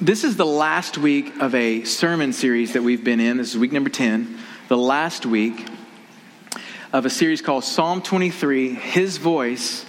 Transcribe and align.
This 0.00 0.24
is 0.24 0.36
the 0.36 0.44
last 0.44 0.98
week 0.98 1.40
of 1.40 1.54
a 1.54 1.84
sermon 1.84 2.32
series 2.32 2.72
that 2.72 2.82
we've 2.82 3.04
been 3.04 3.20
in. 3.20 3.36
This 3.36 3.50
is 3.50 3.58
week 3.58 3.70
number 3.70 3.88
10, 3.88 4.38
the 4.66 4.76
last 4.76 5.24
week 5.24 5.68
of 6.92 7.06
a 7.06 7.10
series 7.10 7.40
called 7.40 7.62
Psalm 7.62 8.02
23 8.02 8.74
His 8.74 9.18
Voice 9.18 9.86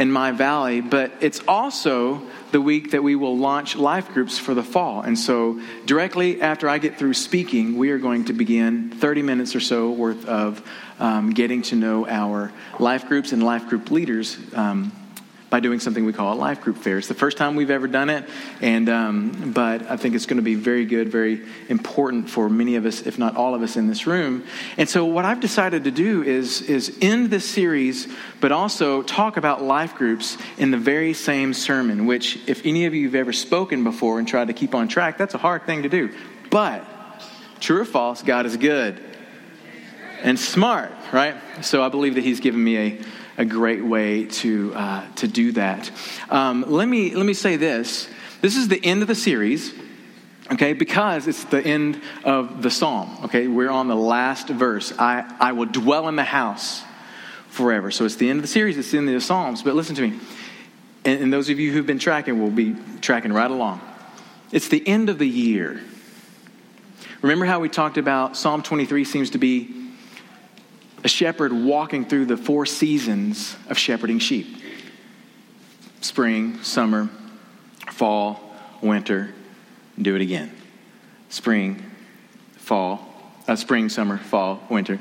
in 0.00 0.10
My 0.10 0.32
Valley. 0.32 0.80
But 0.80 1.12
it's 1.20 1.40
also 1.46 2.22
the 2.50 2.60
week 2.60 2.90
that 2.90 3.04
we 3.04 3.14
will 3.14 3.38
launch 3.38 3.76
life 3.76 4.08
groups 4.08 4.36
for 4.36 4.52
the 4.52 4.64
fall. 4.64 5.02
And 5.02 5.16
so, 5.16 5.60
directly 5.84 6.42
after 6.42 6.68
I 6.68 6.78
get 6.78 6.98
through 6.98 7.14
speaking, 7.14 7.78
we 7.78 7.90
are 7.90 7.98
going 7.98 8.24
to 8.24 8.32
begin 8.32 8.90
30 8.90 9.22
minutes 9.22 9.54
or 9.54 9.60
so 9.60 9.92
worth 9.92 10.26
of 10.26 10.60
um, 10.98 11.30
getting 11.30 11.62
to 11.62 11.76
know 11.76 12.04
our 12.08 12.50
life 12.80 13.06
groups 13.06 13.30
and 13.30 13.44
life 13.44 13.68
group 13.68 13.92
leaders. 13.92 14.36
Um, 14.54 14.90
by 15.56 15.60
doing 15.60 15.80
something 15.80 16.04
we 16.04 16.12
call 16.12 16.34
a 16.34 16.36
life 16.36 16.60
group 16.60 16.76
fair. 16.76 16.98
It's 16.98 17.08
the 17.08 17.14
first 17.14 17.38
time 17.38 17.56
we've 17.56 17.70
ever 17.70 17.88
done 17.88 18.10
it, 18.10 18.28
and 18.60 18.90
um, 18.90 19.52
but 19.54 19.90
I 19.90 19.96
think 19.96 20.14
it's 20.14 20.26
going 20.26 20.36
to 20.36 20.42
be 20.42 20.54
very 20.54 20.84
good, 20.84 21.08
very 21.08 21.40
important 21.70 22.28
for 22.28 22.50
many 22.50 22.76
of 22.76 22.84
us, 22.84 23.06
if 23.06 23.18
not 23.18 23.36
all 23.36 23.54
of 23.54 23.62
us 23.62 23.74
in 23.74 23.86
this 23.86 24.06
room. 24.06 24.44
And 24.76 24.86
so, 24.86 25.06
what 25.06 25.24
I've 25.24 25.40
decided 25.40 25.84
to 25.84 25.90
do 25.90 26.22
is 26.22 26.60
is 26.60 26.98
end 27.00 27.30
this 27.30 27.48
series, 27.48 28.06
but 28.38 28.52
also 28.52 29.00
talk 29.00 29.38
about 29.38 29.62
life 29.62 29.94
groups 29.94 30.36
in 30.58 30.72
the 30.72 30.76
very 30.76 31.14
same 31.14 31.54
sermon. 31.54 32.04
Which, 32.04 32.38
if 32.46 32.66
any 32.66 32.84
of 32.84 32.92
you 32.92 33.06
have 33.06 33.14
ever 33.14 33.32
spoken 33.32 33.82
before 33.82 34.18
and 34.18 34.28
tried 34.28 34.48
to 34.48 34.52
keep 34.52 34.74
on 34.74 34.88
track, 34.88 35.16
that's 35.16 35.32
a 35.32 35.38
hard 35.38 35.64
thing 35.64 35.84
to 35.84 35.88
do. 35.88 36.14
But 36.50 36.84
true 37.60 37.80
or 37.80 37.86
false, 37.86 38.20
God 38.20 38.44
is 38.44 38.58
good 38.58 39.00
and 40.22 40.38
smart, 40.38 40.92
right? 41.12 41.34
So 41.62 41.82
I 41.82 41.88
believe 41.88 42.16
that 42.16 42.24
He's 42.24 42.40
given 42.40 42.62
me 42.62 42.76
a 42.76 42.98
a 43.38 43.44
great 43.44 43.84
way 43.84 44.24
to, 44.24 44.72
uh, 44.74 45.06
to 45.16 45.28
do 45.28 45.52
that. 45.52 45.90
Um, 46.30 46.64
let, 46.66 46.88
me, 46.88 47.14
let 47.14 47.26
me 47.26 47.34
say 47.34 47.56
this 47.56 48.08
this 48.40 48.56
is 48.56 48.68
the 48.68 48.84
end 48.84 49.02
of 49.02 49.08
the 49.08 49.14
series. 49.14 49.74
Okay, 50.52 50.74
because 50.74 51.26
it's 51.26 51.42
the 51.44 51.60
end 51.60 52.00
of 52.22 52.62
the 52.62 52.70
psalm. 52.70 53.24
Okay, 53.24 53.48
we're 53.48 53.70
on 53.70 53.88
the 53.88 53.96
last 53.96 54.48
verse. 54.48 54.92
I, 54.96 55.24
I 55.40 55.52
will 55.52 55.66
dwell 55.66 56.06
in 56.06 56.14
the 56.14 56.22
house 56.22 56.84
forever. 57.48 57.90
So 57.90 58.04
it's 58.04 58.14
the 58.14 58.30
end 58.30 58.38
of 58.38 58.42
the 58.42 58.48
series, 58.48 58.78
it's 58.78 58.92
the 58.92 58.98
end 58.98 59.08
of 59.08 59.14
the 59.14 59.20
Psalms. 59.20 59.62
But 59.62 59.74
listen 59.74 59.96
to 59.96 60.02
me, 60.02 60.20
and, 61.04 61.22
and 61.22 61.32
those 61.32 61.48
of 61.48 61.58
you 61.58 61.72
who've 61.72 61.86
been 61.86 61.98
tracking 61.98 62.40
will 62.40 62.50
be 62.50 62.76
tracking 63.00 63.32
right 63.32 63.50
along. 63.50 63.80
It's 64.52 64.68
the 64.68 64.86
end 64.86 65.08
of 65.08 65.18
the 65.18 65.28
year. 65.28 65.80
Remember 67.22 67.46
how 67.46 67.58
we 67.58 67.68
talked 67.68 67.98
about 67.98 68.36
Psalm 68.36 68.62
23 68.62 69.04
seems 69.04 69.30
to 69.30 69.38
be 69.38 69.75
a 71.06 71.08
shepherd 71.08 71.52
walking 71.52 72.04
through 72.04 72.26
the 72.26 72.36
four 72.36 72.66
seasons 72.66 73.56
of 73.68 73.78
shepherding 73.78 74.18
sheep 74.18 74.60
spring, 76.00 76.60
summer, 76.64 77.08
fall, 77.92 78.40
winter, 78.82 79.32
do 80.00 80.16
it 80.16 80.20
again. 80.20 80.50
Spring, 81.28 81.80
fall, 82.56 83.06
uh, 83.46 83.54
spring, 83.54 83.88
summer, 83.88 84.18
fall, 84.18 84.60
winter, 84.68 84.98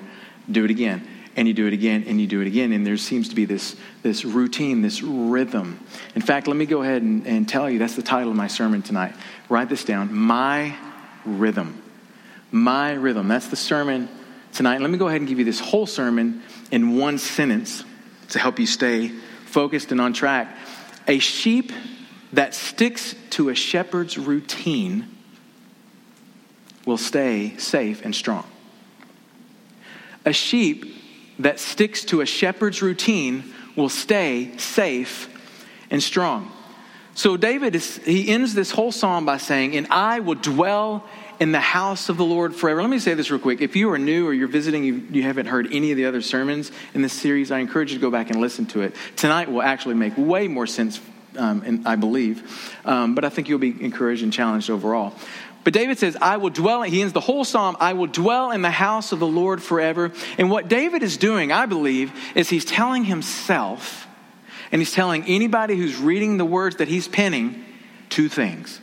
do 0.49 0.63
it 0.63 0.69
again. 0.69 1.07
And 1.35 1.47
you 1.47 1.55
do 1.55 1.65
it 1.65 1.73
again, 1.73 2.05
and 2.07 2.21
you 2.21 2.27
do 2.27 2.39
it 2.39 2.47
again. 2.47 2.71
And 2.71 2.85
there 2.85 2.97
seems 2.97 3.29
to 3.29 3.35
be 3.35 3.45
this, 3.45 3.75
this 4.03 4.25
routine, 4.25 4.83
this 4.83 5.01
rhythm. 5.01 5.79
In 6.13 6.21
fact, 6.21 6.47
let 6.47 6.55
me 6.55 6.67
go 6.67 6.83
ahead 6.83 7.01
and, 7.01 7.25
and 7.25 7.49
tell 7.49 7.67
you 7.67 7.79
that's 7.79 7.95
the 7.95 8.03
title 8.03 8.29
of 8.29 8.37
my 8.37 8.47
sermon 8.47 8.83
tonight. 8.83 9.15
Write 9.49 9.69
this 9.69 9.83
down 9.83 10.13
My 10.13 10.75
Rhythm. 11.25 11.81
My 12.51 12.93
Rhythm. 12.93 13.27
That's 13.27 13.47
the 13.47 13.55
sermon 13.55 14.07
tonight. 14.55 14.81
Let 14.81 14.89
me 14.89 14.97
go 14.97 15.07
ahead 15.07 15.21
and 15.21 15.27
give 15.27 15.37
you 15.37 15.45
this 15.45 15.59
whole 15.59 15.85
sermon 15.85 16.41
in 16.71 16.97
one 16.97 17.17
sentence 17.17 17.83
to 18.29 18.39
help 18.39 18.57
you 18.59 18.65
stay 18.65 19.09
focused 19.45 19.91
and 19.91 20.01
on 20.01 20.13
track. 20.13 20.55
A 21.07 21.19
sheep 21.19 21.71
that 22.33 22.55
sticks 22.55 23.15
to 23.31 23.49
a 23.49 23.55
shepherd's 23.55 24.17
routine 24.17 25.07
will 26.85 26.97
stay 26.97 27.55
safe 27.57 28.03
and 28.03 28.15
strong. 28.15 28.45
A 30.25 30.33
sheep 30.33 30.85
that 31.39 31.59
sticks 31.59 32.05
to 32.05 32.21
a 32.21 32.25
shepherd's 32.25 32.81
routine 32.81 33.53
will 33.75 33.89
stay 33.89 34.57
safe 34.57 35.29
and 35.91 36.01
strong. 36.01 36.51
So 37.13 37.37
David 37.37 37.75
is 37.75 37.97
he 37.97 38.29
ends 38.29 38.53
this 38.53 38.71
whole 38.71 38.91
psalm 38.91 39.25
by 39.25 39.37
saying, 39.37 39.75
"And 39.75 39.87
I 39.89 40.19
will 40.19 40.35
dwell 40.35 41.07
in 41.39 41.51
the 41.51 41.59
house 41.59 42.09
of 42.09 42.17
the 42.17 42.25
Lord 42.25 42.55
forever. 42.55 42.81
Let 42.81 42.89
me 42.89 42.99
say 42.99 43.13
this 43.13 43.29
real 43.29 43.39
quick. 43.39 43.61
If 43.61 43.75
you 43.75 43.91
are 43.91 43.97
new 43.97 44.27
or 44.27 44.33
you're 44.33 44.47
visiting, 44.47 44.83
you, 44.83 45.07
you 45.11 45.23
haven't 45.23 45.47
heard 45.47 45.67
any 45.71 45.91
of 45.91 45.97
the 45.97 46.05
other 46.05 46.21
sermons 46.21 46.71
in 46.93 47.01
this 47.01 47.13
series, 47.13 47.51
I 47.51 47.59
encourage 47.59 47.91
you 47.91 47.97
to 47.97 48.01
go 48.01 48.11
back 48.11 48.29
and 48.29 48.39
listen 48.39 48.65
to 48.67 48.81
it. 48.81 48.95
Tonight 49.15 49.51
will 49.51 49.61
actually 49.61 49.95
make 49.95 50.13
way 50.17 50.47
more 50.47 50.67
sense, 50.67 50.99
um, 51.37 51.83
I 51.85 51.95
believe, 51.95 52.75
um, 52.85 53.15
but 53.15 53.25
I 53.25 53.29
think 53.29 53.49
you'll 53.49 53.59
be 53.59 53.75
encouraged 53.83 54.23
and 54.23 54.31
challenged 54.31 54.69
overall. 54.69 55.13
But 55.63 55.73
David 55.73 55.97
says, 55.97 56.15
I 56.21 56.37
will 56.37 56.51
dwell, 56.51 56.83
he 56.83 57.01
ends 57.01 57.11
the 57.11 57.19
whole 57.19 57.43
psalm, 57.43 57.75
I 57.79 57.93
will 57.93 58.07
dwell 58.07 58.51
in 58.51 58.61
the 58.61 58.69
house 58.69 59.11
of 59.11 59.19
the 59.19 59.27
Lord 59.27 59.63
forever. 59.63 60.11
And 60.37 60.51
what 60.51 60.67
David 60.67 61.01
is 61.01 61.17
doing, 61.17 61.51
I 61.51 61.65
believe, 61.65 62.11
is 62.35 62.49
he's 62.49 62.65
telling 62.65 63.03
himself, 63.03 64.07
and 64.71 64.79
he's 64.79 64.91
telling 64.91 65.23
anybody 65.23 65.75
who's 65.75 65.97
reading 65.97 66.37
the 66.37 66.45
words 66.45 66.75
that 66.75 66.87
he's 66.87 67.07
penning, 67.07 67.65
two 68.09 68.29
things. 68.29 68.79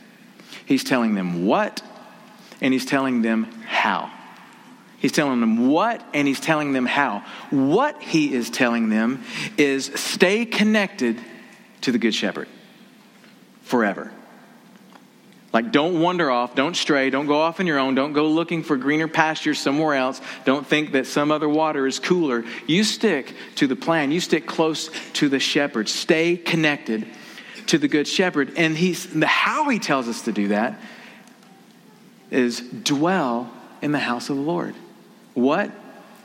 He's 0.65 0.83
telling 0.83 1.15
them 1.15 1.45
what 1.45 1.81
and 2.63 2.73
he's 2.73 2.85
telling 2.85 3.21
them 3.21 3.43
how. 3.67 4.09
He's 4.97 5.11
telling 5.11 5.41
them 5.41 5.67
what 5.67 6.03
and 6.13 6.27
he's 6.27 6.39
telling 6.39 6.71
them 6.71 6.85
how. 6.85 7.25
What 7.51 8.01
he 8.01 8.33
is 8.33 8.49
telling 8.49 8.89
them 8.89 9.23
is 9.57 9.91
stay 9.95 10.45
connected 10.45 11.19
to 11.81 11.91
the 11.91 11.99
Good 11.99 12.15
Shepherd 12.15 12.47
forever. 13.63 14.11
Like, 15.51 15.71
don't 15.71 16.01
wander 16.01 16.31
off, 16.31 16.55
don't 16.55 16.75
stray, 16.75 17.11
don't 17.11 17.27
go 17.27 17.39
off 17.39 17.59
on 17.59 17.67
your 17.67 17.77
own, 17.77 17.93
don't 17.93 18.13
go 18.13 18.27
looking 18.27 18.63
for 18.63 18.75
greener 18.75 19.07
pastures 19.07 19.59
somewhere 19.59 19.93
else, 19.93 20.19
don't 20.45 20.65
think 20.65 20.93
that 20.93 21.05
some 21.05 21.31
other 21.31 21.47
water 21.47 21.85
is 21.85 21.99
cooler. 21.99 22.43
You 22.65 22.83
stick 22.83 23.35
to 23.57 23.67
the 23.67 23.75
plan, 23.75 24.11
you 24.11 24.19
stick 24.19 24.47
close 24.47 24.89
to 25.13 25.29
the 25.29 25.39
shepherd, 25.39 25.89
stay 25.89 26.37
connected 26.37 27.05
to 27.67 27.77
the 27.77 27.87
good 27.87 28.07
shepherd. 28.07 28.53
And 28.57 28.75
he's 28.75 29.05
the 29.05 29.27
how 29.27 29.69
he 29.69 29.77
tells 29.77 30.07
us 30.07 30.23
to 30.23 30.31
do 30.31 30.47
that 30.47 30.79
is 32.33 32.59
dwell 32.59 33.51
in 33.81 33.91
the 33.91 33.99
house 33.99 34.29
of 34.29 34.35
the 34.35 34.41
Lord. 34.41 34.75
What? 35.33 35.71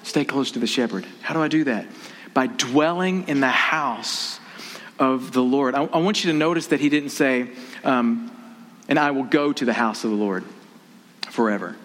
Stay 0.03 0.25
close 0.25 0.53
to 0.53 0.59
the 0.59 0.67
shepherd. 0.67 1.07
How 1.23 1.35
do 1.35 1.43
I 1.43 1.49
do 1.49 1.65
that? 1.65 1.87
By 2.35 2.47
dwelling 2.47 3.29
in 3.29 3.41
the 3.41 3.49
house 3.49 4.41
of 4.99 5.33
the 5.33 5.43
Lord. 5.43 5.75
I, 5.75 5.85
I 5.85 5.99
want 5.99 6.25
you 6.25 6.33
to 6.33 6.39
notice 6.39 6.69
that 6.69 6.81
he 6.81 6.89
didn't 6.89 7.11
say, 7.11 7.49
um, 7.85 8.31
and 8.89 8.99
I 8.99 9.11
will 9.11 9.25
go 9.25 9.53
to 9.53 9.65
the 9.65 9.73
house 9.73 10.05
of 10.05 10.11
the 10.11 10.17
Lord 10.17 10.45
forever. 11.31 11.77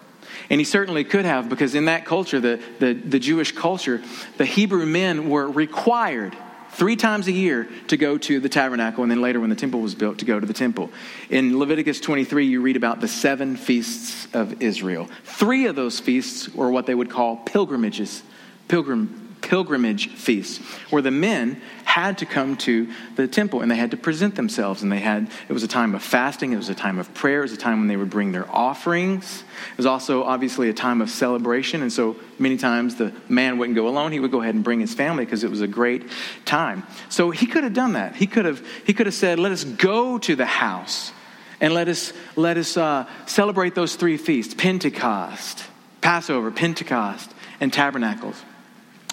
And 0.49 0.59
he 0.59 0.65
certainly 0.65 1.03
could 1.03 1.25
have, 1.25 1.49
because 1.49 1.75
in 1.75 1.85
that 1.85 2.05
culture, 2.05 2.39
the, 2.39 2.61
the, 2.79 2.93
the 2.93 3.19
Jewish 3.19 3.51
culture, 3.51 4.01
the 4.37 4.45
Hebrew 4.45 4.85
men 4.85 5.29
were 5.29 5.49
required 5.49 6.35
three 6.73 6.95
times 6.95 7.27
a 7.27 7.31
year 7.31 7.67
to 7.87 7.97
go 7.97 8.17
to 8.17 8.39
the 8.39 8.49
tabernacle, 8.49 9.03
and 9.03 9.11
then 9.11 9.21
later 9.21 9.39
when 9.39 9.49
the 9.49 9.55
temple 9.55 9.81
was 9.81 9.95
built, 9.95 10.19
to 10.19 10.25
go 10.25 10.39
to 10.39 10.45
the 10.45 10.53
temple. 10.53 10.91
In 11.29 11.57
Leviticus 11.57 11.99
23, 11.99 12.45
you 12.45 12.61
read 12.61 12.75
about 12.75 13.01
the 13.01 13.07
seven 13.07 13.55
feasts 13.55 14.27
of 14.33 14.61
Israel. 14.61 15.07
Three 15.23 15.65
of 15.67 15.75
those 15.75 15.99
feasts 15.99 16.49
were 16.49 16.69
what 16.69 16.85
they 16.85 16.95
would 16.95 17.09
call 17.09 17.37
pilgrimages, 17.37 18.23
pilgrim 18.67 19.22
pilgrimage 19.43 20.07
feasts 20.07 20.57
where 20.89 21.01
the 21.01 21.11
men 21.11 21.61
had 21.83 22.17
to 22.17 22.25
come 22.25 22.57
to 22.57 22.89
the 23.15 23.27
temple 23.27 23.61
and 23.61 23.69
they 23.69 23.75
had 23.75 23.91
to 23.91 23.97
present 23.97 24.35
themselves. 24.35 24.81
And 24.81 24.91
they 24.91 25.01
had 25.01 25.29
it 25.47 25.53
was 25.53 25.61
a 25.61 25.67
time 25.67 25.93
of 25.93 26.01
fasting 26.01 26.53
it 26.53 26.57
was 26.57 26.69
a 26.69 26.75
time 26.75 26.97
of 26.97 27.13
prayer 27.13 27.39
it 27.39 27.43
was 27.43 27.53
a 27.53 27.57
time 27.57 27.77
when 27.79 27.87
they 27.87 27.97
would 27.97 28.09
bring 28.09 28.31
their 28.31 28.49
offerings. 28.49 29.43
It 29.71 29.77
was 29.77 29.85
also 29.85 30.23
obviously 30.23 30.69
a 30.69 30.73
time 30.73 31.01
of 31.01 31.09
celebration. 31.09 31.83
And 31.83 31.93
so 31.93 32.15
many 32.39 32.57
times 32.57 32.95
the 32.95 33.13
man 33.29 33.59
wouldn't 33.59 33.75
go 33.75 33.87
alone 33.87 34.11
he 34.11 34.19
would 34.19 34.31
go 34.31 34.41
ahead 34.41 34.55
and 34.55 34.63
bring 34.63 34.79
his 34.79 34.95
family 34.95 35.25
because 35.25 35.43
it 35.43 35.51
was 35.51 35.61
a 35.61 35.67
great 35.67 36.09
time. 36.45 36.83
So 37.09 37.29
he 37.29 37.45
could 37.45 37.63
have 37.63 37.73
done 37.73 37.93
that. 37.93 38.15
He 38.15 38.25
could 38.25 38.45
have 38.45 38.65
he 38.85 38.93
could 38.93 39.05
have 39.05 39.15
said 39.15 39.37
let 39.37 39.51
us 39.51 39.63
go 39.63 40.17
to 40.17 40.35
the 40.35 40.45
house 40.45 41.11
and 41.59 41.73
let 41.73 41.89
us 41.89 42.13
let 42.35 42.57
us 42.57 42.77
uh, 42.77 43.07
celebrate 43.25 43.75
those 43.75 43.95
three 43.95 44.17
feasts 44.17 44.53
pentecost 44.53 45.65
passover 46.01 46.49
pentecost 46.49 47.31
and 47.59 47.71
tabernacles 47.71 48.41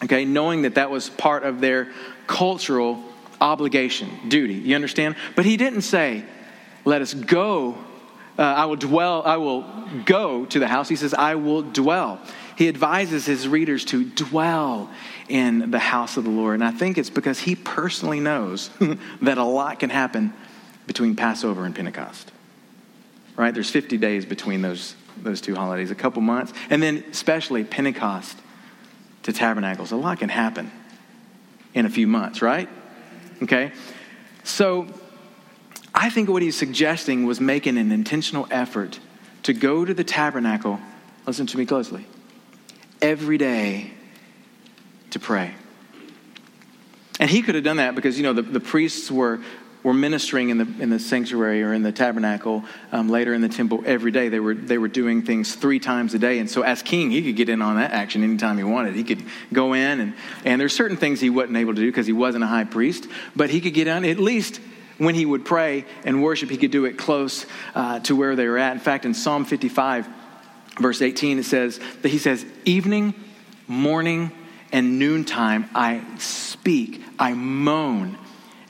Okay, 0.04 0.24
knowing 0.24 0.62
that 0.62 0.76
that 0.76 0.90
was 0.90 1.10
part 1.10 1.44
of 1.44 1.60
their 1.60 1.88
cultural 2.26 3.02
obligation, 3.40 4.10
duty. 4.28 4.54
You 4.54 4.74
understand? 4.74 5.16
But 5.36 5.44
he 5.44 5.56
didn't 5.56 5.82
say, 5.82 6.24
let 6.84 7.02
us 7.02 7.14
go. 7.14 7.76
Uh, 8.38 8.42
I 8.42 8.64
will 8.66 8.76
dwell, 8.76 9.22
I 9.24 9.36
will 9.36 9.62
go 10.04 10.46
to 10.46 10.58
the 10.58 10.68
house. 10.68 10.88
He 10.88 10.96
says, 10.96 11.12
I 11.12 11.34
will 11.34 11.62
dwell. 11.62 12.20
He 12.56 12.68
advises 12.68 13.26
his 13.26 13.48
readers 13.48 13.84
to 13.86 14.04
dwell 14.04 14.90
in 15.28 15.70
the 15.70 15.78
house 15.78 16.16
of 16.16 16.24
the 16.24 16.30
Lord. 16.30 16.54
And 16.54 16.64
I 16.64 16.70
think 16.70 16.98
it's 16.98 17.10
because 17.10 17.38
he 17.38 17.54
personally 17.54 18.20
knows 18.20 18.70
that 19.22 19.38
a 19.38 19.44
lot 19.44 19.80
can 19.80 19.90
happen 19.90 20.32
between 20.86 21.16
Passover 21.16 21.64
and 21.64 21.74
Pentecost. 21.74 22.30
Right? 23.36 23.52
There's 23.52 23.70
50 23.70 23.96
days 23.96 24.24
between 24.24 24.60
those, 24.60 24.94
those 25.16 25.40
two 25.40 25.54
holidays, 25.54 25.90
a 25.90 25.94
couple 25.94 26.20
months. 26.20 26.52
And 26.68 26.82
then, 26.82 27.04
especially 27.10 27.64
Pentecost 27.64 28.36
to 29.30 29.38
tabernacles. 29.38 29.92
A 29.92 29.96
lot 29.96 30.18
can 30.18 30.28
happen 30.28 30.70
in 31.74 31.86
a 31.86 31.90
few 31.90 32.06
months, 32.06 32.42
right? 32.42 32.68
Okay? 33.42 33.72
So 34.44 34.86
I 35.94 36.10
think 36.10 36.28
what 36.28 36.42
he's 36.42 36.56
suggesting 36.56 37.26
was 37.26 37.40
making 37.40 37.78
an 37.78 37.92
intentional 37.92 38.46
effort 38.50 38.98
to 39.44 39.52
go 39.52 39.84
to 39.84 39.94
the 39.94 40.04
tabernacle, 40.04 40.80
listen 41.26 41.46
to 41.46 41.58
me 41.58 41.66
closely, 41.66 42.06
every 43.00 43.38
day 43.38 43.92
to 45.10 45.18
pray. 45.18 45.54
And 47.18 47.28
he 47.28 47.42
could 47.42 47.54
have 47.54 47.64
done 47.64 47.76
that 47.76 47.94
because, 47.94 48.16
you 48.16 48.22
know, 48.22 48.32
the, 48.32 48.42
the 48.42 48.60
priests 48.60 49.10
were, 49.10 49.40
were 49.82 49.94
ministering 49.94 50.50
in 50.50 50.58
the, 50.58 50.82
in 50.82 50.90
the 50.90 50.98
sanctuary 50.98 51.62
or 51.62 51.72
in 51.72 51.82
the 51.82 51.92
tabernacle 51.92 52.64
um, 52.92 53.08
later 53.08 53.32
in 53.32 53.40
the 53.40 53.48
temple 53.48 53.82
every 53.86 54.10
day. 54.10 54.28
They 54.28 54.40
were, 54.40 54.54
they 54.54 54.78
were 54.78 54.88
doing 54.88 55.22
things 55.22 55.54
three 55.54 55.78
times 55.78 56.12
a 56.14 56.18
day. 56.18 56.38
And 56.38 56.50
so, 56.50 56.62
as 56.62 56.82
king, 56.82 57.10
he 57.10 57.22
could 57.22 57.36
get 57.36 57.48
in 57.48 57.62
on 57.62 57.76
that 57.76 57.92
action 57.92 58.22
anytime 58.22 58.58
he 58.58 58.64
wanted. 58.64 58.94
He 58.94 59.04
could 59.04 59.24
go 59.52 59.72
in, 59.72 60.00
and, 60.00 60.14
and 60.44 60.60
there's 60.60 60.74
certain 60.74 60.96
things 60.96 61.20
he 61.20 61.30
wasn't 61.30 61.56
able 61.56 61.74
to 61.74 61.80
do 61.80 61.86
because 61.86 62.06
he 62.06 62.12
wasn't 62.12 62.44
a 62.44 62.46
high 62.46 62.64
priest, 62.64 63.06
but 63.34 63.50
he 63.50 63.60
could 63.60 63.74
get 63.74 63.86
in 63.86 64.04
at 64.04 64.18
least 64.18 64.60
when 64.98 65.14
he 65.14 65.24
would 65.24 65.46
pray 65.46 65.86
and 66.04 66.22
worship, 66.22 66.50
he 66.50 66.58
could 66.58 66.70
do 66.70 66.84
it 66.84 66.98
close 66.98 67.46
uh, 67.74 68.00
to 68.00 68.14
where 68.14 68.36
they 68.36 68.46
were 68.46 68.58
at. 68.58 68.72
In 68.72 68.80
fact, 68.80 69.06
in 69.06 69.14
Psalm 69.14 69.46
55, 69.46 70.06
verse 70.78 71.00
18, 71.00 71.38
it 71.38 71.44
says 71.44 71.80
that 72.02 72.10
he 72.10 72.18
says, 72.18 72.44
Evening, 72.66 73.14
morning, 73.66 74.30
and 74.72 74.98
noontime 74.98 75.70
I 75.74 76.04
speak, 76.18 77.02
I 77.18 77.32
moan. 77.32 78.18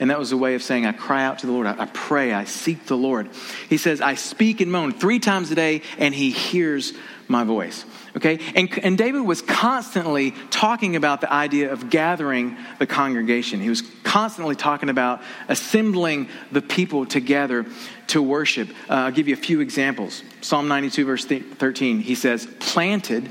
And 0.00 0.10
that 0.10 0.18
was 0.18 0.32
a 0.32 0.36
way 0.36 0.54
of 0.54 0.62
saying, 0.62 0.86
I 0.86 0.92
cry 0.92 1.24
out 1.24 1.40
to 1.40 1.46
the 1.46 1.52
Lord, 1.52 1.66
I, 1.66 1.82
I 1.82 1.86
pray, 1.86 2.32
I 2.32 2.44
seek 2.44 2.86
the 2.86 2.96
Lord. 2.96 3.28
He 3.68 3.76
says, 3.76 4.00
I 4.00 4.14
speak 4.14 4.60
and 4.60 4.72
moan 4.72 4.92
three 4.92 5.18
times 5.18 5.50
a 5.50 5.54
day, 5.54 5.82
and 5.98 6.12
he 6.14 6.30
hears 6.30 6.94
my 7.28 7.44
voice. 7.44 7.84
Okay? 8.16 8.40
And, 8.56 8.76
and 8.82 8.98
David 8.98 9.20
was 9.20 9.42
constantly 9.42 10.32
talking 10.50 10.96
about 10.96 11.20
the 11.20 11.32
idea 11.32 11.72
of 11.72 11.90
gathering 11.90 12.56
the 12.80 12.86
congregation. 12.86 13.60
He 13.60 13.68
was 13.68 13.82
constantly 14.02 14.56
talking 14.56 14.88
about 14.88 15.22
assembling 15.48 16.28
the 16.50 16.62
people 16.62 17.06
together 17.06 17.66
to 18.08 18.20
worship. 18.20 18.70
Uh, 18.88 18.94
I'll 18.94 19.12
give 19.12 19.28
you 19.28 19.34
a 19.34 19.36
few 19.36 19.60
examples. 19.60 20.24
Psalm 20.40 20.66
92, 20.66 21.04
verse 21.04 21.24
13, 21.24 22.00
he 22.00 22.16
says, 22.16 22.48
Planted 22.58 23.30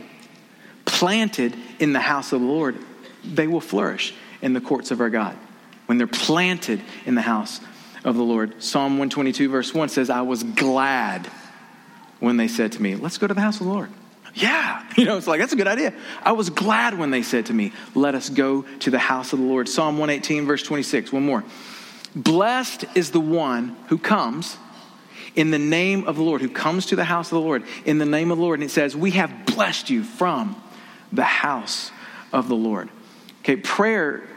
planted 0.90 1.56
in 1.80 1.94
the 1.94 2.00
house 2.00 2.34
of 2.34 2.42
the 2.42 2.48
Lord, 2.48 2.76
they 3.24 3.48
will 3.48 3.62
flourish 3.62 4.14
in 4.42 4.54
the 4.54 4.62
courts 4.62 4.92
of 4.92 5.00
our 5.02 5.10
God. 5.10 5.38
When 5.90 5.98
they're 5.98 6.06
planted 6.06 6.84
in 7.08 7.16
the 7.16 7.22
house 7.22 7.60
of 8.04 8.16
the 8.16 8.22
Lord. 8.22 8.62
Psalm 8.62 9.00
122, 9.00 9.50
verse 9.50 9.74
1 9.74 9.90
says, 9.90 10.12
I 10.12 10.22
was 10.22 10.44
glad 10.44 11.26
when 12.20 12.38
they 12.38 12.48
said 12.48 12.74
to 12.74 12.82
me, 12.84 12.96
Let's 12.96 13.18
go 13.18 13.26
to 13.26 13.34
the 13.34 13.42
house 13.42 13.60
of 13.60 13.66
the 13.66 13.74
Lord. 13.74 13.90
Yeah, 14.36 14.88
you 14.96 15.06
know, 15.06 15.18
it's 15.18 15.26
like, 15.26 15.40
that's 15.40 15.54
a 15.54 15.56
good 15.56 15.66
idea. 15.66 15.96
I 16.22 16.34
was 16.34 16.52
glad 16.52 16.96
when 17.00 17.10
they 17.10 17.24
said 17.24 17.48
to 17.48 17.54
me, 17.54 17.74
Let 17.96 18.14
us 18.14 18.30
go 18.30 18.68
to 18.82 18.92
the 18.92 19.00
house 19.00 19.34
of 19.34 19.40
the 19.40 19.46
Lord. 19.46 19.68
Psalm 19.68 19.98
118, 19.98 20.46
verse 20.46 20.62
26, 20.62 21.12
one 21.12 21.26
more. 21.26 21.44
Blessed 22.16 22.86
is 22.94 23.10
the 23.10 23.20
one 23.20 23.76
who 23.88 23.98
comes 23.98 24.58
in 25.36 25.50
the 25.50 25.58
name 25.58 26.08
of 26.08 26.18
the 26.18 26.22
Lord, 26.22 26.42
who 26.42 26.50
comes 26.50 26.86
to 26.86 26.98
the 26.98 27.04
house 27.04 27.32
of 27.32 27.32
the 27.32 27.42
Lord 27.42 27.64
in 27.84 27.98
the 27.98 28.06
name 28.06 28.30
of 28.30 28.38
the 28.38 28.44
Lord. 28.44 28.60
And 28.60 28.70
it 28.70 28.72
says, 28.72 28.96
We 28.96 29.10
have 29.12 29.48
blessed 29.48 29.90
you 29.90 30.04
from 30.04 30.56
the 31.12 31.24
house 31.24 31.90
of 32.32 32.48
the 32.48 32.56
Lord. 32.56 32.90
Okay, 33.42 33.56
prayer 33.56 34.28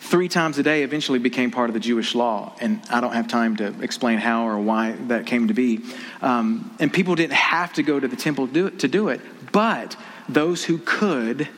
three 0.00 0.28
times 0.28 0.58
a 0.58 0.62
day 0.62 0.82
eventually 0.82 1.18
became 1.18 1.50
part 1.50 1.70
of 1.70 1.74
the 1.74 1.80
Jewish 1.80 2.14
law, 2.14 2.54
and 2.60 2.80
I 2.90 3.00
don't 3.00 3.12
have 3.12 3.28
time 3.28 3.56
to 3.56 3.74
explain 3.82 4.18
how 4.18 4.46
or 4.48 4.58
why 4.58 4.92
that 5.08 5.26
came 5.26 5.48
to 5.48 5.54
be. 5.54 5.80
Um, 6.22 6.74
and 6.78 6.92
people 6.92 7.14
didn't 7.14 7.34
have 7.34 7.72
to 7.74 7.82
go 7.82 7.98
to 7.98 8.08
the 8.08 8.16
temple 8.16 8.46
to 8.46 8.52
do, 8.52 8.66
it, 8.66 8.78
to 8.80 8.88
do 8.88 9.08
it, 9.08 9.20
but 9.52 9.96
those 10.28 10.64
who 10.64 10.78
could 10.78 11.48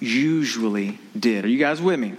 usually 0.00 0.98
did. 1.18 1.44
Are 1.44 1.48
you 1.48 1.58
guys 1.58 1.80
with 1.80 1.98
me? 1.98 2.14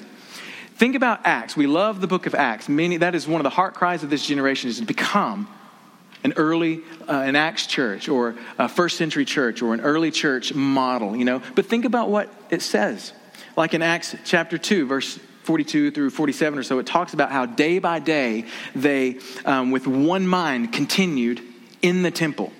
Think 0.76 0.96
about 0.96 1.22
Acts. 1.24 1.56
We 1.56 1.68
love 1.68 2.02
the 2.02 2.08
book 2.08 2.26
of 2.26 2.36
Acts. 2.36 2.68
Many, 2.68 2.98
that 2.98 3.16
is 3.16 3.28
one 3.28 3.40
of 3.40 3.44
the 3.44 3.50
heart 3.50 3.76
cries 3.76 4.04
of 4.04 4.10
this 4.10 4.26
generation 4.26 4.70
is 4.70 4.80
to 4.80 4.86
become 4.86 5.48
an 6.26 6.34
early 6.38 6.82
uh, 7.08 7.14
an 7.20 7.36
acts 7.36 7.68
church 7.68 8.10
or 8.10 8.36
a 8.58 8.68
first 8.68 8.98
century 8.98 9.26
church 9.26 9.62
or 9.62 9.76
an 9.76 9.82
early 9.82 10.10
church 10.10 10.56
model 10.56 11.16
you 11.16 11.24
know 11.24 11.40
but 11.54 11.68
think 11.68 11.86
about 11.86 12.10
what 12.10 12.34
it 12.50 12.64
says 12.64 13.14
like 13.56 13.76
in 13.76 13.84
acts 13.84 14.16
chapter 14.26 14.58
2 14.58 14.88
verse 14.88 15.20
42 15.46 15.92
through 15.92 16.10
47 16.10 16.60
or 16.60 16.64
so 16.64 16.80
it 16.80 16.86
talks 16.86 17.14
about 17.14 17.32
how 17.32 17.46
day 17.46 17.80
by 17.80 18.00
day 18.00 18.46
they 18.76 19.20
um, 19.46 19.72
with 19.72 19.88
one 19.88 20.28
mind 20.28 20.74
continued 20.74 21.42
in 21.82 22.02
the 22.02 22.12
temple 22.12 22.52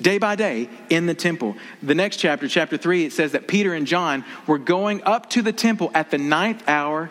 day 0.00 0.18
by 0.18 0.36
day 0.36 0.68
in 0.90 1.06
the 1.06 1.14
temple 1.14 1.56
the 1.82 1.94
next 1.94 2.18
chapter 2.18 2.46
chapter 2.46 2.76
3 2.76 3.06
it 3.06 3.12
says 3.12 3.32
that 3.32 3.48
peter 3.48 3.74
and 3.74 3.86
john 3.86 4.24
were 4.46 4.58
going 4.58 5.02
up 5.04 5.30
to 5.30 5.42
the 5.42 5.52
temple 5.52 5.90
at 5.94 6.10
the 6.10 6.18
ninth 6.18 6.62
hour 6.68 7.10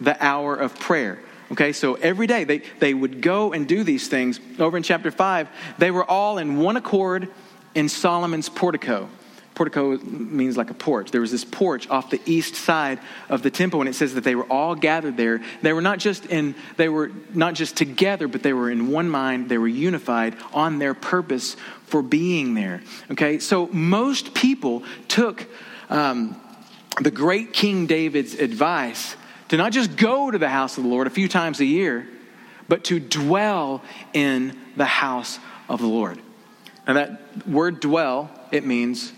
the 0.00 0.24
hour 0.24 0.54
of 0.54 0.78
prayer 0.78 1.18
Okay, 1.50 1.72
so 1.72 1.94
every 1.94 2.26
day 2.26 2.44
they, 2.44 2.58
they 2.78 2.92
would 2.92 3.22
go 3.22 3.52
and 3.52 3.66
do 3.66 3.82
these 3.82 4.08
things. 4.08 4.38
Over 4.58 4.76
in 4.76 4.82
chapter 4.82 5.10
5, 5.10 5.48
they 5.78 5.90
were 5.90 6.04
all 6.04 6.38
in 6.38 6.58
one 6.58 6.76
accord 6.76 7.28
in 7.74 7.88
Solomon's 7.88 8.48
portico. 8.48 9.08
Portico 9.58 9.98
means 9.98 10.56
like 10.56 10.70
a 10.70 10.74
porch. 10.74 11.10
There 11.10 11.20
was 11.20 11.32
this 11.32 11.44
porch 11.44 11.90
off 11.90 12.10
the 12.10 12.20
east 12.26 12.54
side 12.54 13.00
of 13.28 13.42
the 13.42 13.50
temple, 13.50 13.80
and 13.80 13.88
it 13.88 13.94
says 13.94 14.14
that 14.14 14.22
they 14.22 14.36
were 14.36 14.44
all 14.44 14.76
gathered 14.76 15.16
there. 15.16 15.42
They 15.62 15.72
were 15.72 15.82
not 15.82 15.98
just 15.98 16.26
in, 16.26 16.54
they 16.76 16.88
were 16.88 17.10
not 17.34 17.54
just 17.54 17.76
together, 17.76 18.28
but 18.28 18.44
they 18.44 18.52
were 18.52 18.70
in 18.70 18.92
one 18.92 19.10
mind. 19.10 19.48
They 19.48 19.58
were 19.58 19.66
unified 19.66 20.36
on 20.52 20.78
their 20.78 20.94
purpose 20.94 21.56
for 21.86 22.02
being 22.02 22.54
there. 22.54 22.84
Okay, 23.10 23.40
so 23.40 23.66
most 23.72 24.32
people 24.32 24.84
took 25.08 25.44
um, 25.90 26.40
the 27.00 27.10
great 27.10 27.52
King 27.52 27.88
David's 27.88 28.34
advice 28.34 29.16
to 29.48 29.56
not 29.56 29.72
just 29.72 29.96
go 29.96 30.30
to 30.30 30.38
the 30.38 30.48
house 30.48 30.78
of 30.78 30.84
the 30.84 30.88
Lord 30.88 31.08
a 31.08 31.10
few 31.10 31.26
times 31.26 31.58
a 31.58 31.64
year, 31.64 32.06
but 32.68 32.84
to 32.84 33.00
dwell 33.00 33.82
in 34.12 34.56
the 34.76 34.84
house 34.84 35.40
of 35.68 35.80
the 35.80 35.88
Lord. 35.88 36.22
And 36.86 36.96
that 36.96 37.44
word 37.44 37.80
dwell, 37.80 38.30
it 38.52 38.64
means 38.64 39.12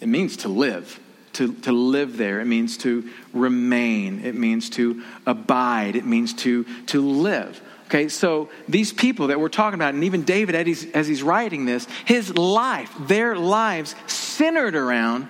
it 0.00 0.08
means 0.08 0.38
to 0.38 0.48
live. 0.48 1.00
To, 1.34 1.52
to 1.52 1.72
live 1.72 2.16
there. 2.16 2.40
It 2.40 2.44
means 2.44 2.76
to 2.78 3.10
remain. 3.32 4.24
It 4.24 4.36
means 4.36 4.70
to 4.70 5.02
abide. 5.26 5.96
It 5.96 6.06
means 6.06 6.32
to, 6.34 6.64
to 6.86 7.00
live. 7.00 7.60
Okay, 7.86 8.08
so 8.08 8.48
these 8.68 8.92
people 8.92 9.26
that 9.26 9.40
we're 9.40 9.48
talking 9.48 9.74
about, 9.74 9.94
and 9.94 10.04
even 10.04 10.22
David 10.22 10.54
as 10.54 10.66
he's, 10.66 10.90
as 10.92 11.08
he's 11.08 11.22
writing 11.22 11.66
this, 11.66 11.86
his 12.04 12.36
life, 12.36 12.92
their 13.00 13.36
lives 13.36 13.94
centered 14.06 14.76
around 14.76 15.28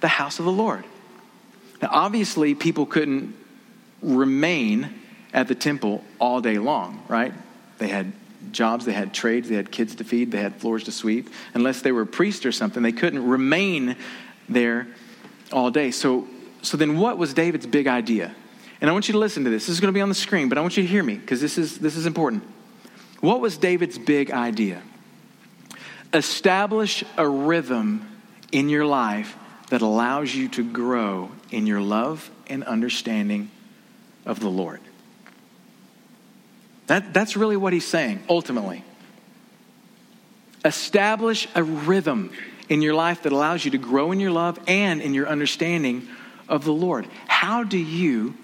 the 0.00 0.08
house 0.08 0.38
of 0.38 0.44
the 0.44 0.52
Lord. 0.52 0.84
Now, 1.82 1.88
obviously, 1.92 2.54
people 2.54 2.86
couldn't 2.86 3.34
remain 4.02 4.94
at 5.32 5.48
the 5.48 5.54
temple 5.54 6.04
all 6.18 6.40
day 6.40 6.58
long, 6.58 7.02
right? 7.08 7.32
They 7.78 7.88
had 7.88 8.12
jobs, 8.52 8.84
they 8.84 8.92
had 8.92 9.12
trades, 9.14 9.48
they 9.48 9.56
had 9.56 9.70
kids 9.70 9.94
to 9.96 10.04
feed, 10.04 10.30
they 10.30 10.40
had 10.40 10.56
floors 10.56 10.84
to 10.84 10.92
sweep. 10.92 11.30
Unless 11.54 11.82
they 11.82 11.92
were 11.92 12.02
a 12.02 12.06
priest 12.06 12.46
or 12.46 12.52
something, 12.52 12.82
they 12.82 12.92
couldn't 12.92 13.26
remain 13.26 13.96
there 14.48 14.88
all 15.52 15.70
day. 15.70 15.90
So, 15.90 16.26
so 16.62 16.76
then 16.76 16.98
what 16.98 17.18
was 17.18 17.34
David's 17.34 17.66
big 17.66 17.86
idea? 17.86 18.34
And 18.80 18.88
I 18.88 18.92
want 18.92 19.08
you 19.08 19.12
to 19.12 19.18
listen 19.18 19.44
to 19.44 19.50
this. 19.50 19.66
This 19.66 19.74
is 19.74 19.80
going 19.80 19.92
to 19.92 19.96
be 19.96 20.00
on 20.00 20.08
the 20.08 20.14
screen, 20.14 20.48
but 20.48 20.58
I 20.58 20.60
want 20.60 20.76
you 20.76 20.82
to 20.82 20.88
hear 20.88 21.02
me 21.02 21.16
because 21.16 21.40
this 21.40 21.58
is, 21.58 21.78
this 21.78 21.96
is 21.96 22.06
important. 22.06 22.44
What 23.20 23.40
was 23.40 23.56
David's 23.56 23.98
big 23.98 24.30
idea? 24.30 24.82
Establish 26.12 27.04
a 27.16 27.28
rhythm 27.28 28.06
in 28.52 28.68
your 28.68 28.86
life 28.86 29.36
that 29.70 29.82
allows 29.82 30.34
you 30.34 30.48
to 30.48 30.64
grow 30.64 31.30
in 31.50 31.66
your 31.66 31.80
love 31.80 32.30
and 32.46 32.64
understanding 32.64 33.50
of 34.24 34.40
the 34.40 34.48
Lord. 34.48 34.80
That, 36.88 37.14
that's 37.14 37.36
really 37.36 37.56
what 37.56 37.72
he's 37.72 37.86
saying, 37.86 38.24
ultimately. 38.28 38.82
Establish 40.64 41.46
a 41.54 41.62
rhythm 41.62 42.32
in 42.68 42.82
your 42.82 42.94
life 42.94 43.22
that 43.22 43.32
allows 43.32 43.64
you 43.64 43.70
to 43.70 43.78
grow 43.78 44.10
in 44.10 44.20
your 44.20 44.30
love 44.30 44.58
and 44.66 45.00
in 45.00 45.14
your 45.14 45.28
understanding 45.28 46.08
of 46.48 46.64
the 46.64 46.72
Lord. 46.72 47.06
How 47.26 47.62
do 47.62 47.78
you 47.78 48.34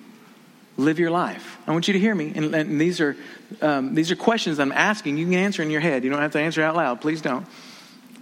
live 0.76 0.98
your 0.98 1.10
life? 1.10 1.58
I 1.66 1.72
want 1.72 1.88
you 1.88 1.94
to 1.94 1.98
hear 1.98 2.14
me. 2.14 2.32
And, 2.34 2.54
and 2.54 2.80
these, 2.80 3.00
are, 3.00 3.16
um, 3.62 3.94
these 3.94 4.10
are 4.10 4.16
questions 4.16 4.60
I'm 4.60 4.72
asking. 4.72 5.16
You 5.16 5.24
can 5.24 5.34
answer 5.34 5.62
in 5.62 5.70
your 5.70 5.80
head. 5.80 6.04
You 6.04 6.10
don't 6.10 6.20
have 6.20 6.32
to 6.32 6.40
answer 6.40 6.62
out 6.62 6.76
loud. 6.76 7.00
Please 7.00 7.22
don't. 7.22 7.46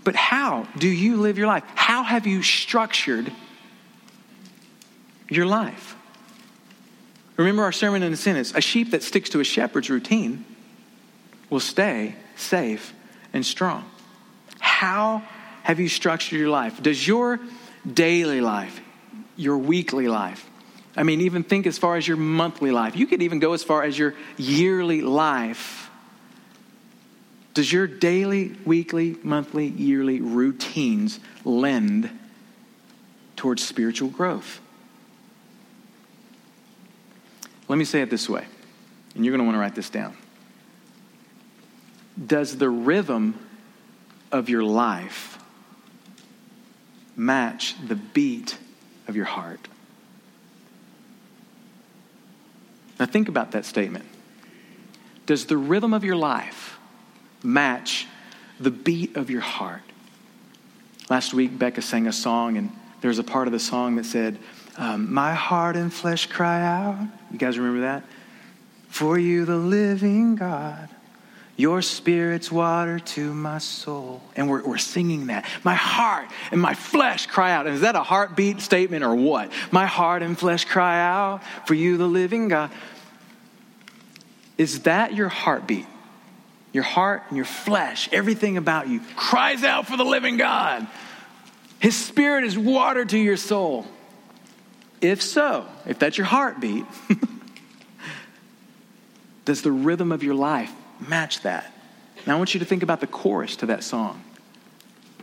But 0.04 0.14
how 0.14 0.68
do 0.78 0.88
you 0.88 1.16
live 1.16 1.36
your 1.36 1.48
life? 1.48 1.64
How 1.74 2.04
have 2.04 2.28
you 2.28 2.42
structured 2.42 3.32
your 5.28 5.46
life? 5.46 5.96
Remember 7.36 7.62
our 7.62 7.72
sermon 7.72 8.02
in 8.02 8.10
the 8.10 8.16
sentence 8.16 8.52
a 8.54 8.60
sheep 8.60 8.90
that 8.90 9.02
sticks 9.02 9.30
to 9.30 9.40
a 9.40 9.44
shepherd's 9.44 9.90
routine 9.90 10.44
will 11.50 11.60
stay 11.60 12.14
safe 12.36 12.94
and 13.32 13.44
strong. 13.44 13.84
How 14.58 15.22
have 15.62 15.80
you 15.80 15.88
structured 15.88 16.38
your 16.38 16.48
life? 16.48 16.82
Does 16.82 17.06
your 17.06 17.40
daily 17.90 18.40
life, 18.40 18.80
your 19.36 19.58
weekly 19.58 20.08
life, 20.08 20.48
I 20.96 21.04
mean, 21.04 21.22
even 21.22 21.42
think 21.42 21.66
as 21.66 21.78
far 21.78 21.96
as 21.96 22.06
your 22.06 22.16
monthly 22.16 22.70
life, 22.70 22.96
you 22.96 23.06
could 23.06 23.22
even 23.22 23.38
go 23.38 23.54
as 23.54 23.62
far 23.62 23.82
as 23.82 23.98
your 23.98 24.14
yearly 24.36 25.00
life. 25.00 25.90
Does 27.54 27.72
your 27.72 27.86
daily, 27.86 28.56
weekly, 28.64 29.16
monthly, 29.22 29.68
yearly 29.68 30.20
routines 30.20 31.18
lend 31.44 32.10
towards 33.36 33.66
spiritual 33.66 34.08
growth? 34.08 34.60
Let 37.72 37.78
me 37.78 37.86
say 37.86 38.02
it 38.02 38.10
this 38.10 38.28
way, 38.28 38.44
and 39.14 39.24
you're 39.24 39.32
going 39.32 39.38
to 39.38 39.46
want 39.46 39.54
to 39.54 39.58
write 39.58 39.74
this 39.74 39.88
down. 39.88 40.14
Does 42.26 42.58
the 42.58 42.68
rhythm 42.68 43.38
of 44.30 44.50
your 44.50 44.62
life 44.62 45.38
match 47.16 47.74
the 47.88 47.94
beat 47.94 48.58
of 49.08 49.16
your 49.16 49.24
heart? 49.24 49.68
Now, 53.00 53.06
think 53.06 53.28
about 53.28 53.52
that 53.52 53.64
statement. 53.64 54.04
Does 55.24 55.46
the 55.46 55.56
rhythm 55.56 55.94
of 55.94 56.04
your 56.04 56.16
life 56.16 56.78
match 57.42 58.06
the 58.60 58.70
beat 58.70 59.16
of 59.16 59.30
your 59.30 59.40
heart? 59.40 59.80
Last 61.08 61.32
week, 61.32 61.58
Becca 61.58 61.80
sang 61.80 62.06
a 62.06 62.12
song, 62.12 62.58
and 62.58 62.70
there 63.00 63.08
was 63.08 63.18
a 63.18 63.24
part 63.24 63.48
of 63.48 63.52
the 63.52 63.58
song 63.58 63.96
that 63.96 64.04
said, 64.04 64.38
um, 64.76 65.12
My 65.12 65.34
heart 65.34 65.76
and 65.76 65.92
flesh 65.92 66.26
cry 66.26 66.62
out. 66.62 67.08
You 67.30 67.38
guys 67.38 67.58
remember 67.58 67.82
that? 67.82 68.04
For 68.88 69.18
you, 69.18 69.44
the 69.44 69.56
living 69.56 70.36
God. 70.36 70.88
Your 71.56 71.82
spirit's 71.82 72.50
water 72.50 72.98
to 72.98 73.34
my 73.34 73.58
soul. 73.58 74.22
And 74.34 74.48
we're, 74.48 74.66
we're 74.66 74.78
singing 74.78 75.26
that. 75.26 75.46
My 75.62 75.74
heart 75.74 76.28
and 76.50 76.60
my 76.60 76.74
flesh 76.74 77.26
cry 77.26 77.52
out. 77.52 77.66
And 77.66 77.74
is 77.74 77.82
that 77.82 77.94
a 77.94 78.02
heartbeat 78.02 78.60
statement 78.60 79.04
or 79.04 79.14
what? 79.14 79.52
My 79.70 79.86
heart 79.86 80.22
and 80.22 80.38
flesh 80.38 80.64
cry 80.64 81.00
out 81.00 81.42
for 81.66 81.74
you, 81.74 81.98
the 81.98 82.08
living 82.08 82.48
God. 82.48 82.70
Is 84.56 84.80
that 84.80 85.14
your 85.14 85.28
heartbeat? 85.28 85.86
Your 86.72 86.84
heart 86.84 87.24
and 87.28 87.36
your 87.36 87.46
flesh, 87.46 88.08
everything 88.12 88.56
about 88.56 88.88
you 88.88 89.00
cries 89.14 89.62
out 89.62 89.86
for 89.86 89.96
the 89.96 90.04
living 90.04 90.38
God. 90.38 90.86
His 91.80 91.96
spirit 91.96 92.44
is 92.44 92.56
water 92.56 93.04
to 93.04 93.18
your 93.18 93.36
soul. 93.36 93.86
If 95.02 95.20
so, 95.20 95.66
if 95.84 95.98
that's 95.98 96.16
your 96.16 96.28
heartbeat, 96.28 96.84
does 99.44 99.62
the 99.62 99.72
rhythm 99.72 100.12
of 100.12 100.22
your 100.22 100.36
life 100.36 100.72
match 101.06 101.42
that? 101.42 101.70
Now 102.24 102.36
I 102.36 102.38
want 102.38 102.54
you 102.54 102.60
to 102.60 102.66
think 102.66 102.84
about 102.84 103.00
the 103.00 103.08
chorus 103.08 103.56
to 103.56 103.66
that 103.66 103.82
song. 103.82 104.22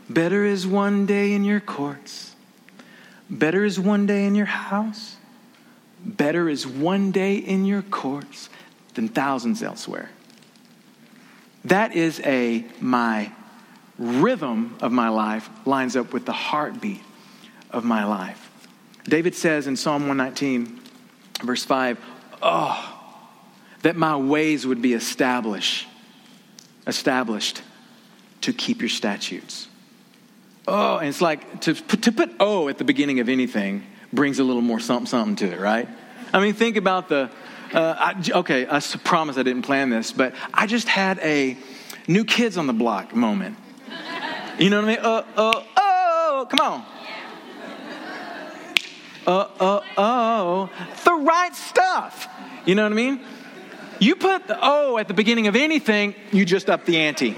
Better 0.09 0.43
is 0.43 0.67
one 0.67 1.05
day 1.05 1.31
in 1.31 1.45
your 1.45 1.61
courts. 1.61 2.35
Better 3.29 3.63
is 3.63 3.79
one 3.79 4.05
day 4.05 4.25
in 4.25 4.35
your 4.35 4.47
house. 4.47 5.15
Better 6.03 6.49
is 6.49 6.67
one 6.67 7.11
day 7.11 7.35
in 7.35 7.63
your 7.63 7.83
courts 7.83 8.49
than 8.95 9.07
thousands 9.07 9.63
elsewhere. 9.63 10.09
That 11.63 11.95
is 11.95 12.19
a 12.21 12.65
my 12.81 13.31
rhythm 13.97 14.75
of 14.81 14.91
my 14.91 15.09
life 15.09 15.49
lines 15.65 15.95
up 15.95 16.11
with 16.11 16.25
the 16.25 16.33
heartbeat 16.33 17.01
of 17.71 17.85
my 17.85 18.03
life. 18.03 18.48
David 19.05 19.35
says 19.35 19.67
in 19.67 19.75
Psalm 19.75 20.07
119, 20.07 20.79
verse 21.43 21.63
5, 21.63 21.99
Oh, 22.41 22.95
that 23.81 23.95
my 23.95 24.15
ways 24.15 24.65
would 24.65 24.81
be 24.81 24.93
established, 24.93 25.87
established 26.87 27.61
to 28.41 28.53
keep 28.53 28.81
your 28.81 28.89
statutes. 28.89 29.67
Oh, 30.67 30.97
and 30.97 31.07
it's 31.07 31.21
like 31.21 31.61
to 31.61 31.73
put, 31.73 32.03
to 32.03 32.11
put 32.11 32.31
O 32.39 32.67
at 32.67 32.77
the 32.77 32.83
beginning 32.83 33.19
of 33.19 33.29
anything 33.29 33.83
brings 34.13 34.39
a 34.39 34.43
little 34.43 34.61
more 34.61 34.79
something, 34.79 35.05
something 35.07 35.35
to 35.37 35.53
it, 35.53 35.59
right? 35.59 35.87
I 36.33 36.39
mean, 36.39 36.53
think 36.53 36.77
about 36.77 37.09
the, 37.09 37.29
uh, 37.73 37.95
I, 37.97 38.31
okay, 38.39 38.67
I 38.69 38.79
promise 39.03 39.37
I 39.37 39.43
didn't 39.43 39.63
plan 39.63 39.89
this, 39.89 40.11
but 40.11 40.33
I 40.53 40.67
just 40.67 40.87
had 40.87 41.19
a 41.19 41.57
new 42.07 42.23
kids 42.23 42.57
on 42.57 42.67
the 42.67 42.73
block 42.73 43.15
moment. 43.15 43.57
You 44.59 44.69
know 44.69 44.81
what 44.81 44.89
I 44.89 44.95
mean? 44.95 45.05
Uh, 45.05 45.25
uh, 45.35 45.63
oh, 45.77 46.47
come 46.49 46.59
on. 46.59 46.85
Uh, 49.29 49.47
uh, 49.59 49.81
oh, 49.95 50.69
the 51.05 51.13
right 51.13 51.55
stuff. 51.55 52.27
You 52.65 52.73
know 52.73 52.81
what 52.81 52.93
I 52.93 52.95
mean? 52.95 53.23
You 53.99 54.15
put 54.15 54.47
the 54.47 54.57
O 54.59 54.97
at 54.97 55.07
the 55.07 55.13
beginning 55.13 55.45
of 55.45 55.55
anything, 55.55 56.15
you 56.31 56.45
just 56.45 56.67
up 56.67 56.85
the 56.85 56.97
ante. 56.97 57.37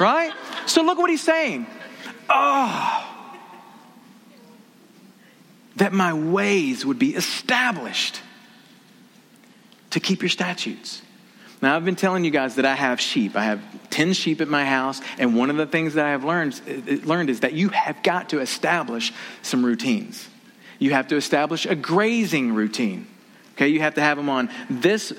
Right? 0.00 0.32
So 0.64 0.82
look 0.82 0.96
what 0.96 1.10
he's 1.10 1.22
saying. 1.22 1.66
Oh, 2.30 3.06
that 5.76 5.92
my 5.92 6.14
ways 6.14 6.86
would 6.86 6.98
be 6.98 7.14
established 7.14 8.22
to 9.90 10.00
keep 10.00 10.22
your 10.22 10.30
statutes. 10.30 11.02
Now, 11.60 11.76
I've 11.76 11.84
been 11.84 11.96
telling 11.96 12.24
you 12.24 12.30
guys 12.30 12.54
that 12.54 12.64
I 12.64 12.74
have 12.74 12.98
sheep. 12.98 13.36
I 13.36 13.44
have 13.44 13.90
10 13.90 14.14
sheep 14.14 14.40
at 14.40 14.48
my 14.48 14.64
house, 14.64 15.02
and 15.18 15.36
one 15.36 15.50
of 15.50 15.58
the 15.58 15.66
things 15.66 15.94
that 15.94 16.06
I 16.06 16.12
have 16.12 16.24
learned, 16.24 17.04
learned 17.04 17.28
is 17.28 17.40
that 17.40 17.52
you 17.52 17.68
have 17.68 18.02
got 18.02 18.30
to 18.30 18.40
establish 18.40 19.12
some 19.42 19.62
routines. 19.62 20.30
You 20.78 20.90
have 20.90 21.08
to 21.08 21.16
establish 21.16 21.66
a 21.66 21.74
grazing 21.74 22.54
routine. 22.54 23.06
Okay, 23.52 23.68
you 23.68 23.80
have 23.80 23.94
to 23.94 24.00
have 24.00 24.16
them 24.16 24.28
on 24.28 24.50
this 24.68 25.12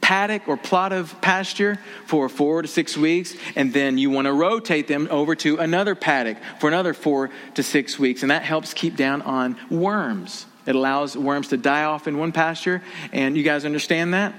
paddock 0.00 0.46
or 0.46 0.56
plot 0.56 0.92
of 0.92 1.20
pasture 1.20 1.78
for 2.06 2.28
four 2.28 2.62
to 2.62 2.68
six 2.68 2.96
weeks, 2.96 3.34
and 3.56 3.72
then 3.72 3.98
you 3.98 4.08
want 4.08 4.26
to 4.26 4.32
rotate 4.32 4.86
them 4.86 5.08
over 5.10 5.34
to 5.34 5.56
another 5.56 5.94
paddock 5.94 6.36
for 6.60 6.68
another 6.68 6.94
four 6.94 7.30
to 7.54 7.62
six 7.62 7.98
weeks, 7.98 8.22
and 8.22 8.30
that 8.30 8.42
helps 8.42 8.72
keep 8.72 8.96
down 8.96 9.20
on 9.22 9.56
worms. 9.68 10.46
It 10.64 10.74
allows 10.74 11.16
worms 11.16 11.48
to 11.48 11.56
die 11.56 11.84
off 11.84 12.06
in 12.06 12.18
one 12.18 12.32
pasture, 12.32 12.82
and 13.12 13.36
you 13.36 13.42
guys 13.42 13.64
understand 13.64 14.14
that? 14.14 14.34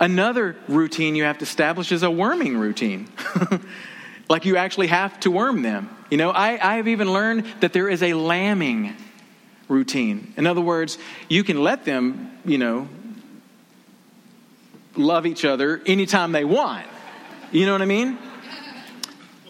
Another 0.00 0.56
routine 0.66 1.14
you 1.14 1.24
have 1.24 1.38
to 1.38 1.44
establish 1.44 1.92
is 1.92 2.02
a 2.02 2.10
worming 2.10 2.56
routine. 2.56 3.08
like 4.28 4.44
you 4.44 4.56
actually 4.56 4.88
have 4.88 5.18
to 5.20 5.30
worm 5.30 5.62
them. 5.62 5.88
You 6.10 6.16
know, 6.16 6.30
I, 6.30 6.58
I 6.60 6.76
have 6.76 6.88
even 6.88 7.12
learned 7.12 7.46
that 7.60 7.72
there 7.72 7.88
is 7.88 8.02
a 8.02 8.14
lambing 8.14 8.96
routine. 9.74 10.32
In 10.36 10.46
other 10.46 10.60
words, 10.60 10.96
you 11.28 11.44
can 11.44 11.62
let 11.62 11.84
them, 11.84 12.30
you 12.44 12.56
know, 12.56 12.88
love 14.96 15.26
each 15.26 15.44
other 15.44 15.82
anytime 15.84 16.32
they 16.32 16.44
want. 16.44 16.86
You 17.50 17.66
know 17.66 17.72
what 17.72 17.82
I 17.82 17.86
mean? 17.86 18.18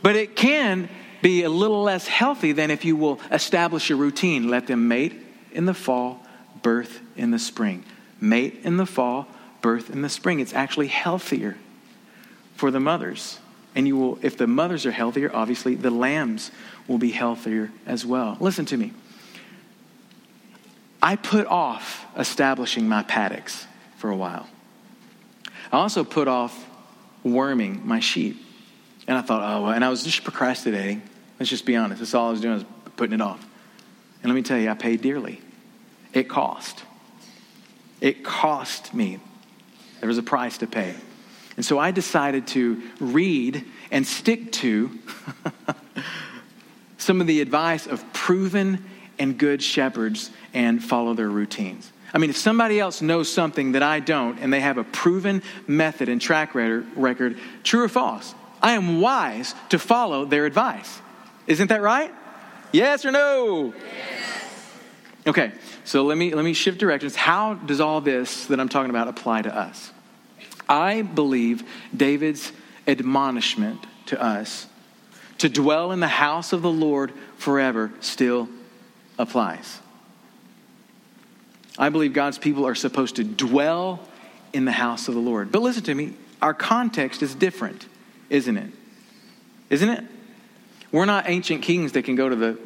But 0.03 0.17
it 0.17 0.35
can 0.35 0.89
be 1.23 1.45
a 1.45 1.49
little 1.49 1.83
less 1.83 2.07
healthy 2.07 2.53
than 2.53 2.71
if 2.71 2.85
you 2.85 2.97
will 2.97 3.21
establish 3.31 3.91
a 3.91 3.97
routine. 3.97 4.49
Let 4.49 4.67
them 4.67 4.89
mate 4.89 5.15
in 5.53 5.65
the 5.65 5.75
fall, 5.75 6.21
birth 6.63 7.01
in 7.17 7.31
the 7.31 7.39
spring. 7.39 7.85
Mate 8.21 8.61
in 8.65 8.77
the 8.77 8.87
fall, 8.87 9.27
birth 9.61 9.91
in 9.91 10.03
the 10.03 10.09
spring. 10.09 10.41
It's 10.41 10.53
actually 10.53 10.89
healthier 10.89 11.57
for 12.57 12.71
the 12.71 12.81
mothers. 12.81 13.39
And 13.75 13.89
you 13.89 13.97
will, 13.97 14.19
if 14.23 14.37
the 14.37 14.47
mothers 14.47 14.87
are 14.87 14.93
healthier, 14.93 15.35
obviously 15.35 15.75
the 15.75 15.91
lambs 15.91 16.51
will 16.87 16.99
be 16.99 17.11
healthier 17.11 17.73
as 17.87 18.05
well. 18.05 18.37
Listen 18.41 18.67
to 18.67 18.77
me. 18.77 18.93
I 21.05 21.17
put 21.17 21.47
off 21.47 22.07
establishing 22.17 22.89
my 22.89 23.03
paddocks 23.03 23.67
for 23.99 24.09
a 24.09 24.17
while. 24.17 24.49
I 25.71 25.77
also 25.77 26.03
put 26.03 26.29
off 26.29 26.67
worming 27.23 27.87
my 27.87 28.01
sheep. 28.01 28.43
And 29.07 29.19
I 29.19 29.21
thought, 29.21 29.43
oh, 29.43 29.65
well, 29.65 29.73
and 29.73 29.85
I 29.85 29.91
was 29.91 30.03
just 30.03 30.25
procrastinating. 30.25 31.03
Let's 31.39 31.51
just 31.51 31.67
be 31.67 31.77
honest. 31.77 31.99
That's 31.99 32.15
all 32.15 32.29
I 32.29 32.31
was 32.31 32.41
doing 32.41 32.55
was 32.55 32.65
putting 32.97 33.13
it 33.13 33.21
off. 33.21 33.47
And 34.23 34.33
let 34.33 34.35
me 34.35 34.41
tell 34.41 34.59
you, 34.59 34.71
I 34.71 34.75
paid 34.75 35.03
dearly. 35.03 35.43
It 36.15 36.27
cost. 36.27 36.85
It 38.01 38.25
cost 38.25 38.95
me. 38.95 39.19
There 40.01 40.09
was 40.09 40.17
a 40.17 40.23
price 40.23 40.57
to 40.59 40.67
pay. 40.67 40.95
And 41.57 41.67
so 41.67 41.79
I 41.79 41.91
decided 41.91 42.47
to 42.49 42.83
read 42.99 43.63
and 43.91 44.07
stick 44.07 44.53
to 44.53 44.99
some 46.97 47.21
of 47.21 47.27
the 47.27 47.43
advice 47.43 47.87
of 47.87 48.11
proven 48.15 48.83
and 49.19 49.39
good 49.39 49.63
shepherds 49.63 50.31
and 50.53 50.83
follow 50.83 51.15
their 51.15 51.29
routines. 51.29 51.91
I 52.13 52.19
mean, 52.19 52.31
if 52.31 52.37
somebody 52.37 52.79
else 52.79 53.03
knows 53.03 53.31
something 53.31 53.73
that 53.73 53.83
I 53.83 53.99
don't 54.01 54.39
and 54.39 54.53
they 54.53 54.61
have 54.61 54.79
a 54.79 54.85
proven 54.85 55.43
method 55.67 56.09
and 56.09 56.21
track 56.21 56.55
record, 56.55 57.39
true 57.65 57.83
or 57.83 57.89
false, 57.89 58.35
I 58.63 58.73
am 58.73 59.01
wise 59.01 59.55
to 59.71 59.79
follow 59.79 60.25
their 60.25 60.47
advice. 60.47 61.01
Isn't 61.47 61.69
that 61.69 61.83
right? 61.83 62.13
Yes 62.73 63.05
or 63.05 63.11
no? 63.11 63.75
Yes. 63.77 64.71
Okay, 65.27 65.53
so 65.85 66.05
let 66.05 66.17
me, 66.17 66.35
let 66.35 66.45
me 66.45 66.53
shift 66.53 66.79
directions. 66.79 67.17
How 67.17 67.55
does 67.55 67.81
all 67.81 68.01
this 68.01 68.47
that 68.47 68.61
I'm 68.61 68.69
talking 68.69 68.91
about 68.91 69.09
apply 69.09 69.43
to 69.43 69.55
us? 69.55 69.91
I 70.69 71.03
believe 71.03 71.63
David's 71.97 72.53
admonishment 72.87 73.87
to 74.07 74.23
us 74.23 74.67
to 75.39 75.49
dwell 75.49 75.93
in 75.93 76.01
the 76.01 76.09
house 76.09 76.53
of 76.53 76.63
the 76.63 76.71
Lord 76.71 77.13
forever 77.37 77.91
still 78.01 78.49
applies. 79.19 79.81
I 81.79 81.89
believe 81.89 82.13
God's 82.13 82.39
people 82.39 82.67
are 82.67 82.75
supposed 82.75 83.17
to 83.17 83.25
dwell 83.25 84.01
in 84.53 84.65
the 84.65 84.73
house 84.73 85.09
of 85.09 85.15
the 85.15 85.21
Lord. 85.21 85.51
But 85.51 85.63
listen 85.63 85.83
to 85.85 85.95
me, 85.95 86.15
our 86.41 86.55
context 86.55 87.23
is 87.23 87.35
different, 87.35 87.87
isn't 88.31 88.57
it? 88.57 88.71
Isn't 89.71 89.89
it? 89.89 90.05
We're 90.93 91.07
not 91.07 91.29
ancient 91.29 91.63
kings 91.63 91.93
that 91.93 92.05
can 92.05 92.15
go 92.15 92.29
to 92.29 92.37
the 92.37 92.59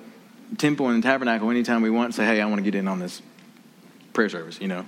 temple 0.59 0.89
and 0.89 1.03
the 1.03 1.07
tabernacle 1.07 1.51
anytime 1.51 1.83
we 1.83 1.91
want 1.91 2.07
and 2.07 2.15
say, 2.15 2.27
hey, 2.27 2.41
I 2.41 2.47
want 2.47 2.59
to 2.59 2.63
get 2.63 2.75
in 2.75 2.89
on 2.89 2.99
this 2.99 3.23
prayer 4.13 4.29
service, 4.29 4.61
you 4.61 4.69
know. 4.69 4.85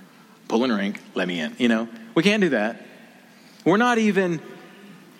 Pull 0.47 0.63
in 0.65 0.71
rank, 0.71 0.99
let 1.15 1.27
me 1.27 1.39
in, 1.39 1.55
you 1.57 1.67
know. 1.67 1.87
We 2.13 2.23
can't 2.23 2.41
do 2.41 2.49
that. 2.49 2.85
We're 3.63 3.77
not 3.77 3.97
even 3.97 4.41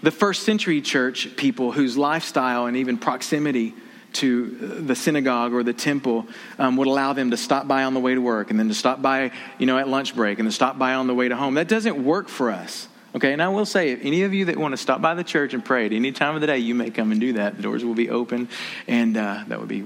the 0.03 0.11
first 0.11 0.43
century 0.43 0.81
church 0.81 1.35
people 1.37 1.71
whose 1.71 1.97
lifestyle 1.97 2.65
and 2.65 2.75
even 2.77 2.97
proximity 2.97 3.73
to 4.13 4.47
the 4.81 4.95
synagogue 4.95 5.53
or 5.53 5.63
the 5.63 5.73
temple 5.73 6.27
um, 6.59 6.77
would 6.77 6.87
allow 6.87 7.13
them 7.13 7.31
to 7.31 7.37
stop 7.37 7.67
by 7.67 7.83
on 7.83 7.93
the 7.93 7.99
way 7.99 8.13
to 8.13 8.21
work 8.21 8.51
and 8.51 8.59
then 8.59 8.67
to 8.67 8.73
stop 8.73 9.01
by, 9.01 9.31
you 9.57 9.65
know, 9.65 9.77
at 9.77 9.87
lunch 9.87 10.15
break 10.15 10.39
and 10.39 10.47
to 10.47 10.51
stop 10.51 10.77
by 10.77 10.93
on 10.93 11.07
the 11.07 11.13
way 11.13 11.27
to 11.29 11.35
home. 11.35 11.55
That 11.55 11.67
doesn't 11.67 12.03
work 12.03 12.27
for 12.27 12.51
us. 12.51 12.87
Okay, 13.13 13.33
and 13.33 13.41
I 13.41 13.49
will 13.49 13.65
say, 13.65 13.91
if 13.91 14.05
any 14.05 14.23
of 14.23 14.33
you 14.33 14.45
that 14.45 14.57
want 14.57 14.71
to 14.71 14.77
stop 14.77 15.01
by 15.01 15.15
the 15.15 15.23
church 15.23 15.53
and 15.53 15.63
pray 15.63 15.85
at 15.85 15.91
any 15.91 16.13
time 16.13 16.35
of 16.35 16.41
the 16.41 16.47
day, 16.47 16.59
you 16.59 16.73
may 16.73 16.89
come 16.91 17.11
and 17.11 17.19
do 17.19 17.33
that. 17.33 17.57
The 17.57 17.61
doors 17.61 17.83
will 17.83 17.93
be 17.93 18.09
open, 18.09 18.47
and 18.87 19.17
uh, 19.17 19.43
that 19.47 19.59
would 19.59 19.67
be 19.67 19.83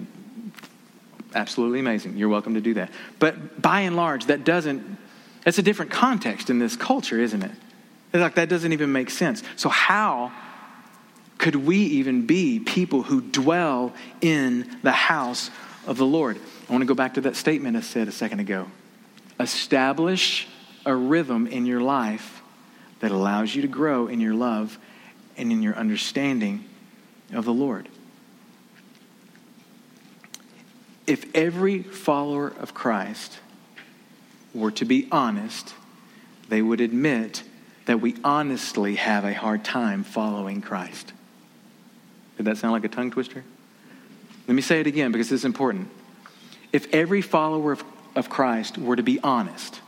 absolutely 1.34 1.80
amazing. 1.80 2.18
You're 2.18 2.30
welcome 2.30 2.54
to 2.54 2.62
do 2.62 2.76
that. 2.76 2.92
But 3.18 3.60
by 3.60 3.82
and 3.82 3.96
large, 3.96 4.28
that 4.28 4.44
doesn't, 4.44 4.98
that's 5.44 5.58
a 5.58 5.64
different 5.64 5.90
context 5.90 6.52
in 6.52 6.60
this 6.60 6.76
culture, 6.76 7.20
isn't 7.20 7.42
it? 7.42 7.52
It's 8.14 8.22
like 8.22 8.36
that 8.36 8.48
doesn't 8.48 8.72
even 8.72 8.92
make 8.92 9.10
sense. 9.10 9.42
So, 9.56 9.70
how 9.70 10.32
could 11.38 11.56
we 11.56 11.78
even 11.78 12.26
be 12.26 12.60
people 12.60 13.04
who 13.04 13.22
dwell 13.22 13.94
in 14.22 14.78
the 14.84 14.92
house 14.92 15.50
of 15.86 15.98
the 15.98 16.06
Lord? 16.06 16.40
I 16.68 16.72
want 16.72 16.82
to 16.82 16.88
go 16.88 16.96
back 16.96 17.16
to 17.16 17.22
that 17.22 17.36
statement 17.36 17.78
I 17.78 17.82
said 17.82 18.08
a 18.08 18.12
second 18.12 18.40
ago. 18.40 18.68
Establish 19.40 20.48
a 20.86 20.96
rhythm 20.96 21.48
in 21.48 21.66
your 21.66 21.82
life 21.82 22.42
that 23.00 23.12
allows 23.12 23.54
you 23.54 23.62
to 23.62 23.68
grow 23.68 24.08
in 24.08 24.20
your 24.20 24.34
love 24.34 24.80
and 25.38 25.52
in 25.52 25.62
your 25.62 25.76
understanding 25.76 26.64
of 27.34 27.46
the 27.46 27.54
Lord. 27.54 27.90
If 31.06 31.36
every 31.36 31.84
follower 31.84 32.48
of 32.48 32.74
Christ 32.74 33.40
were 34.54 34.72
to 34.72 34.86
be 34.86 35.08
honest, 35.12 35.74
they 36.50 36.62
would 36.62 36.82
admit 36.82 37.44
that 37.86 38.02
we 38.02 38.16
honestly 38.24 38.96
have 38.96 39.26
a 39.26 39.34
hard 39.34 39.64
time 39.64 40.04
following 40.04 40.62
Christ. 40.62 41.14
Did 42.38 42.46
that 42.46 42.58
sound 42.58 42.74
like 42.74 42.84
a 42.84 42.90
tongue 42.90 43.12
twister? 43.12 43.44
Let 44.48 44.54
me 44.54 44.62
say 44.62 44.80
it 44.80 44.88
again 44.88 45.12
because 45.12 45.30
this 45.30 45.42
is 45.42 45.46
important. 45.46 45.90
If 46.72 46.94
every 46.94 47.22
follower 47.22 47.72
of, 47.72 47.84
of 48.16 48.30
Christ 48.30 48.78
were 48.78 48.96
to 48.96 49.04
be 49.04 49.20
honest, 49.22 49.82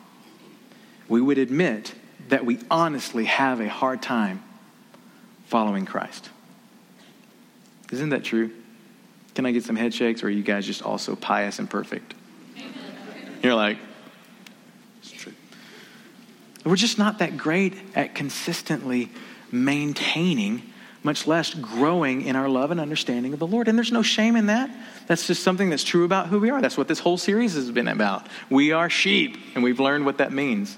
we 1.07 1.21
would 1.21 1.37
admit 1.37 1.93
that 2.29 2.45
we 2.45 2.59
honestly 2.69 3.25
have 3.25 3.59
a 3.59 3.69
hard 3.69 4.01
time 4.01 4.43
following 5.45 5.85
Christ. 5.85 6.29
Isn't 7.91 8.09
that 8.09 8.23
true? 8.23 8.51
Can 9.35 9.45
I 9.45 9.51
get 9.51 9.63
some 9.63 9.75
head 9.75 9.93
shakes, 9.93 10.23
or 10.23 10.27
are 10.27 10.29
you 10.29 10.43
guys 10.43 10.65
just 10.65 10.81
also 10.81 11.15
pious 11.15 11.59
and 11.59 11.69
perfect? 11.69 12.13
You're 13.43 13.55
like, 13.55 13.77
it's 14.99 15.11
true. 15.11 15.33
We're 16.65 16.75
just 16.75 16.97
not 16.97 17.19
that 17.19 17.37
great 17.37 17.73
at 17.95 18.15
consistently 18.15 19.09
maintaining, 19.51 20.63
much 21.03 21.27
less 21.27 21.53
growing 21.53 22.23
in 22.23 22.35
our 22.35 22.49
love 22.49 22.71
and 22.71 22.79
understanding 22.79 23.33
of 23.33 23.39
the 23.39 23.47
Lord. 23.47 23.67
And 23.67 23.77
there's 23.77 23.91
no 23.91 24.01
shame 24.01 24.35
in 24.35 24.47
that. 24.47 24.69
That's 25.07 25.27
just 25.27 25.43
something 25.43 25.69
that's 25.69 25.83
true 25.83 26.03
about 26.03 26.27
who 26.27 26.39
we 26.39 26.49
are. 26.49 26.61
That's 26.61 26.77
what 26.77 26.87
this 26.87 26.99
whole 26.99 27.17
series 27.17 27.53
has 27.53 27.71
been 27.71 27.87
about. 27.87 28.27
We 28.49 28.71
are 28.71 28.89
sheep, 28.89 29.37
and 29.55 29.63
we've 29.63 29.79
learned 29.79 30.05
what 30.05 30.17
that 30.17 30.31
means. 30.31 30.77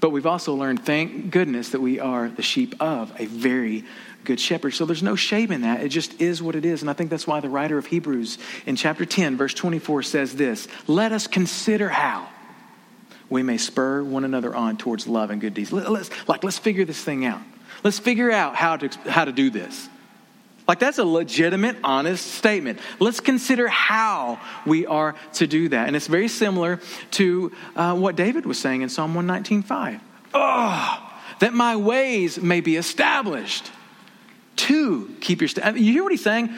But 0.00 0.10
we've 0.10 0.26
also 0.26 0.54
learned, 0.54 0.84
thank 0.86 1.30
goodness, 1.30 1.70
that 1.70 1.80
we 1.80 2.00
are 2.00 2.28
the 2.28 2.42
sheep 2.42 2.74
of 2.80 3.12
a 3.18 3.26
very 3.26 3.84
good 4.24 4.40
shepherd. 4.40 4.72
So 4.72 4.86
there's 4.86 5.02
no 5.02 5.16
shame 5.16 5.52
in 5.52 5.62
that. 5.62 5.82
It 5.82 5.88
just 5.88 6.20
is 6.20 6.42
what 6.42 6.54
it 6.54 6.64
is. 6.64 6.80
And 6.82 6.90
I 6.90 6.94
think 6.94 7.10
that's 7.10 7.26
why 7.26 7.40
the 7.40 7.48
writer 7.48 7.78
of 7.78 7.86
Hebrews 7.86 8.38
in 8.66 8.76
chapter 8.76 9.04
10, 9.04 9.36
verse 9.36 9.54
24 9.54 10.02
says 10.02 10.34
this 10.36 10.68
Let 10.86 11.12
us 11.12 11.26
consider 11.26 11.88
how 11.88 12.28
we 13.28 13.42
may 13.42 13.58
spur 13.58 14.02
one 14.02 14.24
another 14.24 14.54
on 14.54 14.76
towards 14.76 15.06
love 15.06 15.30
and 15.30 15.40
good 15.40 15.54
deeds. 15.54 15.72
Let, 15.72 15.86
us 15.86 16.10
like, 16.26 16.44
let's 16.44 16.58
figure 16.58 16.84
this 16.84 17.02
thing 17.02 17.24
out. 17.24 17.40
Let's 17.82 17.98
figure 17.98 18.30
out 18.30 18.56
how 18.56 18.76
to, 18.76 19.10
how 19.10 19.24
to 19.24 19.32
do 19.32 19.50
this. 19.50 19.88
Like, 20.68 20.78
that's 20.78 20.98
a 20.98 21.04
legitimate, 21.04 21.78
honest 21.82 22.24
statement. 22.24 22.78
Let's 23.00 23.18
consider 23.18 23.66
how 23.66 24.38
we 24.64 24.86
are 24.86 25.16
to 25.34 25.46
do 25.46 25.68
that. 25.70 25.88
And 25.88 25.96
it's 25.96 26.06
very 26.06 26.28
similar 26.28 26.80
to 27.12 27.52
uh, 27.74 27.96
what 27.96 28.14
David 28.14 28.46
was 28.46 28.58
saying 28.58 28.82
in 28.82 28.88
Psalm 28.88 29.14
119.5. 29.14 30.00
Oh, 30.32 31.10
that 31.40 31.54
my 31.54 31.74
ways 31.74 32.40
may 32.40 32.60
be 32.60 32.76
established 32.76 33.70
to 34.56 35.10
keep 35.20 35.40
your 35.40 35.48
sta- 35.48 35.72
you 35.74 35.92
hear 35.92 36.02
what 36.02 36.12
he's 36.12 36.22
saying 36.22 36.50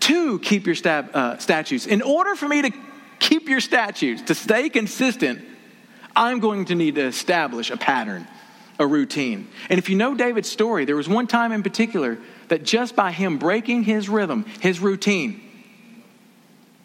to 0.00 0.38
keep 0.38 0.64
your 0.64 0.74
stab, 0.74 1.10
uh, 1.14 1.36
statutes 1.38 1.86
in 1.86 2.02
order 2.02 2.36
for 2.36 2.48
me 2.48 2.62
to 2.62 2.70
keep 3.18 3.48
your 3.48 3.60
statutes 3.60 4.22
to 4.22 4.34
stay 4.34 4.68
consistent 4.68 5.44
i'm 6.14 6.38
going 6.38 6.66
to 6.66 6.76
need 6.76 6.94
to 6.94 7.04
establish 7.04 7.70
a 7.70 7.76
pattern 7.76 8.26
a 8.78 8.86
routine. 8.86 9.48
And 9.68 9.78
if 9.78 9.88
you 9.88 9.96
know 9.96 10.14
david's 10.14 10.50
story 10.50 10.84
there 10.84 10.96
was 10.96 11.08
one 11.08 11.26
time 11.26 11.52
in 11.52 11.62
particular 11.62 12.18
that 12.48 12.62
just 12.62 12.96
by 12.96 13.12
him 13.12 13.38
breaking 13.38 13.82
his 13.84 14.08
rhythm 14.08 14.44
his 14.60 14.80
routine 14.80 15.40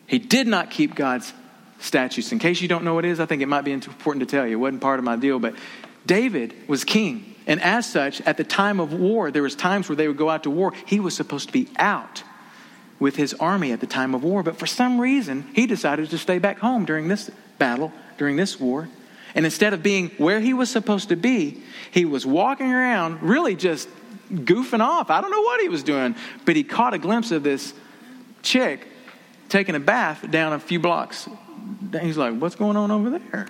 he 0.08 0.20
did 0.20 0.48
not 0.48 0.70
keep 0.70 0.96
god's 0.96 1.34
statutes. 1.80 2.32
In 2.32 2.40
case 2.40 2.62
you 2.62 2.68
don't 2.68 2.84
know 2.84 2.94
what 2.94 3.06
it 3.06 3.12
is 3.12 3.20
i 3.20 3.26
think 3.26 3.42
it 3.42 3.48
might 3.48 3.64
be 3.64 3.72
important 3.72 4.28
to 4.28 4.36
tell 4.36 4.46
you. 4.46 4.54
It 4.54 4.60
wasn't 4.60 4.82
part 4.82 5.00
of 5.00 5.06
my 5.06 5.16
deal 5.16 5.40
but 5.40 5.56
david 6.06 6.54
was 6.68 6.84
king. 6.84 7.30
And 7.46 7.62
as 7.62 7.86
such, 7.86 8.22
at 8.22 8.38
the 8.38 8.44
time 8.44 8.80
of 8.80 8.94
war, 8.94 9.30
there 9.30 9.44
was 9.44 9.56
times 9.56 9.90
where 9.90 9.96
they 9.96 10.08
would 10.08 10.18
go 10.18 10.30
out 10.30 10.44
to 10.44 10.50
war. 10.50 10.74
He 10.86 11.00
was 11.00 11.14
supposed 11.14 11.48
to 11.48 11.54
be 11.54 11.68
out 11.76 12.24
with 13.00 13.16
his 13.18 13.34
army 13.34 13.72
at 13.74 13.82
the 13.82 13.88
time 13.88 14.16
of 14.16 14.24
war, 14.24 14.44
but 14.44 14.58
for 14.58 14.66
some 14.66 15.00
reason, 15.00 15.46
he 15.54 15.68
decided 15.68 16.10
to 16.10 16.18
stay 16.18 16.40
back 16.40 16.60
home 16.60 16.86
during 16.86 17.10
this 17.10 17.30
battle, 17.58 17.92
during 18.18 18.38
this 18.38 18.60
war. 18.60 18.88
And 19.36 19.46
instead 19.46 19.74
of 19.74 19.82
being 19.82 20.10
where 20.18 20.40
he 20.40 20.54
was 20.54 20.70
supposed 20.70 21.10
to 21.10 21.16
be, 21.16 21.62
he 21.92 22.06
was 22.06 22.26
walking 22.26 22.72
around, 22.72 23.22
really 23.24 23.56
just 23.56 23.90
goofing 24.32 24.80
off. 24.80 25.10
I 25.10 25.22
don't 25.22 25.32
know 25.32 25.42
what 25.42 25.62
he 25.62 25.70
was 25.70 25.84
doing, 25.84 26.16
but 26.46 26.56
he 26.56 26.64
caught 26.64 26.94
a 26.94 27.00
glimpse 27.00 27.32
of 27.32 27.44
this 27.44 27.74
chick 28.42 28.88
taking 29.50 29.76
a 29.76 29.80
bath 29.80 30.30
down 30.30 30.54
a 30.54 30.60
few 30.60 30.80
blocks. 30.80 31.28
He's 32.02 32.18
like, 32.18 32.38
What's 32.38 32.56
going 32.56 32.78
on 32.78 32.92
over 32.92 33.12
there? 33.12 33.48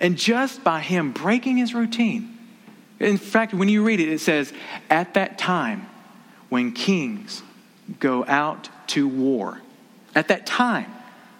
And 0.00 0.16
just 0.16 0.64
by 0.64 0.80
him 0.80 1.12
breaking 1.12 1.56
his 1.56 1.74
routine, 1.74 2.36
in 3.00 3.18
fact, 3.18 3.54
when 3.54 3.68
you 3.68 3.84
read 3.84 4.00
it, 4.00 4.08
it 4.08 4.20
says, 4.20 4.52
at 4.90 5.14
that 5.14 5.38
time 5.38 5.86
when 6.48 6.72
kings 6.72 7.42
go 8.00 8.24
out 8.26 8.68
to 8.88 9.06
war, 9.08 9.60
at 10.14 10.28
that 10.28 10.46
time, 10.46 10.86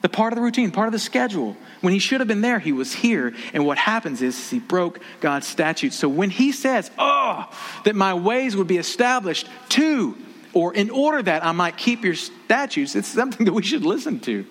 the 0.03 0.09
part 0.09 0.33
of 0.33 0.37
the 0.37 0.43
routine, 0.43 0.71
part 0.71 0.88
of 0.88 0.93
the 0.93 0.99
schedule, 0.99 1.57
when 1.85 1.92
he 1.92 1.99
should 1.99 2.23
have 2.23 2.29
been 2.29 2.40
there, 2.40 2.59
he 2.59 2.73
was 2.73 2.94
here. 2.94 3.35
And 3.53 3.66
what 3.66 3.77
happens 3.77 4.23
is 4.23 4.49
he 4.49 4.59
broke 4.59 5.01
God's 5.20 5.47
statutes. 5.47 5.94
So 5.94 6.09
when 6.09 6.31
he 6.31 6.51
says, 6.51 6.90
oh, 6.99 7.47
that 7.85 7.94
my 7.94 8.14
ways 8.14 8.57
would 8.57 8.66
be 8.66 8.79
established 8.79 9.47
to, 9.70 10.16
or 10.55 10.73
in 10.73 10.88
order 10.88 11.23
that 11.23 11.44
I 11.44 11.53
might 11.53 11.77
keep 11.77 12.03
your 12.03 12.14
statutes, 12.14 12.97
it's 12.97 13.09
something 13.09 13.44
that 13.44 13.53
we 13.53 13.62
should 13.62 13.85
listen 13.85 14.18
to. 14.20 14.47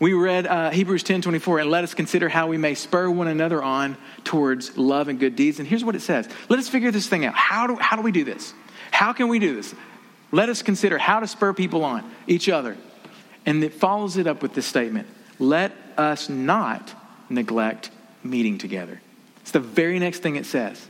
We 0.00 0.12
read 0.12 0.48
uh, 0.48 0.70
Hebrews 0.70 1.04
10 1.04 1.22
24, 1.22 1.60
and 1.60 1.70
let 1.70 1.84
us 1.84 1.94
consider 1.94 2.28
how 2.28 2.48
we 2.48 2.58
may 2.58 2.74
spur 2.74 3.08
one 3.08 3.28
another 3.28 3.62
on 3.62 3.96
towards 4.24 4.76
love 4.76 5.06
and 5.06 5.20
good 5.20 5.36
deeds. 5.36 5.60
And 5.60 5.68
here's 5.68 5.84
what 5.84 5.94
it 5.94 6.02
says 6.02 6.28
Let 6.48 6.58
us 6.58 6.68
figure 6.68 6.90
this 6.90 7.06
thing 7.06 7.24
out. 7.24 7.34
How 7.34 7.68
do, 7.68 7.76
how 7.76 7.94
do 7.94 8.02
we 8.02 8.10
do 8.10 8.24
this? 8.24 8.52
How 8.90 9.12
can 9.12 9.28
we 9.28 9.38
do 9.38 9.54
this? 9.54 9.72
Let 10.32 10.48
us 10.48 10.62
consider 10.62 10.98
how 10.98 11.20
to 11.20 11.28
spur 11.28 11.52
people 11.52 11.84
on, 11.84 12.10
each 12.26 12.48
other. 12.48 12.76
And 13.46 13.62
it 13.62 13.74
follows 13.74 14.16
it 14.16 14.26
up 14.26 14.42
with 14.42 14.54
this 14.54 14.66
statement 14.66 15.06
Let 15.42 15.72
us 15.98 16.28
not 16.28 16.94
neglect 17.28 17.90
meeting 18.22 18.58
together. 18.58 19.00
It's 19.40 19.50
the 19.50 19.58
very 19.58 19.98
next 19.98 20.20
thing 20.20 20.36
it 20.36 20.46
says. 20.46 20.80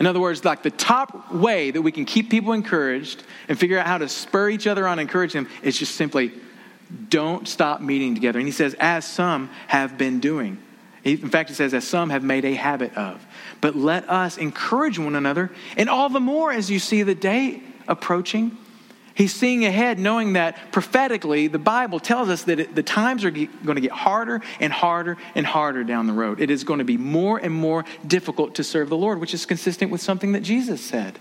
In 0.00 0.06
other 0.06 0.20
words, 0.20 0.42
like 0.42 0.62
the 0.62 0.70
top 0.70 1.30
way 1.30 1.70
that 1.70 1.82
we 1.82 1.92
can 1.92 2.06
keep 2.06 2.30
people 2.30 2.54
encouraged 2.54 3.22
and 3.46 3.58
figure 3.58 3.78
out 3.78 3.86
how 3.86 3.98
to 3.98 4.08
spur 4.08 4.48
each 4.48 4.66
other 4.66 4.88
on, 4.88 4.98
encourage 4.98 5.34
them, 5.34 5.50
is 5.62 5.78
just 5.78 5.96
simply 5.96 6.32
don't 7.10 7.46
stop 7.46 7.82
meeting 7.82 8.14
together. 8.14 8.38
And 8.38 8.48
he 8.48 8.52
says, 8.52 8.74
as 8.80 9.04
some 9.04 9.50
have 9.66 9.98
been 9.98 10.18
doing. 10.18 10.56
In 11.04 11.28
fact, 11.28 11.50
he 11.50 11.54
says, 11.54 11.74
as 11.74 11.86
some 11.86 12.08
have 12.08 12.24
made 12.24 12.46
a 12.46 12.54
habit 12.54 12.96
of. 12.96 13.22
But 13.60 13.76
let 13.76 14.08
us 14.08 14.38
encourage 14.38 14.98
one 14.98 15.14
another, 15.14 15.50
and 15.76 15.90
all 15.90 16.08
the 16.08 16.20
more 16.20 16.52
as 16.52 16.70
you 16.70 16.78
see 16.78 17.02
the 17.02 17.14
day 17.14 17.62
approaching. 17.86 18.56
He's 19.14 19.32
seeing 19.32 19.64
ahead, 19.64 20.00
knowing 20.00 20.32
that 20.32 20.72
prophetically, 20.72 21.46
the 21.46 21.58
Bible 21.58 22.00
tells 22.00 22.28
us 22.28 22.42
that 22.44 22.58
it, 22.58 22.74
the 22.74 22.82
times 22.82 23.24
are 23.24 23.30
going 23.30 23.76
to 23.76 23.80
get 23.80 23.92
harder 23.92 24.40
and 24.58 24.72
harder 24.72 25.16
and 25.36 25.46
harder 25.46 25.84
down 25.84 26.08
the 26.08 26.12
road. 26.12 26.40
It 26.40 26.50
is 26.50 26.64
going 26.64 26.80
to 26.80 26.84
be 26.84 26.96
more 26.96 27.38
and 27.38 27.54
more 27.54 27.84
difficult 28.04 28.56
to 28.56 28.64
serve 28.64 28.88
the 28.88 28.96
Lord, 28.96 29.20
which 29.20 29.32
is 29.32 29.46
consistent 29.46 29.92
with 29.92 30.00
something 30.00 30.32
that 30.32 30.40
Jesus 30.40 30.80
said. 30.80 31.20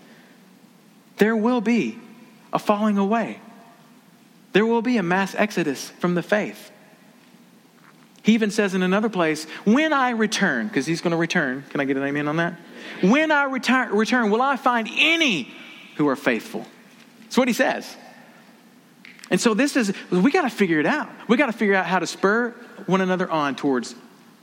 There 1.17 1.35
will 1.35 1.61
be 1.61 1.99
a 2.51 2.57
falling 2.57 2.97
away. 2.97 3.39
There 4.53 4.65
will 4.65 4.81
be 4.81 4.97
a 4.97 5.03
mass 5.03 5.35
exodus 5.35 5.91
from 5.99 6.15
the 6.15 6.23
faith. 6.23 6.71
He 8.23 8.33
even 8.33 8.49
says 8.49 8.73
in 8.73 8.81
another 8.81 9.09
place, 9.09 9.45
when 9.65 9.93
I 9.93 10.11
return, 10.11 10.67
because 10.67 10.87
he's 10.87 11.01
going 11.01 11.11
to 11.11 11.17
return. 11.17 11.63
Can 11.69 11.79
I 11.79 11.85
get 11.85 11.97
an 11.97 12.03
amen 12.03 12.27
on 12.27 12.37
that? 12.37 12.55
When 13.01 13.31
I 13.31 13.43
return, 13.43 13.89
return, 13.93 14.31
will 14.31 14.41
I 14.41 14.55
find 14.55 14.89
any 14.95 15.53
who 15.97 16.07
are 16.07 16.15
faithful? 16.15 16.65
That's 17.33 17.39
what 17.39 17.47
he 17.47 17.55
says. 17.55 17.97
And 19.31 19.41
so 19.41 19.55
this 19.55 19.75
is, 19.75 19.91
we 20.11 20.29
got 20.29 20.43
to 20.43 20.51
figure 20.51 20.79
it 20.79 20.85
out. 20.85 21.09
We 21.27 21.35
got 21.35 21.47
to 21.47 21.51
figure 21.51 21.73
out 21.73 21.87
how 21.87 21.97
to 21.97 22.05
spur 22.05 22.51
one 22.85 23.01
another 23.01 23.27
on 23.27 23.55
towards 23.55 23.95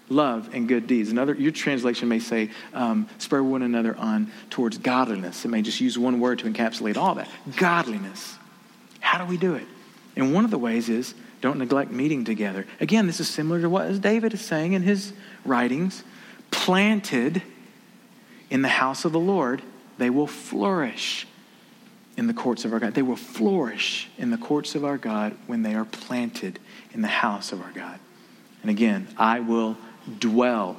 love 0.09 0.51
and 0.53 0.67
good 0.67 0.89
deeds. 0.89 1.09
Another, 1.09 1.33
your 1.33 1.53
translation 1.53 2.09
may 2.09 2.19
say, 2.19 2.51
um, 2.75 3.09
spur 3.19 3.45
one 3.45 3.63
another 3.63 3.97
on 3.97 4.33
towards 4.51 4.79
godliness. 4.79 5.45
It 5.45 5.51
may 5.51 5.63
just 5.63 5.81
use 5.81 5.97
one 5.97 6.19
word 6.19 6.41
to 6.41 6.51
encapsulate 6.51 6.97
all 6.97 7.15
that. 7.15 7.29
Godliness. 7.57 8.37
How 8.99 9.19
do 9.19 9.25
we 9.25 9.37
do 9.37 9.55
it? 9.55 9.69
And 10.17 10.35
one 10.35 10.45
of 10.45 10.51
the 10.51 10.59
ways 10.59 10.89
is 10.89 11.15
don't 11.41 11.59
neglect 11.59 11.93
meeting 11.93 12.25
together. 12.25 12.67
Again, 12.81 13.07
this 13.07 13.21
is 13.21 13.29
similar 13.29 13.61
to 13.61 13.71
what 13.71 14.01
David 14.01 14.35
is 14.35 14.41
saying 14.41 14.73
in 14.73 14.83
his 14.83 15.13
writings 15.45 16.03
planted 16.51 17.41
in 18.51 18.63
the 18.63 18.69
house 18.69 19.05
of 19.05 19.13
the 19.13 19.21
Lord, 19.21 19.63
they 19.99 20.11
will 20.11 20.27
flourish 20.27 21.29
in 22.21 22.27
the 22.27 22.35
courts 22.35 22.67
of 22.67 22.75
our 22.75 22.79
God. 22.79 22.93
They 22.93 23.01
will 23.01 23.17
flourish 23.17 24.11
in 24.19 24.31
the 24.31 24.37
courts 24.37 24.75
of 24.75 24.85
our 24.85 24.99
God 24.99 25.35
when 25.47 25.63
they 25.63 25.75
are 25.75 25.87
planted 25.87 26.61
in 26.93 27.01
the 27.01 27.09
house 27.09 27.51
of 27.51 27.63
our 27.63 27.73
God. 27.73 27.99
And 28.61 28.71
again, 28.71 29.09
I 29.17 29.41
will 29.41 29.79
dwell. 30.19 30.77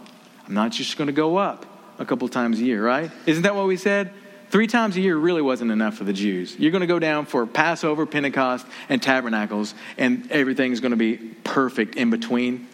I'm 0.48 0.54
not 0.54 0.72
just 0.72 0.98
going 0.98 1.08
to 1.08 1.14
go 1.14 1.38
up 1.38 1.66
a 1.98 2.06
couple 2.06 2.28
times 2.30 2.60
a 2.60 2.64
year, 2.64 2.86
right? 2.86 3.10
Isn't 3.26 3.42
that 3.42 3.56
what 3.56 3.66
we 3.66 3.76
said? 3.76 4.14
Three 4.52 4.68
times 4.68 4.98
a 4.98 5.02
year 5.02 5.18
really 5.18 5.42
wasn't 5.42 5.72
enough 5.72 5.96
for 5.96 6.04
the 6.04 6.14
Jews. 6.14 6.56
You're 6.60 6.70
going 6.70 6.82
to 6.82 6.88
go 6.88 7.00
down 7.00 7.26
for 7.26 7.48
Passover, 7.48 8.06
Pentecost, 8.06 8.68
and 8.88 9.02
Tabernacles, 9.02 9.74
and 9.98 10.30
everything's 10.32 10.80
going 10.80 10.92
to 10.92 10.98
be 10.98 11.18
perfect 11.44 11.96
in 11.96 12.12
between. 12.12 12.68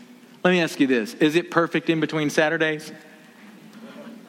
Let 0.44 0.52
me 0.52 0.60
ask 0.60 0.78
you 0.82 0.88
this 0.88 1.14
Is 1.14 1.38
it 1.38 1.52
perfect 1.52 1.90
in 1.90 2.02
between 2.02 2.30
Saturdays? 2.30 2.92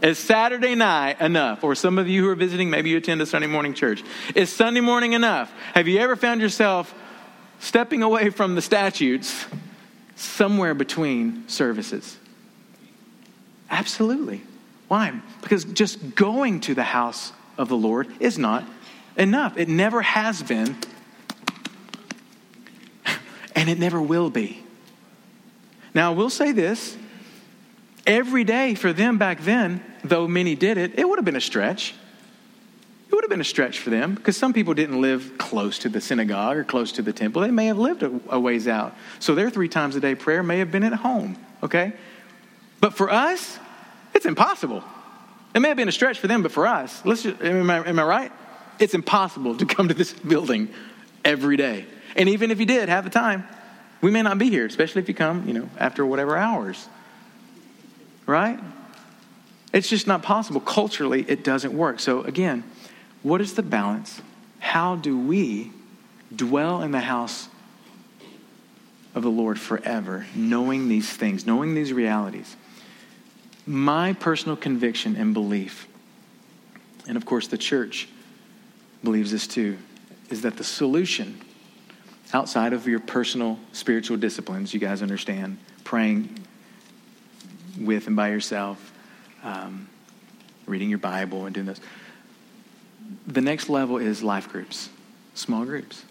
Is 0.03 0.19
Saturday 0.19 0.75
night 0.75 1.21
enough? 1.21 1.65
Or 1.65 1.75
some 1.75 1.99
of 1.99 2.09
you 2.09 2.23
who 2.23 2.31
are 2.31 2.37
visiting, 2.37 2.71
maybe 2.71 2.91
you 2.91 2.99
attend 2.99 3.21
a 3.21 3.27
Sunday 3.27 3.49
morning 3.49 3.75
church. 3.75 4.05
Is 4.35 4.51
Sunday 4.51 4.81
morning 4.81 5.13
enough? 5.13 5.53
Have 5.75 5.89
you 5.89 5.99
ever 5.99 6.15
found 6.15 6.41
yourself 6.41 6.95
stepping 7.59 8.03
away 8.03 8.31
from 8.31 8.55
the 8.55 8.63
statutes 8.63 9.47
somewhere 10.15 10.75
between 10.75 11.49
services? 11.49 12.17
Absolutely. 13.71 14.43
Why? 14.87 15.21
Because 15.43 15.65
just 15.65 16.15
going 16.15 16.61
to 16.61 16.75
the 16.75 16.85
house 16.85 17.33
of 17.59 17.69
the 17.69 17.77
Lord 17.77 18.09
is 18.21 18.39
not 18.39 18.65
enough. 19.17 19.59
It 19.59 19.69
never 19.69 20.01
has 20.01 20.43
been, 20.43 20.77
and 23.55 23.69
it 23.69 23.79
never 23.79 24.01
will 24.01 24.31
be. 24.31 24.63
Now, 25.93 26.13
I 26.13 26.15
will 26.15 26.31
say 26.31 26.53
this 26.53 26.97
every 28.07 28.45
day 28.45 28.75
for 28.75 28.93
them 28.93 29.19
back 29.19 29.41
then, 29.41 29.83
though 30.05 30.29
many 30.29 30.55
did 30.55 30.79
it, 30.79 30.99
it 30.99 31.09
would 31.09 31.19
have 31.19 31.25
been 31.25 31.37
a 31.37 31.41
stretch. 31.41 31.95
It 33.09 33.15
would 33.15 33.25
have 33.25 33.31
been 33.31 33.41
a 33.41 33.45
stretch 33.45 33.79
for 33.79 33.91
them 33.91 34.15
because 34.15 34.37
some 34.37 34.53
people 34.53 34.75
didn't 34.75 35.01
live 35.01 35.39
close 35.39 35.79
to 35.81 35.89
the 35.89 36.01
synagogue 36.01 36.57
or 36.57 36.65
close 36.65 36.93
to 36.93 37.03
the 37.03 37.13
temple. 37.13 37.43
They 37.43 37.51
may 37.51 37.67
have 37.67 37.79
lived 37.79 38.03
a, 38.03 38.39
ways 38.39 38.69
out. 38.69 38.95
So 39.19 39.35
their 39.35 39.49
three 39.49 39.69
times 39.69 39.97
a 39.97 40.01
day 40.01 40.15
prayer 40.15 40.43
may 40.43 40.59
have 40.59 40.71
been 40.71 40.85
at 40.85 40.93
home, 40.93 41.39
okay? 41.63 41.95
But 42.81 42.95
for 42.95 43.11
us, 43.11 43.59
it's 44.15 44.27
impossible. 44.27 44.85
It 45.55 45.61
may 45.61 45.69
have 45.69 45.77
been 45.77 45.89
a 45.89 45.93
stretch 45.93 46.19
for 46.19 46.27
them, 46.27 46.43
but 46.43 46.53
for 46.53 46.67
us, 46.67 47.05
let's 47.07 47.23
just, 47.23 47.41
am, 47.41 47.71
I, 47.71 47.89
am 47.89 47.99
I 47.99 48.05
right? 48.05 48.33
It's 48.79 48.95
impossible 48.95 49.57
to 49.57 49.67
come 49.67 49.89
to 49.89 49.95
this 49.95 50.13
building 50.33 50.69
every 51.25 51.57
day. 51.57 51.87
And 52.15 52.29
even 52.29 52.51
if 52.51 52.61
you 52.61 52.67
did 52.67 52.89
have 52.89 53.05
the 53.05 53.11
time, 53.11 53.45
we 54.01 54.11
may 54.11 54.23
not 54.23 54.39
be 54.39 54.51
here, 54.51 54.67
especially 54.67 55.03
if 55.03 55.09
you 55.09 55.15
come, 55.15 55.49
you 55.49 55.55
know, 55.55 55.69
after 55.79 56.05
whatever 56.05 56.37
hours. 56.37 56.89
Right? 58.27 58.61
It's 59.73 59.89
just 59.89 60.07
not 60.07 60.23
possible. 60.23 60.61
Culturally, 60.61 61.25
it 61.29 61.45
doesn't 61.45 61.73
work. 61.73 62.01
So, 62.01 62.23
again, 62.23 62.65
what 63.23 63.41
is 63.41 63.55
the 63.55 63.63
balance? 63.63 64.23
How 64.61 64.97
do 64.97 65.19
we 65.19 65.73
dwell 66.35 66.83
in 66.83 66.91
the 66.91 67.01
house 67.01 67.49
of 69.15 69.23
the 69.23 69.31
Lord 69.31 69.59
forever, 69.59 70.27
knowing 70.35 70.89
these 70.89 71.11
things, 71.11 71.47
knowing 71.47 71.75
these 71.75 71.93
realities? 71.93 72.57
My 73.67 74.15
personal 74.15 74.57
conviction 74.57 75.17
and 75.17 75.35
belief, 75.35 75.87
and 77.07 77.17
of 77.17 77.27
course 77.27 77.49
the 77.49 77.59
church 77.59 78.09
believes 79.05 79.31
this 79.31 79.47
too, 79.47 79.77
is 80.31 80.43
that 80.43 80.57
the 80.57 80.65
solution 80.65 81.41
outside 82.33 82.73
of 82.73 82.87
your 82.87 83.01
personal 83.01 83.59
spiritual 83.73 84.17
disciplines, 84.17 84.73
you 84.73 84.81
guys 84.81 85.03
understand, 85.03 85.59
praying 85.85 86.39
with 87.79 88.07
and 88.07 88.17
by 88.17 88.31
yourself, 88.31 88.93
um, 89.49 89.89
reading 90.67 90.91
your 90.91 90.99
Bible 90.99 91.47
and 91.47 91.55
doing 91.55 91.67
this. 91.67 91.81
The 93.27 93.41
next 93.41 93.69
level 93.69 93.97
is 93.97 94.23
life 94.23 94.49
groups, 94.49 94.91
small 95.35 95.65
groups. 95.65 96.05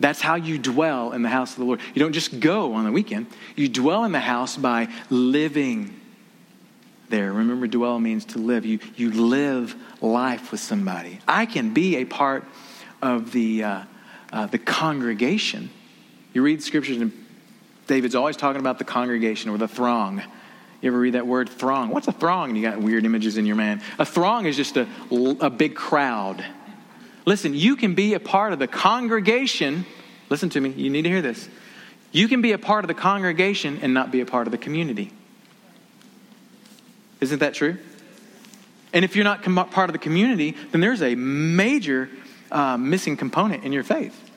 That's 0.00 0.20
how 0.20 0.36
you 0.36 0.58
dwell 0.58 1.12
in 1.12 1.22
the 1.22 1.28
house 1.28 1.52
of 1.52 1.58
the 1.58 1.64
Lord. 1.64 1.80
You 1.94 2.00
don't 2.00 2.12
just 2.12 2.38
go 2.38 2.74
on 2.74 2.84
the 2.84 2.92
weekend, 2.92 3.26
you 3.56 3.68
dwell 3.68 4.04
in 4.04 4.12
the 4.12 4.20
house 4.20 4.56
by 4.56 4.88
living 5.10 5.94
there. 7.08 7.32
Remember, 7.32 7.66
dwell 7.66 7.98
means 7.98 8.24
to 8.26 8.38
live. 8.38 8.64
You, 8.64 8.78
you 8.96 9.10
live 9.10 9.74
life 10.00 10.52
with 10.52 10.60
somebody. 10.60 11.18
I 11.26 11.46
can 11.46 11.72
be 11.72 11.96
a 11.96 12.04
part 12.04 12.44
of 13.02 13.32
the, 13.32 13.64
uh, 13.64 13.82
uh, 14.32 14.46
the 14.46 14.58
congregation. 14.58 15.70
You 16.34 16.42
read 16.42 16.62
scriptures, 16.62 16.98
and 16.98 17.12
David's 17.86 18.14
always 18.14 18.36
talking 18.36 18.60
about 18.60 18.78
the 18.78 18.84
congregation 18.84 19.50
or 19.50 19.56
the 19.56 19.66
throng. 19.66 20.22
You 20.80 20.90
ever 20.90 20.98
read 20.98 21.14
that 21.14 21.26
word 21.26 21.48
throng? 21.48 21.90
What's 21.90 22.06
a 22.06 22.12
throng? 22.12 22.50
And 22.50 22.56
you 22.56 22.62
got 22.62 22.80
weird 22.80 23.04
images 23.04 23.36
in 23.36 23.46
your 23.46 23.56
mind. 23.56 23.82
A 23.98 24.04
throng 24.04 24.46
is 24.46 24.56
just 24.56 24.76
a, 24.76 24.86
a 25.10 25.50
big 25.50 25.74
crowd. 25.74 26.44
Listen, 27.26 27.52
you 27.52 27.76
can 27.76 27.94
be 27.94 28.14
a 28.14 28.20
part 28.20 28.52
of 28.52 28.58
the 28.58 28.68
congregation. 28.68 29.86
Listen 30.30 30.48
to 30.50 30.60
me, 30.60 30.70
you 30.70 30.88
need 30.88 31.02
to 31.02 31.08
hear 31.08 31.22
this. 31.22 31.48
You 32.12 32.28
can 32.28 32.40
be 32.40 32.52
a 32.52 32.58
part 32.58 32.84
of 32.84 32.88
the 32.88 32.94
congregation 32.94 33.80
and 33.82 33.92
not 33.92 34.10
be 34.10 34.20
a 34.20 34.26
part 34.26 34.46
of 34.46 34.52
the 34.52 34.58
community. 34.58 35.12
Isn't 37.20 37.40
that 37.40 37.54
true? 37.54 37.76
And 38.92 39.04
if 39.04 39.16
you're 39.16 39.24
not 39.24 39.42
com- 39.42 39.68
part 39.70 39.90
of 39.90 39.92
the 39.92 39.98
community, 39.98 40.56
then 40.70 40.80
there's 40.80 41.02
a 41.02 41.14
major 41.14 42.08
uh, 42.50 42.76
missing 42.76 43.16
component 43.16 43.64
in 43.64 43.72
your 43.72 43.82
faith. 43.82 44.27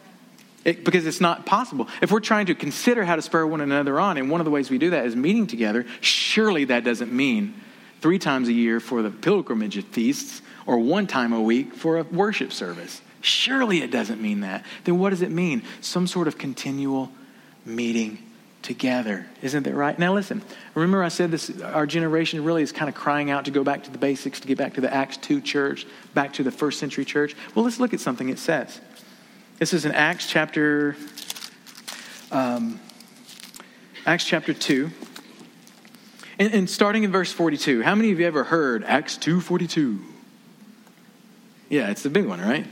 It, 0.64 0.86
because 0.86 1.08
it's 1.08 1.22
not 1.22 1.46
possible. 1.46 1.88
If 2.02 2.12
we're 2.12 2.20
trying 2.20 2.46
to 2.48 2.56
consider 2.56 3.04
how 3.04 3.16
to 3.16 3.22
spur 3.22 3.46
one 3.46 3.62
another 3.62 4.00
on, 4.00 4.18
and 4.18 4.30
one 4.30 4.42
of 4.42 4.46
the 4.46 4.52
ways 4.52 4.70
we 4.70 4.78
do 4.78 4.92
that 4.92 5.06
is 5.06 5.16
meeting 5.16 5.48
together, 5.48 5.86
surely 6.02 6.66
that 6.66 6.84
doesn't 6.84 7.12
mean 7.12 7.56
three 8.00 8.20
times 8.20 8.48
a 8.48 8.54
year 8.54 8.80
for 8.80 9.02
the 9.02 9.10
pilgrimage 9.10 9.84
feasts 9.86 10.42
or 10.66 10.78
one 10.78 11.08
time 11.08 11.34
a 11.34 11.42
week 11.42 11.74
for 11.74 11.98
a 11.98 12.04
worship 12.04 12.54
service. 12.54 13.02
Surely 13.22 13.82
it 13.82 13.92
doesn't 13.92 14.22
mean 14.22 14.42
that. 14.42 14.66
Then 14.84 15.00
what 15.00 15.12
does 15.12 15.22
it 15.22 15.32
mean? 15.32 15.64
Some 15.82 16.08
sort 16.08 16.28
of 16.28 16.38
continual 16.38 17.12
meeting 17.66 18.20
together. 18.62 19.28
Isn't 19.42 19.64
that 19.64 19.74
right? 19.74 19.98
Now, 19.98 20.14
listen, 20.14 20.42
remember 20.76 21.04
I 21.04 21.10
said 21.10 21.32
this, 21.32 21.62
our 21.62 21.88
generation 21.88 22.44
really 22.44 22.62
is 22.62 22.72
kind 22.72 22.90
of 22.90 22.96
crying 22.96 23.30
out 23.32 23.46
to 23.46 23.52
go 23.52 23.64
back 23.64 23.84
to 23.84 23.92
the 23.92 23.98
basics, 23.98 24.40
to 24.42 24.48
get 24.48 24.58
back 24.58 24.76
to 24.76 24.82
the 24.82 24.94
Acts 24.94 25.18
2 25.18 25.42
church, 25.42 25.88
back 26.14 26.34
to 26.34 26.44
the 26.44 26.52
first 26.52 26.80
century 26.80 27.06
church. 27.06 27.36
Well, 27.56 27.66
let's 27.66 27.80
look 27.80 27.94
at 27.94 28.00
something 28.00 28.30
it 28.30 28.40
says. 28.40 28.80
This 29.62 29.74
is 29.74 29.86
in 29.86 29.92
Acts 29.92 30.26
chapter, 30.26 30.96
um, 32.32 32.80
Acts 34.08 34.26
chapter 34.26 34.56
2. 34.56 34.90
And, 36.40 36.52
and 36.52 36.68
starting 36.68 37.04
in 37.04 37.12
verse 37.12 37.32
42, 37.32 37.84
how 37.84 37.94
many 37.94 38.12
of 38.12 38.20
you 38.20 38.26
ever 38.26 38.44
heard 38.44 38.84
Acts 38.84 39.20
2.42? 39.20 40.02
Yeah, 41.70 41.92
it's 41.92 42.02
the 42.02 42.10
big 42.10 42.26
one, 42.26 42.42
right? 42.42 42.66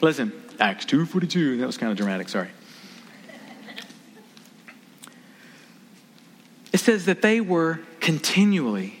Listen, 0.00 0.32
Acts 0.58 0.84
2.42. 0.86 1.60
That 1.60 1.66
was 1.68 1.78
kind 1.78 1.92
of 1.92 1.96
dramatic, 1.96 2.28
sorry. 2.28 2.48
It 6.72 6.78
says 6.78 7.04
that 7.04 7.22
they 7.22 7.40
were 7.40 7.78
continually 8.00 8.98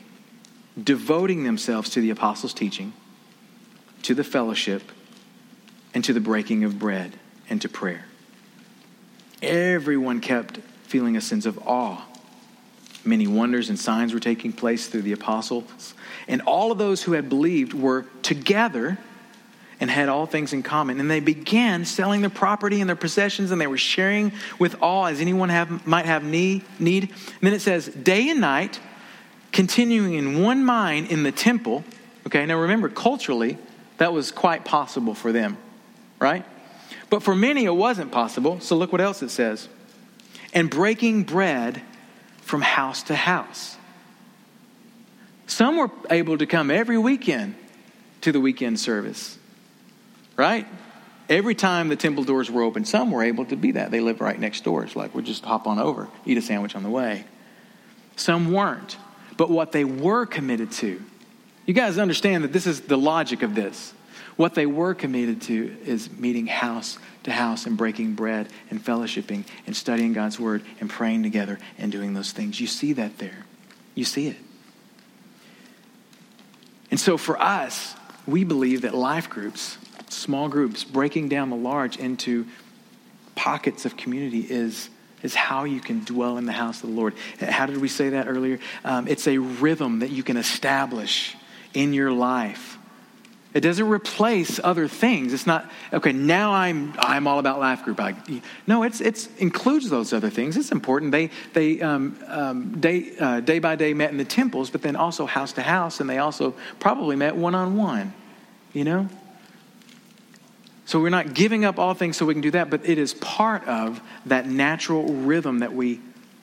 devoting 0.80 1.42
themselves 1.42 1.90
to 1.90 2.00
the 2.00 2.10
apostles' 2.10 2.54
teaching, 2.54 2.92
to 4.02 4.14
the 4.14 4.22
fellowship, 4.22 4.92
and 5.96 6.04
to 6.04 6.12
the 6.12 6.20
breaking 6.20 6.62
of 6.62 6.78
bread 6.78 7.10
and 7.48 7.62
to 7.62 7.70
prayer. 7.70 8.04
Everyone 9.40 10.20
kept 10.20 10.58
feeling 10.82 11.16
a 11.16 11.22
sense 11.22 11.46
of 11.46 11.58
awe. 11.66 12.04
Many 13.02 13.26
wonders 13.26 13.70
and 13.70 13.78
signs 13.78 14.12
were 14.12 14.20
taking 14.20 14.52
place 14.52 14.88
through 14.88 15.00
the 15.00 15.12
apostles, 15.12 15.94
and 16.28 16.42
all 16.42 16.70
of 16.70 16.76
those 16.76 17.02
who 17.04 17.12
had 17.12 17.30
believed 17.30 17.72
were 17.72 18.04
together 18.20 18.98
and 19.80 19.90
had 19.90 20.10
all 20.10 20.26
things 20.26 20.52
in 20.52 20.62
common. 20.62 21.00
And 21.00 21.10
they 21.10 21.20
began 21.20 21.86
selling 21.86 22.20
their 22.20 22.28
property 22.28 22.82
and 22.82 22.90
their 22.90 22.94
possessions, 22.94 23.50
and 23.50 23.58
they 23.58 23.66
were 23.66 23.78
sharing 23.78 24.32
with 24.58 24.76
all 24.82 25.06
as 25.06 25.22
anyone 25.22 25.48
have, 25.48 25.86
might 25.86 26.04
have 26.04 26.22
need, 26.22 26.62
need. 26.78 27.04
And 27.04 27.40
then 27.40 27.54
it 27.54 27.62
says, 27.62 27.86
day 27.88 28.28
and 28.28 28.42
night, 28.42 28.80
continuing 29.50 30.12
in 30.12 30.42
one 30.42 30.62
mind 30.62 31.10
in 31.10 31.22
the 31.22 31.32
temple. 31.32 31.84
Okay, 32.26 32.44
now 32.44 32.58
remember, 32.58 32.90
culturally, 32.90 33.56
that 33.96 34.12
was 34.12 34.30
quite 34.30 34.66
possible 34.66 35.14
for 35.14 35.32
them, 35.32 35.56
right? 36.18 36.44
But 37.10 37.22
for 37.22 37.34
many, 37.34 37.64
it 37.64 37.74
wasn't 37.74 38.12
possible. 38.12 38.60
So 38.60 38.76
look 38.76 38.92
what 38.92 39.00
else 39.00 39.22
it 39.22 39.30
says. 39.30 39.68
And 40.52 40.70
breaking 40.70 41.24
bread 41.24 41.82
from 42.40 42.62
house 42.62 43.02
to 43.04 43.14
house. 43.14 43.76
Some 45.46 45.76
were 45.76 45.90
able 46.10 46.38
to 46.38 46.46
come 46.46 46.70
every 46.70 46.98
weekend 46.98 47.54
to 48.22 48.32
the 48.32 48.40
weekend 48.40 48.80
service 48.80 49.38
right? 50.36 50.66
Every 51.28 51.54
time 51.54 51.88
the 51.88 51.96
temple 51.96 52.24
doors 52.24 52.50
were 52.50 52.62
open, 52.62 52.84
some 52.84 53.10
were 53.10 53.22
able 53.22 53.46
to 53.46 53.56
be 53.56 53.72
that. 53.72 53.90
They 53.90 54.00
lived 54.00 54.20
right 54.20 54.38
next 54.38 54.62
door. 54.62 54.84
It's 54.84 54.94
like, 54.94 55.14
we'll 55.14 55.24
just 55.24 55.44
hop 55.44 55.66
on 55.66 55.78
over, 55.78 56.08
eat 56.24 56.38
a 56.38 56.42
sandwich 56.42 56.76
on 56.76 56.82
the 56.82 56.90
way. 56.90 57.24
Some 58.14 58.52
weren't. 58.52 58.96
But 59.36 59.50
what 59.50 59.72
they 59.72 59.84
were 59.84 60.24
committed 60.24 60.72
to, 60.72 61.02
you 61.66 61.74
guys 61.74 61.98
understand 61.98 62.44
that 62.44 62.52
this 62.52 62.66
is 62.66 62.82
the 62.82 62.96
logic 62.96 63.42
of 63.42 63.54
this. 63.54 63.92
What 64.36 64.54
they 64.54 64.66
were 64.66 64.94
committed 64.94 65.42
to 65.42 65.76
is 65.84 66.10
meeting 66.10 66.46
house 66.46 66.98
to 67.24 67.32
house 67.32 67.66
and 67.66 67.76
breaking 67.76 68.14
bread 68.14 68.48
and 68.70 68.82
fellowshipping 68.82 69.44
and 69.66 69.76
studying 69.76 70.12
God's 70.12 70.38
word 70.38 70.62
and 70.80 70.88
praying 70.88 71.22
together 71.22 71.58
and 71.78 71.90
doing 71.90 72.14
those 72.14 72.32
things. 72.32 72.60
You 72.60 72.66
see 72.66 72.92
that 72.94 73.18
there. 73.18 73.46
You 73.94 74.04
see 74.04 74.28
it. 74.28 74.36
And 76.90 77.00
so 77.00 77.16
for 77.16 77.40
us, 77.40 77.94
we 78.26 78.44
believe 78.44 78.82
that 78.82 78.94
life 78.94 79.28
groups, 79.28 79.78
small 80.08 80.48
groups, 80.48 80.84
breaking 80.84 81.28
down 81.28 81.50
the 81.50 81.56
large 81.56 81.96
into 81.96 82.46
pockets 83.34 83.84
of 83.84 83.96
community 83.96 84.40
is, 84.40 84.88
is 85.22 85.34
how 85.34 85.64
you 85.64 85.80
can 85.80 86.04
dwell 86.04 86.38
in 86.38 86.46
the 86.46 86.52
house 86.52 86.82
of 86.82 86.90
the 86.90 86.96
Lord. 86.96 87.14
How 87.40 87.66
did 87.66 87.78
we 87.78 87.88
say 87.88 88.10
that 88.10 88.28
earlier? 88.28 88.58
Um, 88.84 89.08
it's 89.08 89.26
a 89.26 89.38
rhythm 89.38 90.00
that 90.00 90.10
you 90.10 90.22
can 90.22 90.36
establish 90.36 91.36
in 91.74 91.92
your 91.92 92.12
life 92.12 92.75
it 93.56 93.60
doesn't 93.62 93.88
replace 93.88 94.60
other 94.62 94.86
things. 94.86 95.32
It's 95.32 95.46
not 95.46 95.70
okay. 95.90 96.12
Now 96.12 96.52
I'm 96.52 96.92
I'm 96.98 97.26
all 97.26 97.38
about 97.38 97.58
life 97.58 97.84
group. 97.84 97.98
I, 97.98 98.14
no, 98.66 98.82
it's 98.82 99.00
it's 99.00 99.34
includes 99.38 99.88
those 99.88 100.12
other 100.12 100.28
things. 100.28 100.58
It's 100.58 100.72
important. 100.72 101.10
They 101.10 101.30
they 101.54 101.80
um, 101.80 102.18
um, 102.26 102.78
day 102.78 103.16
uh, 103.18 103.40
day 103.40 103.58
by 103.58 103.74
day 103.74 103.94
met 103.94 104.10
in 104.10 104.18
the 104.18 104.26
temples, 104.26 104.68
but 104.68 104.82
then 104.82 104.94
also 104.94 105.24
house 105.24 105.54
to 105.54 105.62
house, 105.62 106.00
and 106.00 106.10
they 106.10 106.18
also 106.18 106.54
probably 106.80 107.16
met 107.16 107.34
one 107.34 107.54
on 107.54 107.78
one. 107.78 108.12
You 108.74 108.84
know. 108.84 109.08
So 110.84 111.00
we're 111.00 111.08
not 111.08 111.32
giving 111.32 111.64
up 111.64 111.78
all 111.78 111.94
things 111.94 112.18
so 112.18 112.26
we 112.26 112.34
can 112.34 112.42
do 112.42 112.50
that, 112.50 112.68
but 112.68 112.86
it 112.86 112.98
is 112.98 113.14
part 113.14 113.66
of 113.66 114.02
that 114.26 114.46
natural 114.46 115.04
rhythm 115.14 115.60
that 115.60 115.72
we 115.72 116.00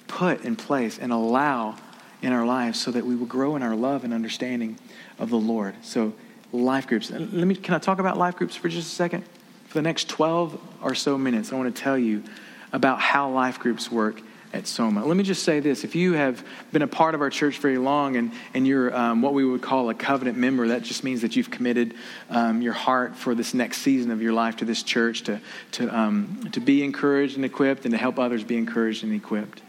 put 0.08 0.44
in 0.44 0.56
place 0.56 0.98
and 0.98 1.14
allow 1.14 1.76
in 2.24 2.34
our 2.34 2.46
lives 2.46 2.82
so 2.82 2.90
that 2.90 3.06
we 3.06 3.16
will 3.16 3.28
grow 3.28 3.56
in 3.56 3.62
our 3.62 3.76
love 3.76 4.04
and 4.04 4.14
understanding 4.14 4.80
of 5.20 5.30
the 5.30 5.38
Lord. 5.38 5.76
So 5.84 6.14
life 6.54 6.88
groups. 6.88 7.12
Let 7.12 7.32
me, 7.32 7.56
can 7.56 7.74
I 7.74 7.80
talk 7.80 8.00
about 8.00 8.18
life 8.18 8.38
groups 8.38 8.56
for 8.56 8.70
just 8.70 8.88
a 8.88 8.96
second? 8.96 9.26
For 9.68 9.74
the 9.74 9.82
next 9.82 10.08
12 10.08 10.60
or 10.84 10.96
so 10.96 11.18
minutes, 11.18 11.52
I 11.52 11.56
want 11.56 11.76
to 11.76 11.82
tell 11.82 11.98
you 11.98 12.24
about 12.72 13.02
how 13.02 13.30
life 13.32 13.60
groups 13.60 13.92
work 13.92 14.22
at 14.54 14.68
Soma. 14.68 15.04
Let 15.04 15.18
me 15.18 15.24
just 15.24 15.42
say 15.42 15.60
this. 15.60 15.84
If 15.84 15.96
you 15.96 16.14
have 16.14 16.46
been 16.72 16.84
a 16.84 16.88
part 16.88 17.16
of 17.16 17.22
our 17.22 17.32
church 17.32 17.58
very 17.58 17.80
long 17.80 18.16
and, 18.18 18.32
and 18.54 18.68
you're 18.68 18.96
um, 18.96 19.24
what 19.24 19.34
we 19.34 19.44
would 19.44 19.64
call 19.64 19.90
a 19.90 19.96
covenant 19.96 20.38
member, 20.38 20.68
that 20.68 20.84
just 20.84 21.04
means 21.04 21.22
that 21.24 21.36
you've 21.36 21.50
committed 21.50 21.96
um, 22.30 22.62
your 22.62 22.74
heart 22.74 23.16
for 23.16 23.34
this 23.34 23.56
next 23.56 23.80
season 23.80 24.12
of 24.12 24.22
your 24.22 24.34
life 24.34 24.58
to 24.58 24.66
this 24.66 24.84
church 24.84 25.24
to, 25.24 25.42
to, 25.72 25.90
um, 25.98 26.48
to 26.52 26.60
be 26.60 26.84
encouraged 26.84 27.36
and 27.36 27.44
equipped 27.44 27.86
and 27.86 27.94
to 27.94 27.98
help 27.98 28.20
others 28.20 28.44
be 28.44 28.56
encouraged 28.56 29.04
and 29.04 29.12
equipped. 29.12 29.62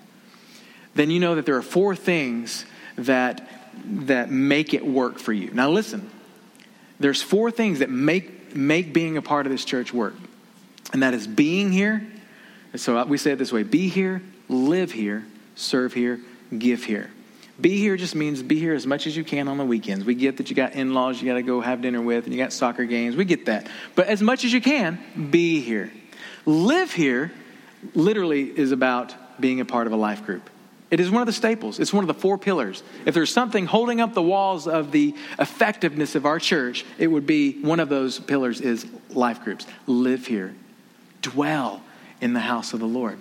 Then 0.94 1.10
you 1.10 1.18
know 1.18 1.34
that 1.36 1.46
there 1.46 1.56
are 1.56 1.62
four 1.62 1.96
things 1.96 2.66
that, 2.96 3.48
that 3.86 4.30
make 4.30 4.74
it 4.74 4.86
work 4.86 5.18
for 5.18 5.32
you. 5.32 5.50
Now, 5.50 5.70
listen, 5.70 6.10
there's 7.00 7.22
four 7.22 7.50
things 7.50 7.80
that 7.80 7.90
make, 7.90 8.54
make 8.54 8.92
being 8.92 9.16
a 9.16 9.22
part 9.22 9.46
of 9.46 9.52
this 9.52 9.64
church 9.64 9.92
work. 9.92 10.14
And 10.92 11.02
that 11.02 11.14
is 11.14 11.26
being 11.26 11.72
here. 11.72 12.06
So 12.76 13.04
we 13.04 13.18
say 13.18 13.32
it 13.32 13.36
this 13.36 13.52
way 13.52 13.62
be 13.62 13.88
here, 13.88 14.22
live 14.48 14.92
here, 14.92 15.24
serve 15.54 15.92
here, 15.92 16.20
give 16.56 16.84
here. 16.84 17.10
Be 17.60 17.78
here 17.78 17.96
just 17.96 18.16
means 18.16 18.42
be 18.42 18.58
here 18.58 18.74
as 18.74 18.84
much 18.84 19.06
as 19.06 19.16
you 19.16 19.22
can 19.22 19.46
on 19.46 19.58
the 19.58 19.64
weekends. 19.64 20.04
We 20.04 20.16
get 20.16 20.38
that 20.38 20.50
you 20.50 20.56
got 20.56 20.72
in 20.72 20.92
laws 20.92 21.22
you 21.22 21.28
got 21.28 21.34
to 21.34 21.42
go 21.42 21.60
have 21.60 21.82
dinner 21.82 22.02
with, 22.02 22.24
and 22.24 22.34
you 22.34 22.40
got 22.40 22.52
soccer 22.52 22.84
games. 22.84 23.14
We 23.14 23.24
get 23.24 23.46
that. 23.46 23.68
But 23.94 24.08
as 24.08 24.20
much 24.22 24.44
as 24.44 24.52
you 24.52 24.60
can, 24.60 24.98
be 25.30 25.60
here. 25.60 25.92
Live 26.46 26.92
here 26.92 27.30
literally 27.94 28.42
is 28.42 28.72
about 28.72 29.14
being 29.40 29.60
a 29.60 29.64
part 29.64 29.86
of 29.86 29.92
a 29.92 29.96
life 29.96 30.24
group. 30.24 30.50
It 30.90 31.00
is 31.00 31.10
one 31.10 31.22
of 31.22 31.26
the 31.26 31.32
staples. 31.32 31.80
It's 31.80 31.92
one 31.92 32.04
of 32.04 32.08
the 32.08 32.14
four 32.14 32.38
pillars. 32.38 32.82
If 33.04 33.14
there's 33.14 33.32
something 33.32 33.66
holding 33.66 34.00
up 34.00 34.14
the 34.14 34.22
walls 34.22 34.68
of 34.68 34.92
the 34.92 35.14
effectiveness 35.38 36.14
of 36.14 36.26
our 36.26 36.38
church, 36.38 36.84
it 36.98 37.08
would 37.08 37.26
be 37.26 37.60
one 37.62 37.80
of 37.80 37.88
those 37.88 38.18
pillars 38.18 38.60
is 38.60 38.86
life 39.10 39.42
groups. 39.42 39.66
Live 39.86 40.26
here. 40.26 40.54
Dwell 41.22 41.82
in 42.20 42.32
the 42.32 42.40
house 42.40 42.74
of 42.74 42.80
the 42.80 42.86
Lord. 42.86 43.18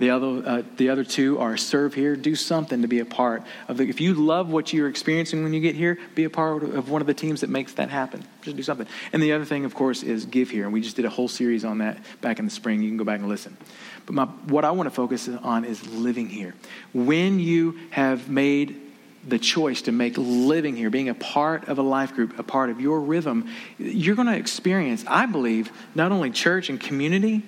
The 0.00 0.08
other, 0.08 0.42
uh, 0.46 0.62
the 0.78 0.88
other 0.88 1.04
two 1.04 1.38
are 1.40 1.58
serve 1.58 1.92
here, 1.92 2.16
do 2.16 2.34
something 2.34 2.80
to 2.80 2.88
be 2.88 3.00
a 3.00 3.04
part 3.04 3.42
of 3.68 3.76
the. 3.76 3.86
If 3.86 4.00
you 4.00 4.14
love 4.14 4.50
what 4.50 4.72
you're 4.72 4.88
experiencing 4.88 5.42
when 5.42 5.52
you 5.52 5.60
get 5.60 5.74
here, 5.74 5.98
be 6.14 6.24
a 6.24 6.30
part 6.30 6.62
of 6.62 6.88
one 6.88 7.02
of 7.02 7.06
the 7.06 7.12
teams 7.12 7.42
that 7.42 7.50
makes 7.50 7.74
that 7.74 7.90
happen. 7.90 8.24
Just 8.40 8.56
do 8.56 8.62
something. 8.62 8.86
And 9.12 9.22
the 9.22 9.34
other 9.34 9.44
thing, 9.44 9.66
of 9.66 9.74
course, 9.74 10.02
is 10.02 10.24
give 10.24 10.48
here. 10.48 10.64
And 10.64 10.72
we 10.72 10.80
just 10.80 10.96
did 10.96 11.04
a 11.04 11.10
whole 11.10 11.28
series 11.28 11.66
on 11.66 11.78
that 11.78 11.98
back 12.22 12.38
in 12.38 12.46
the 12.46 12.50
spring. 12.50 12.80
You 12.80 12.88
can 12.88 12.96
go 12.96 13.04
back 13.04 13.20
and 13.20 13.28
listen. 13.28 13.58
But 14.06 14.14
my, 14.14 14.24
what 14.24 14.64
I 14.64 14.70
want 14.70 14.86
to 14.86 14.90
focus 14.90 15.28
on 15.28 15.66
is 15.66 15.86
living 15.86 16.30
here. 16.30 16.54
When 16.94 17.38
you 17.38 17.78
have 17.90 18.30
made 18.30 18.80
the 19.28 19.38
choice 19.38 19.82
to 19.82 19.92
make 19.92 20.14
living 20.16 20.76
here, 20.76 20.88
being 20.88 21.10
a 21.10 21.14
part 21.14 21.68
of 21.68 21.76
a 21.76 21.82
life 21.82 22.14
group, 22.14 22.38
a 22.38 22.42
part 22.42 22.70
of 22.70 22.80
your 22.80 23.02
rhythm, 23.02 23.50
you're 23.76 24.16
going 24.16 24.28
to 24.28 24.36
experience, 24.36 25.04
I 25.06 25.26
believe, 25.26 25.70
not 25.94 26.10
only 26.10 26.30
church 26.30 26.70
and 26.70 26.80
community 26.80 27.42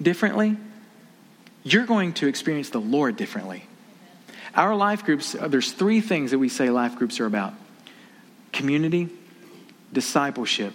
differently 0.00 0.56
you're 1.64 1.86
going 1.86 2.12
to 2.14 2.28
experience 2.28 2.70
the 2.70 2.80
Lord 2.80 3.16
differently. 3.16 3.64
Our 4.54 4.76
life 4.76 5.04
groups, 5.04 5.34
uh, 5.34 5.48
there's 5.48 5.72
three 5.72 6.00
things 6.00 6.30
that 6.30 6.38
we 6.38 6.48
say 6.48 6.70
life 6.70 6.96
groups 6.96 7.18
are 7.18 7.26
about 7.26 7.54
community, 8.52 9.08
discipleship, 9.92 10.72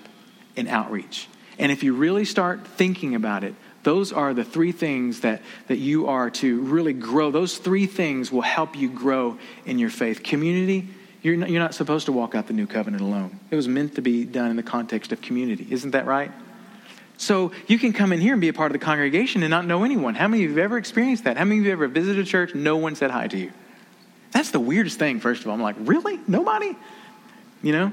and 0.58 0.68
outreach. 0.68 1.30
And 1.58 1.72
if 1.72 1.84
you 1.84 1.94
really 1.94 2.26
start 2.26 2.68
thinking 2.68 3.16
about 3.16 3.46
it, 3.46 3.56
those 3.84 4.12
are 4.12 4.34
the 4.34 4.44
three 4.44 4.74
things 4.74 5.22
that, 5.22 5.42
that 5.68 5.78
you 5.78 6.08
are 6.08 6.30
to 6.30 6.62
really 6.62 6.92
grow. 6.92 7.32
Those 7.32 7.58
three 7.58 7.86
things 7.86 8.32
will 8.32 8.42
help 8.42 8.76
you 8.76 8.90
grow 8.90 9.38
in 9.66 9.80
your 9.80 9.90
faith. 9.90 10.24
Community, 10.24 10.90
you're 11.22 11.38
not, 11.38 11.50
you're 11.50 11.62
not 11.62 11.74
supposed 11.74 12.08
to 12.08 12.12
walk 12.12 12.36
out 12.36 12.48
the 12.48 12.54
new 12.54 12.68
covenant 12.68 13.02
alone. 13.02 13.40
It 13.50 13.56
was 13.56 13.68
meant 13.68 13.96
to 13.96 14.02
be 14.02 14.26
done 14.26 14.50
in 14.52 14.58
the 14.58 14.64
context 14.64 15.14
of 15.14 15.22
community. 15.22 15.68
Isn't 15.70 15.92
that 15.92 16.06
right? 16.06 16.32
So 17.20 17.52
you 17.68 17.78
can 17.78 17.92
come 17.92 18.14
in 18.14 18.22
here 18.22 18.32
and 18.32 18.40
be 18.40 18.48
a 18.48 18.54
part 18.54 18.72
of 18.72 18.80
the 18.80 18.84
congregation 18.84 19.44
and 19.44 19.52
not 19.52 19.66
know 19.66 19.84
anyone. 19.84 20.16
How 20.16 20.30
many 20.30 20.46
of 20.46 20.52
you 20.52 20.56
have 20.56 20.64
ever 20.64 20.78
experienced 20.78 21.26
that? 21.26 21.36
How 21.36 21.44
many 21.44 21.60
of 21.60 21.66
you 21.66 21.72
have 21.72 21.80
ever 21.80 21.88
visited 21.90 22.26
a 22.26 22.28
church? 22.28 22.56
No 22.56 22.78
one 22.78 22.96
said 22.96 23.12
hi 23.12 23.28
to 23.28 23.38
you. 23.38 23.52
That's 24.32 24.52
the 24.52 24.60
weirdest 24.60 24.98
thing, 25.00 25.20
first 25.20 25.42
of 25.42 25.48
all. 25.48 25.54
I'm 25.54 25.62
like, 25.62 25.76
really? 25.80 26.18
Nobody? 26.28 26.78
You 27.62 27.74
know? 27.74 27.92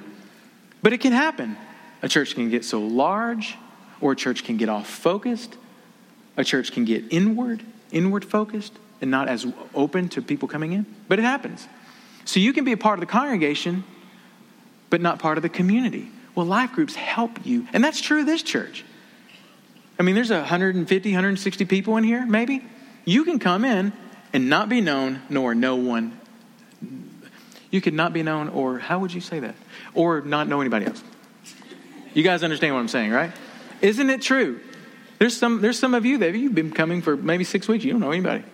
But 0.81 0.93
it 0.93 1.01
can 1.01 1.13
happen. 1.13 1.57
A 2.03 2.09
church 2.09 2.37
can 2.37 2.51
get 2.51 2.65
so 2.65 2.81
large, 2.81 3.57
or 4.01 4.13
a 4.13 4.17
church 4.17 4.45
can 4.45 4.59
get 4.59 4.69
off 4.69 4.89
focused. 4.89 5.57
A 6.37 6.45
church 6.45 6.71
can 6.71 6.85
get 6.85 7.03
inward, 7.11 7.65
inward 7.91 8.25
focused, 8.25 8.75
and 9.01 9.11
not 9.11 9.29
as 9.29 9.45
open 9.75 10.09
to 10.11 10.23
people 10.23 10.47
coming 10.47 10.73
in. 10.73 10.87
But 11.09 11.19
it 11.19 11.23
happens. 11.23 11.67
So 12.27 12.39
you 12.39 12.53
can 12.53 12.65
be 12.65 12.71
a 12.71 12.77
part 12.77 13.01
of 13.01 13.01
the 13.01 13.11
congregation, 13.11 13.83
but 14.89 15.01
not 15.01 15.19
part 15.19 15.37
of 15.37 15.43
the 15.43 15.49
community. 15.49 16.11
Well, 16.37 16.47
life 16.47 16.71
groups 16.71 16.95
help 16.95 17.45
you. 17.45 17.67
And 17.73 17.83
that's 17.83 18.01
true 18.01 18.21
of 18.21 18.27
this 18.27 18.45
church. 18.45 18.85
I 19.99 20.03
mean, 20.03 20.15
there's 20.15 20.31
150, 20.31 21.11
160 21.11 21.65
people 21.65 21.97
in 21.97 22.05
here, 22.05 22.27
maybe. 22.27 22.65
You 23.05 23.25
can 23.25 23.39
come 23.39 23.65
in 23.65 23.93
and 24.33 24.49
not 24.49 24.69
be 24.69 24.81
known, 24.81 25.23
nor 25.29 25.55
no 25.55 25.77
one. 25.77 26.21
You 27.71 27.81
could 27.81 27.95
not 27.95 28.13
be 28.13 28.23
known, 28.23 28.49
or 28.51 28.79
how 28.79 28.99
would 28.99 29.13
you 29.13 29.21
say 29.21 29.41
that? 29.41 29.55
Or 29.95 30.21
not 30.21 30.49
know 30.49 30.61
anybody 30.61 30.87
else. 30.87 31.03
You 32.15 32.23
guys 32.23 32.43
understand 32.43 32.75
what 32.75 32.81
I'm 32.81 32.89
saying, 32.89 33.11
right? 33.11 33.33
Isn't 33.83 34.11
it 34.11 34.23
true? 34.23 34.61
There's 35.19 35.37
some, 35.37 35.61
there's 35.61 35.79
some 35.79 35.95
of 35.95 36.05
you 36.05 36.19
that 36.19 36.35
you've 36.35 36.55
been 36.55 36.73
coming 36.73 37.03
for 37.03 37.17
maybe 37.17 37.45
six 37.45 37.69
weeks, 37.69 37.85
you 37.85 37.93
don't 37.93 38.01
know 38.01 38.11
anybody. 38.11 38.45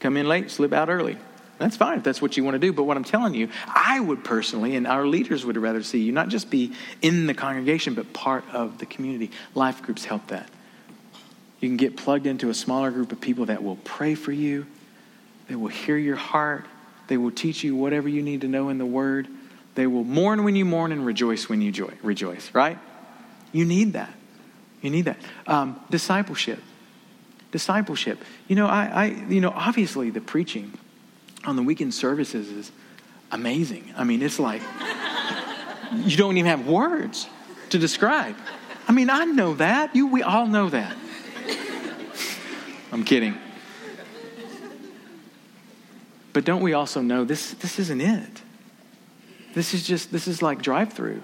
Come 0.00 0.16
in 0.16 0.26
late, 0.26 0.50
slip 0.50 0.72
out 0.72 0.88
early. 0.88 1.18
That's 1.60 1.76
fine 1.76 1.98
if 1.98 2.04
that's 2.04 2.22
what 2.22 2.38
you 2.38 2.42
want 2.42 2.54
to 2.54 2.58
do. 2.58 2.72
But 2.72 2.84
what 2.84 2.96
I'm 2.96 3.04
telling 3.04 3.34
you, 3.34 3.50
I 3.68 4.00
would 4.00 4.24
personally, 4.24 4.76
and 4.76 4.86
our 4.86 5.06
leaders 5.06 5.44
would 5.44 5.58
rather 5.58 5.82
see 5.82 5.98
you 5.98 6.10
not 6.10 6.28
just 6.28 6.48
be 6.48 6.72
in 7.02 7.26
the 7.26 7.34
congregation, 7.34 7.92
but 7.92 8.14
part 8.14 8.44
of 8.50 8.78
the 8.78 8.86
community. 8.86 9.30
Life 9.54 9.82
groups 9.82 10.06
help 10.06 10.28
that. 10.28 10.48
You 11.60 11.68
can 11.68 11.76
get 11.76 11.98
plugged 11.98 12.26
into 12.26 12.48
a 12.48 12.54
smaller 12.54 12.90
group 12.90 13.12
of 13.12 13.20
people 13.20 13.44
that 13.46 13.62
will 13.62 13.76
pray 13.76 14.14
for 14.14 14.32
you, 14.32 14.66
they 15.48 15.54
will 15.54 15.68
hear 15.68 15.98
your 15.98 16.16
heart, 16.16 16.64
they 17.08 17.18
will 17.18 17.30
teach 17.30 17.62
you 17.62 17.76
whatever 17.76 18.08
you 18.08 18.22
need 18.22 18.40
to 18.40 18.48
know 18.48 18.70
in 18.70 18.78
the 18.78 18.86
Word. 18.86 19.28
They 19.74 19.86
will 19.86 20.04
mourn 20.04 20.44
when 20.44 20.56
you 20.56 20.64
mourn 20.64 20.92
and 20.92 21.04
rejoice 21.04 21.48
when 21.48 21.60
you 21.60 21.70
joy, 21.70 21.92
rejoice, 22.02 22.50
right? 22.54 22.78
You 23.52 23.66
need 23.66 23.92
that. 23.92 24.12
You 24.80 24.88
need 24.88 25.04
that. 25.04 25.18
Um, 25.46 25.78
discipleship. 25.90 26.60
Discipleship. 27.52 28.18
You 28.48 28.56
know, 28.56 28.66
I, 28.66 28.84
I, 28.86 29.04
you 29.28 29.40
know, 29.40 29.50
obviously 29.50 30.08
the 30.08 30.20
preaching 30.22 30.72
on 31.50 31.56
the 31.56 31.62
weekend 31.62 31.92
services 31.92 32.48
is 32.48 32.72
amazing. 33.32 33.92
I 33.96 34.04
mean, 34.04 34.22
it's 34.22 34.38
like 34.38 34.62
you 35.92 36.16
don't 36.16 36.36
even 36.38 36.48
have 36.48 36.66
words 36.66 37.28
to 37.70 37.78
describe. 37.78 38.36
I 38.88 38.92
mean, 38.92 39.10
I 39.10 39.24
know 39.24 39.54
that. 39.54 39.94
You, 39.94 40.06
we 40.06 40.22
all 40.22 40.46
know 40.46 40.70
that. 40.70 40.96
I'm 42.92 43.04
kidding. 43.04 43.36
But 46.32 46.44
don't 46.44 46.62
we 46.62 46.72
also 46.72 47.02
know 47.02 47.24
this, 47.24 47.52
this 47.54 47.78
isn't 47.78 48.00
it? 48.00 48.42
This 49.54 49.74
is 49.74 49.84
just, 49.84 50.12
this 50.12 50.28
is 50.28 50.42
like 50.42 50.62
drive 50.62 50.92
through. 50.92 51.22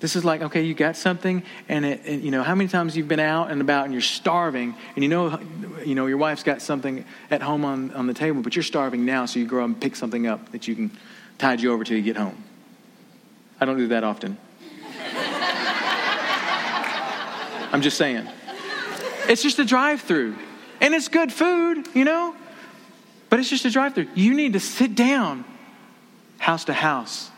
This 0.00 0.16
is 0.16 0.24
like, 0.24 0.42
okay, 0.42 0.62
you 0.62 0.74
got 0.74 0.96
something, 0.96 1.42
and, 1.68 1.84
it, 1.84 2.02
and, 2.04 2.22
you 2.22 2.30
know, 2.30 2.42
how 2.42 2.54
many 2.54 2.68
times 2.68 2.96
you've 2.96 3.08
been 3.08 3.20
out 3.20 3.50
and 3.50 3.60
about 3.60 3.84
and 3.84 3.92
you're 3.92 4.02
starving, 4.02 4.74
and 4.94 5.04
you 5.04 5.08
know, 5.08 5.40
you 5.84 5.94
know, 5.94 6.06
your 6.06 6.18
wife's 6.18 6.42
got 6.42 6.60
something 6.60 7.04
at 7.30 7.40
home 7.40 7.64
on, 7.64 7.92
on 7.92 8.06
the 8.06 8.14
table, 8.14 8.42
but 8.42 8.56
you're 8.56 8.62
starving 8.62 9.04
now, 9.04 9.24
so 9.24 9.38
you 9.38 9.46
go 9.46 9.64
and 9.64 9.80
pick 9.80 9.96
something 9.96 10.26
up 10.26 10.52
that 10.52 10.68
you 10.68 10.74
can 10.74 10.90
tide 11.38 11.60
you 11.60 11.72
over 11.72 11.84
till 11.84 11.96
you 11.96 12.02
get 12.02 12.16
home. 12.16 12.42
I 13.60 13.64
don't 13.64 13.78
do 13.78 13.88
that 13.88 14.04
often. 14.04 14.36
I'm 17.72 17.82
just 17.82 17.96
saying. 17.96 18.28
It's 19.28 19.42
just 19.42 19.58
a 19.58 19.64
drive 19.64 20.02
through. 20.02 20.36
And 20.80 20.94
it's 20.94 21.08
good 21.08 21.32
food, 21.32 21.88
you 21.94 22.04
know? 22.04 22.34
But 23.30 23.40
it's 23.40 23.48
just 23.48 23.64
a 23.64 23.70
drive 23.70 23.94
through. 23.94 24.08
You 24.14 24.34
need 24.34 24.52
to 24.52 24.60
sit 24.60 24.94
down 24.94 25.44
house 26.38 26.64
to 26.66 26.72
house 26.72 27.30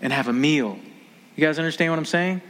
and 0.00 0.12
have 0.12 0.28
a 0.28 0.32
meal. 0.32 0.78
You 1.36 1.46
guys 1.46 1.58
understand 1.58 1.92
what 1.92 1.98
I'm 1.98 2.04
saying? 2.04 2.42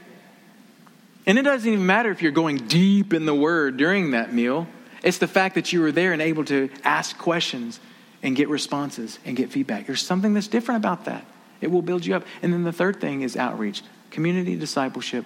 And 1.26 1.38
it 1.38 1.42
doesn't 1.42 1.70
even 1.70 1.86
matter 1.86 2.10
if 2.10 2.20
you're 2.20 2.32
going 2.32 2.56
deep 2.56 3.12
in 3.12 3.26
the 3.26 3.34
word 3.34 3.76
during 3.76 4.10
that 4.10 4.32
meal. 4.32 4.66
It's 5.02 5.18
the 5.18 5.28
fact 5.28 5.54
that 5.54 5.72
you 5.72 5.80
were 5.80 5.92
there 5.92 6.12
and 6.12 6.20
able 6.20 6.44
to 6.46 6.68
ask 6.84 7.16
questions 7.16 7.78
and 8.22 8.34
get 8.34 8.48
responses 8.48 9.18
and 9.24 9.36
get 9.36 9.50
feedback. 9.50 9.86
There's 9.86 10.04
something 10.04 10.34
that's 10.34 10.48
different 10.48 10.80
about 10.80 11.04
that. 11.04 11.24
It 11.60 11.70
will 11.70 11.82
build 11.82 12.04
you 12.04 12.16
up. 12.16 12.24
And 12.42 12.52
then 12.52 12.64
the 12.64 12.72
third 12.72 13.00
thing 13.00 13.22
is 13.22 13.36
outreach 13.36 13.82
community 14.10 14.56
discipleship 14.56 15.24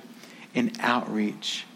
and 0.55 0.77
outreach. 0.81 1.67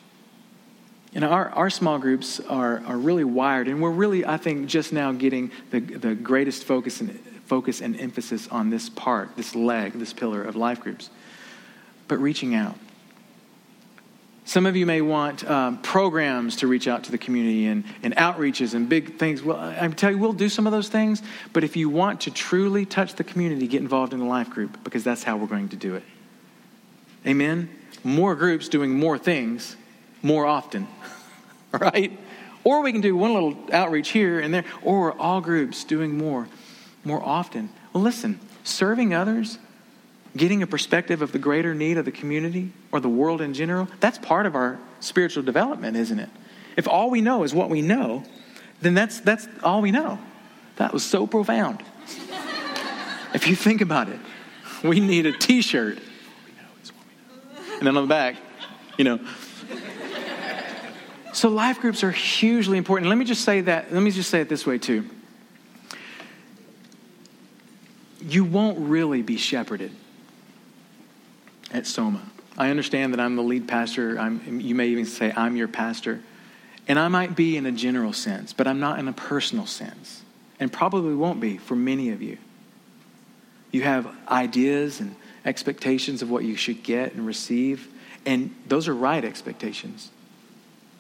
And 1.13 1.25
our, 1.25 1.49
our 1.51 1.69
small 1.71 1.99
groups 1.99 2.39
are, 2.41 2.85
are 2.87 2.97
really 2.97 3.25
wired, 3.25 3.67
and 3.67 3.83
we're 3.83 3.91
really, 3.91 4.25
I 4.25 4.37
think, 4.37 4.69
just 4.69 4.93
now 4.93 5.11
getting 5.11 5.51
the, 5.71 5.81
the 5.81 6.15
greatest 6.15 6.63
focus 6.63 7.01
and, 7.01 7.19
focus 7.47 7.81
and 7.81 7.99
emphasis 8.01 8.47
on 8.47 8.71
this 8.71 8.89
part, 8.89 9.37
this 9.37 9.57
leg, 9.57 9.95
this 9.95 10.13
pillar 10.13 10.41
of 10.41 10.55
life 10.55 10.81
groups. 10.81 11.11
But 12.11 12.19
reaching 12.19 12.57
out. 12.57 12.77
Some 14.45 14.67
of 14.67 14.75
you 14.75 14.85
may 14.85 15.01
want 15.01 15.49
um, 15.49 15.79
programs 15.81 16.57
to 16.57 16.67
reach 16.67 16.89
out 16.89 17.05
to 17.05 17.13
the 17.13 17.19
community 17.19 17.69
and, 17.69 17.85
and 18.03 18.17
outreaches 18.17 18.75
and 18.75 18.89
big 18.89 19.17
things. 19.17 19.45
Well, 19.45 19.57
I 19.57 19.87
tell 19.91 20.11
you, 20.11 20.19
we'll 20.19 20.33
do 20.33 20.49
some 20.49 20.67
of 20.67 20.73
those 20.73 20.89
things, 20.89 21.23
but 21.53 21.63
if 21.63 21.77
you 21.77 21.89
want 21.89 22.23
to 22.23 22.33
truly 22.33 22.85
touch 22.85 23.15
the 23.15 23.23
community, 23.23 23.69
get 23.69 23.81
involved 23.81 24.13
in 24.13 24.19
a 24.19 24.27
life 24.27 24.51
group 24.51 24.83
because 24.83 25.05
that's 25.05 25.23
how 25.23 25.37
we're 25.37 25.47
going 25.47 25.69
to 25.69 25.77
do 25.77 25.95
it. 25.95 26.03
Amen? 27.25 27.71
More 28.03 28.35
groups 28.35 28.69
doing 28.69 28.91
more 28.91 29.17
things 29.17 29.77
more 30.21 30.47
often, 30.47 30.89
right? 31.73 32.19
Or 32.65 32.83
we 32.83 32.91
can 32.91 33.03
do 33.03 33.17
one 33.17 33.35
little 33.35 33.57
outreach 33.73 34.09
here 34.09 34.41
and 34.41 34.53
there, 34.53 34.65
or 34.83 35.13
all 35.13 35.41
groups 35.41 35.85
doing 35.85 36.19
more 36.19 36.49
more 37.05 37.23
often. 37.23 37.71
Well, 37.93 38.03
listen, 38.03 38.41
serving 38.65 39.15
others 39.15 39.59
getting 40.37 40.63
a 40.63 40.67
perspective 40.67 41.23
of 41.23 41.33
the 41.33 41.39
greater 41.39 41.75
need 41.75 41.99
of 41.99 42.05
the 42.05 42.13
community 42.13 42.73
or 42.93 43.01
the 43.01 43.09
world 43.09 43.41
in 43.41 43.55
general, 43.55 43.89
that's 44.01 44.19
part 44.19 44.47
of 44.47 44.55
our 44.55 44.79
spiritual 45.01 45.43
development, 45.43 45.97
isn't 45.97 46.19
it? 46.19 46.29
If 46.77 46.87
all 46.87 47.11
we 47.11 47.21
know 47.21 47.43
is 47.43 47.53
what 47.53 47.69
we 47.69 47.83
know, 47.83 48.25
then 48.81 48.95
that's, 48.95 49.21
that's 49.21 49.49
all 49.63 49.83
we 49.83 49.91
know. 49.91 50.19
That 50.77 50.93
was 50.93 51.05
so 51.05 51.27
profound. 51.27 51.83
if 53.35 53.47
you 53.47 53.57
think 53.57 53.81
about 53.81 54.09
it, 54.09 54.21
we 54.83 55.01
need 55.01 55.27
a 55.27 55.33
t 55.33 55.63
shirt. 55.63 55.99
And 57.79 57.87
then 57.87 57.97
on 57.97 58.05
the 58.05 58.09
back, 58.09 58.37
you 58.97 59.05
know. 59.05 59.21
So 61.33 61.49
life 61.49 61.81
groups 61.81 62.03
are 62.03 62.11
hugely 62.11 62.79
important. 62.79 63.09
Let 63.09 63.19
me 63.19 63.25
just 63.25 63.45
say 63.45 63.63
that, 63.63 63.93
let 63.93 64.03
me 64.03 64.11
just 64.11 64.31
say 64.31 64.41
it 64.41 64.49
this 64.49 64.67
way 64.67 64.79
too. 64.79 65.09
You 68.23 68.45
won't 68.45 68.79
really 68.79 69.23
be 69.23 69.37
shepherded 69.37 69.93
at 71.73 71.87
Soma. 71.87 72.23
I 72.57 72.71
understand 72.71 73.13
that 73.15 73.21
I'm 73.21 73.37
the 73.37 73.43
lead 73.43 73.69
pastor. 73.69 74.19
I'm, 74.19 74.61
you 74.61 74.75
may 74.75 74.89
even 74.89 75.07
say 75.07 75.33
I'm 75.35 75.57
your 75.57 75.69
pastor. 75.69 76.21
And 76.89 76.99
I 76.99 77.09
might 77.09 77.37
be 77.37 77.57
in 77.57 77.67
a 77.67 77.73
general 77.73 78.13
sense, 78.13 78.53
but 78.53 78.67
I'm 78.67 78.81
not 78.81 78.99
in 78.99 79.09
a 79.09 79.13
personal 79.13 79.67
sense. 79.67 80.23
And 80.59 80.73
probably 80.73 81.15
won't 81.15 81.41
be 81.41 81.57
for 81.57 81.77
many 81.77 82.11
of 82.11 82.21
you. 82.21 82.39
You 83.71 83.83
have 83.83 84.13
ideas 84.29 85.01
and 85.01 85.15
expectations 85.45 86.23
of 86.23 86.31
what 86.31 86.45
you 86.45 86.57
should 86.57 86.83
get 86.83 87.15
and 87.15 87.27
receive, 87.27 87.89
and 88.27 88.55
those 88.67 88.89
are 88.89 88.95
right 88.95 89.25
expectations. 89.25 90.11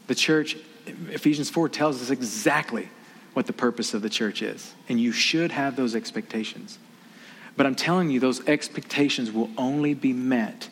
The 0.06 0.14
church, 0.14 0.56
Ephesians 0.87 1.50
4 1.50 1.68
tells 1.68 2.00
us 2.00 2.11
exactly 2.11 2.88
what 3.35 3.46
the 3.46 3.52
purpose 3.52 3.92
of 3.94 4.02
the 4.02 4.09
church 4.09 4.42
is, 4.42 4.72
and 4.88 5.00
you 5.00 5.12
should 5.12 5.52
have 5.52 5.76
those 5.76 5.94
expectations. 5.94 6.78
But 7.61 7.66
I'm 7.66 7.75
telling 7.75 8.09
you, 8.09 8.20
those 8.20 8.49
expectations 8.49 9.31
will 9.31 9.51
only 9.59 9.92
be 9.92 10.14
met 10.14 10.70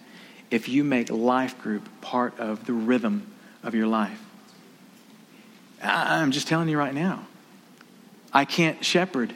if 0.51 0.71
you 0.71 0.85
make 0.85 1.11
life 1.11 1.61
group 1.61 1.87
part 2.01 2.41
of 2.41 2.65
the 2.65 2.73
rhythm 2.73 3.31
of 3.63 3.75
your 3.75 3.87
life. 3.87 4.19
I'm 5.83 6.31
just 6.31 6.49
telling 6.49 6.67
you 6.71 6.79
right 6.79 6.95
now. 6.95 7.27
I 8.33 8.47
can't 8.47 8.83
shepherd, 8.83 9.35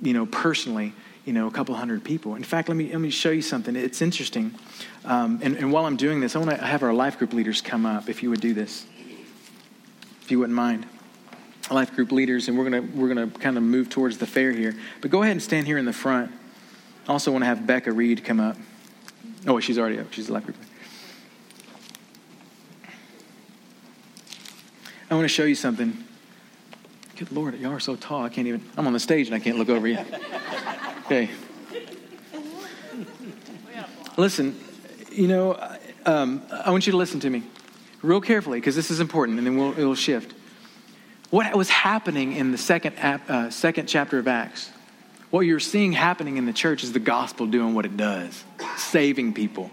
you 0.00 0.12
know, 0.12 0.26
personally, 0.26 0.92
you 1.24 1.32
know, 1.32 1.48
a 1.48 1.50
couple 1.50 1.74
hundred 1.74 2.04
people. 2.04 2.36
In 2.36 2.44
fact, 2.44 2.68
let 2.68 2.76
me, 2.76 2.88
let 2.88 3.00
me 3.00 3.10
show 3.10 3.32
you 3.32 3.42
something. 3.42 3.74
It's 3.74 4.00
interesting. 4.00 4.54
Um, 5.04 5.40
and, 5.42 5.56
and 5.56 5.72
while 5.72 5.86
I'm 5.86 5.96
doing 5.96 6.20
this, 6.20 6.36
I 6.36 6.38
want 6.38 6.52
to 6.52 6.56
have 6.58 6.84
our 6.84 6.94
life 6.94 7.18
group 7.18 7.32
leaders 7.32 7.62
come 7.62 7.84
up, 7.84 8.08
if 8.08 8.22
you 8.22 8.30
would 8.30 8.40
do 8.40 8.54
this, 8.54 8.86
if 10.22 10.30
you 10.30 10.38
wouldn't 10.38 10.54
mind 10.54 10.86
life 11.68 11.92
group 11.96 12.12
leaders, 12.12 12.46
and 12.46 12.56
we're 12.56 12.70
gonna 12.70 12.82
we're 12.94 13.08
gonna 13.08 13.26
kind 13.26 13.56
of 13.56 13.64
move 13.64 13.90
towards 13.90 14.18
the 14.18 14.26
fair 14.26 14.52
here. 14.52 14.76
But 15.00 15.10
go 15.10 15.22
ahead 15.22 15.32
and 15.32 15.42
stand 15.42 15.66
here 15.66 15.78
in 15.78 15.84
the 15.84 15.92
front. 15.92 16.30
I 17.06 17.12
also 17.12 17.30
want 17.30 17.42
to 17.42 17.46
have 17.46 17.66
Becca 17.66 17.92
Reed 17.92 18.24
come 18.24 18.40
up. 18.40 18.56
Oh, 19.46 19.60
she's 19.60 19.78
already 19.78 19.98
up. 19.98 20.12
She's 20.12 20.28
a 20.28 20.32
life 20.32 20.44
group. 20.44 20.56
I 25.10 25.14
want 25.14 25.24
to 25.24 25.28
show 25.28 25.44
you 25.44 25.54
something. 25.54 26.04
Good 27.16 27.30
Lord, 27.30 27.58
y'all 27.58 27.72
are 27.72 27.80
so 27.80 27.94
tall. 27.94 28.24
I 28.24 28.28
can't 28.28 28.48
even. 28.48 28.68
I'm 28.76 28.86
on 28.86 28.92
the 28.92 29.00
stage 29.00 29.26
and 29.26 29.34
I 29.34 29.38
can't 29.38 29.58
look 29.58 29.68
over 29.68 29.86
you. 29.86 29.98
Okay. 31.04 31.28
Listen, 34.16 34.58
you 35.12 35.28
know, 35.28 35.52
um, 36.06 36.40
I 36.50 36.70
want 36.70 36.86
you 36.86 36.92
to 36.92 36.96
listen 36.96 37.20
to 37.20 37.28
me 37.28 37.42
real 38.00 38.22
carefully 38.22 38.58
because 38.58 38.74
this 38.74 38.90
is 38.90 39.00
important, 39.00 39.36
and 39.36 39.46
then 39.46 39.58
we'll, 39.58 39.78
it'll 39.78 39.94
shift 39.94 40.32
what 41.34 41.52
was 41.56 41.68
happening 41.68 42.32
in 42.36 42.52
the 42.52 42.58
second, 42.58 42.96
uh, 42.96 43.50
second 43.50 43.86
chapter 43.86 44.20
of 44.20 44.28
Acts, 44.28 44.70
what 45.34 45.40
you're 45.40 45.58
seeing 45.58 45.90
happening 45.90 46.36
in 46.36 46.46
the 46.46 46.52
church 46.52 46.84
is 46.84 46.92
the 46.92 47.00
gospel 47.00 47.48
doing 47.48 47.74
what 47.74 47.84
it 47.84 47.96
does, 47.96 48.44
saving 48.76 49.34
people. 49.34 49.68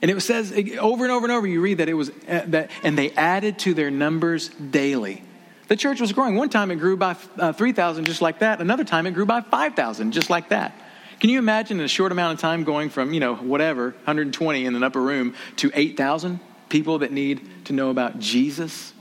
And 0.00 0.08
it 0.08 0.20
says 0.20 0.52
over 0.78 1.02
and 1.02 1.12
over 1.12 1.26
and 1.26 1.32
over, 1.32 1.48
you 1.48 1.60
read 1.60 1.78
that 1.78 1.88
it 1.88 1.94
was 1.94 2.10
uh, 2.28 2.44
that, 2.46 2.70
and 2.84 2.96
they 2.96 3.10
added 3.10 3.58
to 3.60 3.74
their 3.74 3.90
numbers 3.90 4.50
daily. 4.50 5.24
The 5.66 5.74
church 5.74 6.00
was 6.00 6.12
growing. 6.12 6.36
One 6.36 6.48
time 6.48 6.70
it 6.70 6.76
grew 6.76 6.96
by 6.96 7.16
uh, 7.36 7.52
3,000 7.52 8.04
just 8.04 8.22
like 8.22 8.38
that. 8.38 8.60
Another 8.60 8.84
time 8.84 9.08
it 9.08 9.14
grew 9.14 9.26
by 9.26 9.40
5,000 9.40 10.12
just 10.12 10.30
like 10.30 10.50
that. 10.50 10.72
Can 11.18 11.28
you 11.28 11.40
imagine 11.40 11.80
in 11.80 11.84
a 11.84 11.88
short 11.88 12.12
amount 12.12 12.34
of 12.34 12.40
time 12.40 12.62
going 12.62 12.88
from, 12.88 13.12
you 13.12 13.18
know, 13.18 13.34
whatever, 13.34 13.90
120 14.04 14.64
in 14.64 14.76
an 14.76 14.84
upper 14.84 15.02
room 15.02 15.34
to 15.56 15.72
8,000 15.74 16.38
people 16.68 17.00
that 17.00 17.10
need 17.10 17.64
to 17.64 17.72
know 17.72 17.90
about 17.90 18.20
Jesus? 18.20 18.92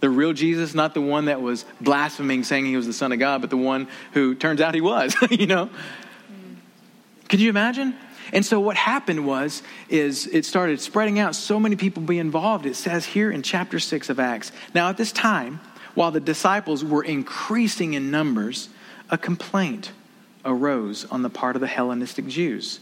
The 0.00 0.10
real 0.10 0.32
Jesus, 0.32 0.74
not 0.74 0.94
the 0.94 1.00
one 1.00 1.24
that 1.24 1.42
was 1.42 1.64
blaspheming, 1.80 2.44
saying 2.44 2.66
he 2.66 2.76
was 2.76 2.86
the 2.86 2.92
Son 2.92 3.12
of 3.12 3.18
God, 3.18 3.40
but 3.40 3.50
the 3.50 3.56
one 3.56 3.88
who 4.12 4.34
turns 4.34 4.60
out 4.60 4.74
he 4.74 4.80
was, 4.80 5.16
you 5.30 5.46
know? 5.46 5.70
Could 7.28 7.40
you 7.40 7.50
imagine? 7.50 7.94
And 8.32 8.44
so 8.44 8.60
what 8.60 8.76
happened 8.76 9.26
was 9.26 9.62
is 9.88 10.26
it 10.26 10.44
started 10.44 10.80
spreading 10.80 11.18
out, 11.18 11.34
so 11.34 11.58
many 11.58 11.76
people 11.76 12.02
be 12.02 12.18
involved. 12.18 12.66
It 12.66 12.76
says 12.76 13.06
here 13.06 13.30
in 13.30 13.42
chapter 13.42 13.78
6 13.78 14.10
of 14.10 14.20
Acts. 14.20 14.52
Now 14.74 14.88
at 14.88 14.96
this 14.96 15.12
time, 15.12 15.60
while 15.94 16.10
the 16.10 16.20
disciples 16.20 16.84
were 16.84 17.02
increasing 17.02 17.94
in 17.94 18.10
numbers, 18.10 18.68
a 19.10 19.18
complaint 19.18 19.92
arose 20.44 21.04
on 21.06 21.22
the 21.22 21.30
part 21.30 21.56
of 21.56 21.60
the 21.60 21.66
Hellenistic 21.66 22.26
Jews 22.26 22.80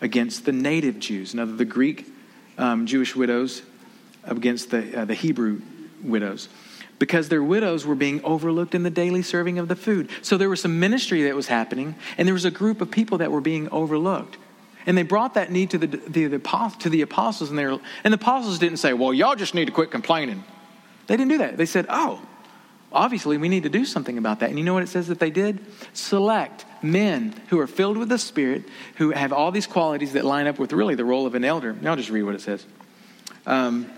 against 0.00 0.44
the 0.44 0.52
native 0.52 0.98
Jews, 0.98 1.34
now 1.34 1.44
the 1.44 1.64
Greek 1.64 2.06
um, 2.58 2.86
Jewish 2.86 3.16
widows 3.16 3.62
against 4.24 4.70
the, 4.70 5.00
uh, 5.00 5.04
the 5.04 5.14
Hebrew 5.14 5.62
widows 6.02 6.48
because 6.98 7.28
their 7.28 7.42
widows 7.42 7.84
were 7.84 7.96
being 7.96 8.22
overlooked 8.22 8.76
in 8.76 8.84
the 8.84 8.90
daily 8.90 9.22
serving 9.22 9.58
of 9.58 9.66
the 9.66 9.74
food. 9.74 10.08
So 10.22 10.38
there 10.38 10.48
was 10.48 10.60
some 10.60 10.78
ministry 10.78 11.24
that 11.24 11.34
was 11.34 11.48
happening, 11.48 11.96
and 12.16 12.28
there 12.28 12.32
was 12.32 12.44
a 12.44 12.50
group 12.50 12.80
of 12.80 12.92
people 12.92 13.18
that 13.18 13.32
were 13.32 13.40
being 13.40 13.68
overlooked. 13.70 14.36
And 14.86 14.96
they 14.96 15.02
brought 15.02 15.34
that 15.34 15.50
need 15.50 15.70
to 15.70 15.78
the, 15.78 15.86
the, 15.88 16.26
the, 16.26 16.72
to 16.78 16.88
the 16.88 17.02
apostles, 17.02 17.50
and, 17.50 17.58
they 17.58 17.66
were, 17.66 17.80
and 18.04 18.12
the 18.12 18.18
apostles 18.18 18.58
didn't 18.60 18.78
say, 18.78 18.92
Well, 18.92 19.12
y'all 19.12 19.34
just 19.34 19.52
need 19.52 19.64
to 19.64 19.72
quit 19.72 19.90
complaining. 19.90 20.44
They 21.08 21.16
didn't 21.16 21.30
do 21.30 21.38
that. 21.38 21.56
They 21.56 21.66
said, 21.66 21.86
Oh, 21.88 22.20
obviously 22.92 23.36
we 23.36 23.48
need 23.48 23.64
to 23.64 23.68
do 23.68 23.84
something 23.84 24.18
about 24.18 24.40
that. 24.40 24.50
And 24.50 24.58
you 24.58 24.64
know 24.64 24.74
what 24.74 24.82
it 24.82 24.88
says 24.88 25.08
that 25.08 25.18
they 25.18 25.30
did? 25.30 25.58
Select 25.92 26.64
men 26.82 27.34
who 27.48 27.58
are 27.58 27.66
filled 27.66 27.96
with 27.96 28.08
the 28.08 28.18
Spirit, 28.18 28.64
who 28.96 29.10
have 29.10 29.32
all 29.32 29.50
these 29.50 29.66
qualities 29.66 30.12
that 30.12 30.24
line 30.24 30.46
up 30.46 30.58
with 30.58 30.72
really 30.72 30.94
the 30.94 31.04
role 31.04 31.26
of 31.26 31.34
an 31.34 31.44
elder. 31.44 31.72
Now 31.72 31.90
I'll 31.90 31.96
just 31.96 32.10
read 32.10 32.22
what 32.22 32.34
it 32.34 32.40
says. 32.40 32.64
Um, 33.46 33.90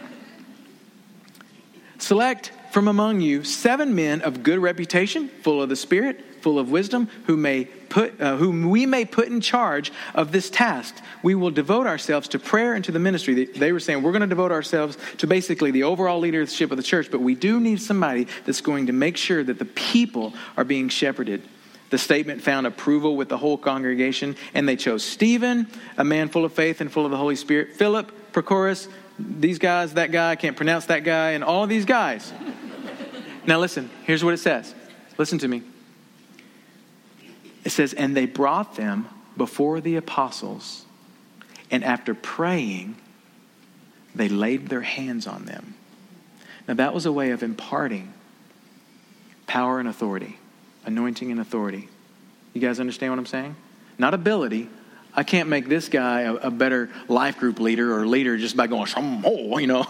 Select 1.98 2.52
from 2.70 2.88
among 2.88 3.20
you 3.20 3.44
seven 3.44 3.94
men 3.94 4.20
of 4.22 4.42
good 4.42 4.58
reputation, 4.58 5.28
full 5.28 5.62
of 5.62 5.68
the 5.68 5.76
Spirit, 5.76 6.20
full 6.40 6.58
of 6.58 6.70
wisdom, 6.70 7.08
who 7.26 7.36
may 7.36 7.64
put, 7.64 8.20
uh, 8.20 8.36
whom 8.36 8.68
we 8.68 8.84
may 8.84 9.04
put 9.04 9.28
in 9.28 9.40
charge 9.40 9.92
of 10.14 10.32
this 10.32 10.50
task. 10.50 10.96
We 11.22 11.34
will 11.34 11.52
devote 11.52 11.86
ourselves 11.86 12.28
to 12.28 12.38
prayer 12.38 12.74
and 12.74 12.84
to 12.84 12.92
the 12.92 12.98
ministry. 12.98 13.34
They, 13.34 13.44
they 13.44 13.72
were 13.72 13.80
saying 13.80 14.02
we're 14.02 14.12
going 14.12 14.22
to 14.22 14.26
devote 14.26 14.52
ourselves 14.52 14.98
to 15.18 15.26
basically 15.26 15.70
the 15.70 15.84
overall 15.84 16.18
leadership 16.18 16.70
of 16.70 16.76
the 16.76 16.82
church, 16.82 17.10
but 17.10 17.20
we 17.20 17.34
do 17.34 17.60
need 17.60 17.80
somebody 17.80 18.26
that's 18.44 18.60
going 18.60 18.88
to 18.88 18.92
make 18.92 19.16
sure 19.16 19.42
that 19.44 19.58
the 19.58 19.64
people 19.64 20.34
are 20.56 20.64
being 20.64 20.88
shepherded. 20.88 21.42
The 21.90 21.98
statement 21.98 22.42
found 22.42 22.66
approval 22.66 23.16
with 23.16 23.28
the 23.28 23.38
whole 23.38 23.56
congregation, 23.56 24.36
and 24.52 24.68
they 24.68 24.74
chose 24.74 25.04
Stephen, 25.04 25.68
a 25.96 26.02
man 26.02 26.28
full 26.28 26.44
of 26.44 26.52
faith 26.52 26.80
and 26.80 26.90
full 26.90 27.04
of 27.04 27.12
the 27.12 27.16
Holy 27.16 27.36
Spirit, 27.36 27.76
Philip, 27.76 28.10
Prochorus, 28.34 28.88
these 29.18 29.58
guys, 29.58 29.94
that 29.94 30.10
guy, 30.10 30.32
I 30.32 30.36
can't 30.36 30.56
pronounce 30.56 30.86
that 30.86 31.04
guy, 31.04 31.30
and 31.30 31.44
all 31.44 31.66
these 31.66 31.84
guys. 31.84 32.32
now, 33.46 33.60
listen, 33.60 33.88
here's 34.02 34.24
what 34.24 34.34
it 34.34 34.38
says. 34.38 34.74
Listen 35.16 35.38
to 35.38 35.48
me. 35.48 35.62
It 37.62 37.70
says, 37.70 37.94
And 37.94 38.16
they 38.16 38.26
brought 38.26 38.74
them 38.74 39.08
before 39.36 39.80
the 39.80 39.94
apostles, 39.96 40.84
and 41.70 41.84
after 41.84 42.12
praying, 42.12 42.96
they 44.14 44.28
laid 44.28 44.68
their 44.68 44.82
hands 44.82 45.26
on 45.28 45.44
them. 45.44 45.74
Now, 46.66 46.74
that 46.74 46.92
was 46.92 47.06
a 47.06 47.12
way 47.12 47.30
of 47.30 47.42
imparting 47.42 48.12
power 49.46 49.78
and 49.78 49.88
authority, 49.88 50.38
anointing 50.84 51.30
and 51.30 51.40
authority. 51.40 51.88
You 52.52 52.60
guys 52.60 52.80
understand 52.80 53.12
what 53.12 53.18
I'm 53.20 53.26
saying? 53.26 53.54
Not 53.96 54.12
ability. 54.12 54.68
I 55.16 55.22
can't 55.22 55.48
make 55.48 55.68
this 55.68 55.88
guy 55.88 56.22
a, 56.22 56.34
a 56.34 56.50
better 56.50 56.90
life 57.08 57.38
group 57.38 57.60
leader 57.60 57.96
or 57.96 58.06
leader 58.06 58.36
just 58.36 58.56
by 58.56 58.66
going, 58.66 58.88
oh, 58.96 59.58
you 59.58 59.66
know. 59.66 59.86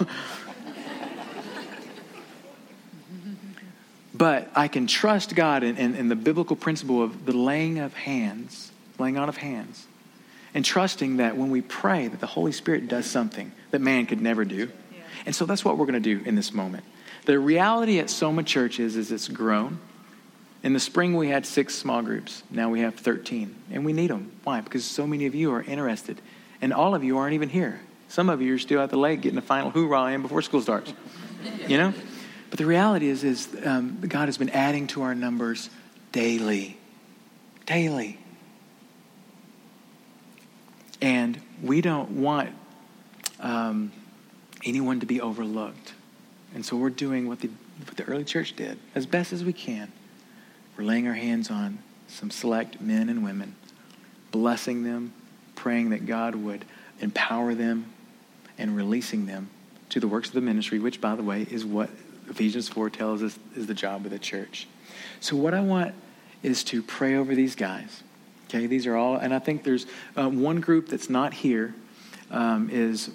but 4.14 4.50
I 4.54 4.68
can 4.68 4.86
trust 4.86 5.34
God 5.34 5.62
in, 5.62 5.76
in, 5.76 5.94
in 5.94 6.08
the 6.08 6.16
biblical 6.16 6.56
principle 6.56 7.02
of 7.02 7.24
the 7.24 7.36
laying 7.36 7.78
of 7.78 7.94
hands, 7.94 8.70
laying 8.98 9.16
on 9.16 9.28
of 9.28 9.38
hands, 9.38 9.86
and 10.52 10.64
trusting 10.64 11.16
that 11.16 11.36
when 11.36 11.50
we 11.50 11.62
pray 11.62 12.06
that 12.08 12.20
the 12.20 12.26
Holy 12.26 12.52
Spirit 12.52 12.88
does 12.88 13.06
something 13.06 13.52
that 13.70 13.80
man 13.80 14.06
could 14.06 14.20
never 14.20 14.44
do. 14.44 14.70
And 15.26 15.34
so 15.34 15.46
that's 15.46 15.64
what 15.64 15.78
we're 15.78 15.86
going 15.86 16.02
to 16.02 16.16
do 16.16 16.22
in 16.24 16.34
this 16.34 16.52
moment. 16.52 16.84
The 17.24 17.38
reality 17.38 17.98
at 17.98 18.10
Soma 18.10 18.42
Church 18.42 18.78
is, 18.78 18.96
is 18.96 19.10
it's 19.10 19.28
grown. 19.28 19.78
In 20.64 20.72
the 20.72 20.80
spring, 20.80 21.14
we 21.14 21.28
had 21.28 21.44
six 21.44 21.74
small 21.74 22.00
groups. 22.00 22.42
Now 22.50 22.70
we 22.70 22.80
have 22.80 22.94
13. 22.94 23.54
And 23.70 23.84
we 23.84 23.92
need 23.92 24.08
them. 24.08 24.32
Why? 24.44 24.62
Because 24.62 24.82
so 24.82 25.06
many 25.06 25.26
of 25.26 25.34
you 25.34 25.52
are 25.52 25.62
interested. 25.62 26.22
And 26.62 26.72
all 26.72 26.94
of 26.94 27.04
you 27.04 27.18
aren't 27.18 27.34
even 27.34 27.50
here. 27.50 27.82
Some 28.08 28.30
of 28.30 28.40
you 28.40 28.54
are 28.54 28.58
still 28.58 28.80
at 28.80 28.88
the 28.88 28.96
lake 28.96 29.20
getting 29.20 29.36
the 29.36 29.42
final 29.42 29.70
hoorah 29.70 30.14
in 30.14 30.22
before 30.22 30.42
school 30.42 30.62
starts. 30.62 30.92
You 31.68 31.76
know? 31.76 31.92
But 32.48 32.58
the 32.58 32.64
reality 32.64 33.06
is, 33.08 33.22
is 33.22 33.54
um, 33.66 34.00
God 34.00 34.28
has 34.28 34.38
been 34.38 34.48
adding 34.48 34.86
to 34.88 35.02
our 35.02 35.14
numbers 35.14 35.68
daily. 36.10 36.78
Daily. 37.66 38.18
And 41.02 41.38
we 41.62 41.82
don't 41.82 42.12
want 42.12 42.48
um, 43.40 43.92
anyone 44.64 45.00
to 45.00 45.06
be 45.06 45.20
overlooked. 45.20 45.92
And 46.54 46.64
so 46.64 46.78
we're 46.78 46.88
doing 46.88 47.28
what 47.28 47.40
the, 47.40 47.50
what 47.84 47.98
the 47.98 48.04
early 48.04 48.24
church 48.24 48.56
did 48.56 48.78
as 48.94 49.04
best 49.04 49.34
as 49.34 49.44
we 49.44 49.52
can. 49.52 49.92
We're 50.76 50.84
laying 50.84 51.06
our 51.06 51.14
hands 51.14 51.50
on 51.50 51.78
some 52.08 52.30
select 52.30 52.80
men 52.80 53.08
and 53.08 53.24
women, 53.24 53.54
blessing 54.30 54.82
them, 54.82 55.12
praying 55.54 55.90
that 55.90 56.06
God 56.06 56.34
would 56.34 56.64
empower 57.00 57.54
them, 57.54 57.86
and 58.58 58.76
releasing 58.76 59.26
them 59.26 59.50
to 59.90 60.00
the 60.00 60.08
works 60.08 60.28
of 60.28 60.34
the 60.34 60.40
ministry, 60.40 60.78
which, 60.78 61.00
by 61.00 61.14
the 61.14 61.22
way, 61.22 61.46
is 61.50 61.64
what 61.64 61.90
Ephesians 62.28 62.68
4 62.68 62.90
tells 62.90 63.22
us 63.22 63.38
is 63.56 63.66
the 63.66 63.74
job 63.74 64.04
of 64.04 64.10
the 64.10 64.18
church. 64.18 64.66
So, 65.20 65.36
what 65.36 65.54
I 65.54 65.60
want 65.60 65.94
is 66.42 66.64
to 66.64 66.82
pray 66.82 67.16
over 67.16 67.34
these 67.34 67.54
guys. 67.54 68.02
Okay, 68.48 68.66
these 68.66 68.86
are 68.86 68.96
all, 68.96 69.16
and 69.16 69.34
I 69.34 69.38
think 69.38 69.64
there's 69.64 69.86
uh, 70.16 70.28
one 70.28 70.60
group 70.60 70.88
that's 70.88 71.10
not 71.10 71.34
here 71.34 71.74
um, 72.30 72.70
is 72.70 73.10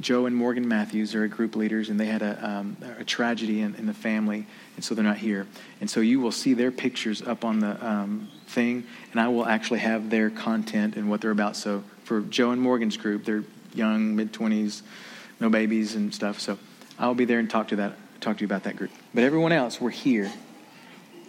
Joe 0.00 0.26
and 0.26 0.34
Morgan 0.34 0.66
Matthews 0.66 1.14
are 1.14 1.26
group 1.28 1.56
leaders, 1.56 1.88
and 1.88 1.98
they 1.98 2.06
had 2.06 2.22
a, 2.22 2.48
um, 2.48 2.76
a 2.98 3.04
tragedy 3.04 3.60
in, 3.60 3.74
in, 3.76 3.86
the 3.86 3.94
family, 3.94 4.46
and 4.76 4.84
so 4.84 4.94
they're 4.94 5.04
not 5.04 5.18
here. 5.18 5.46
And 5.80 5.88
so 5.88 6.00
you 6.00 6.20
will 6.20 6.32
see 6.32 6.54
their 6.54 6.70
pictures 6.70 7.22
up 7.22 7.44
on 7.44 7.60
the 7.60 7.84
um, 7.86 8.28
thing, 8.46 8.84
and 9.12 9.20
I 9.20 9.28
will 9.28 9.46
actually 9.46 9.80
have 9.80 10.10
their 10.10 10.30
content 10.30 10.96
and 10.96 11.08
what 11.08 11.20
they're 11.20 11.30
about. 11.30 11.56
So 11.56 11.84
for 12.04 12.20
Joe 12.22 12.50
and 12.50 12.60
Morgan's 12.60 12.96
group, 12.96 13.24
they're 13.24 13.44
young, 13.74 14.16
mid 14.16 14.32
20s, 14.32 14.82
no 15.40 15.48
babies 15.48 15.94
and 15.94 16.14
stuff. 16.14 16.40
So 16.40 16.58
I'll 16.98 17.14
be 17.14 17.24
there 17.24 17.38
and 17.38 17.48
talk 17.48 17.68
to 17.68 17.76
that, 17.76 17.94
talk 18.20 18.38
to 18.38 18.40
you 18.42 18.46
about 18.46 18.64
that 18.64 18.76
group. 18.76 18.90
But 19.12 19.24
everyone 19.24 19.52
else, 19.52 19.80
we're 19.80 19.90
here, 19.90 20.30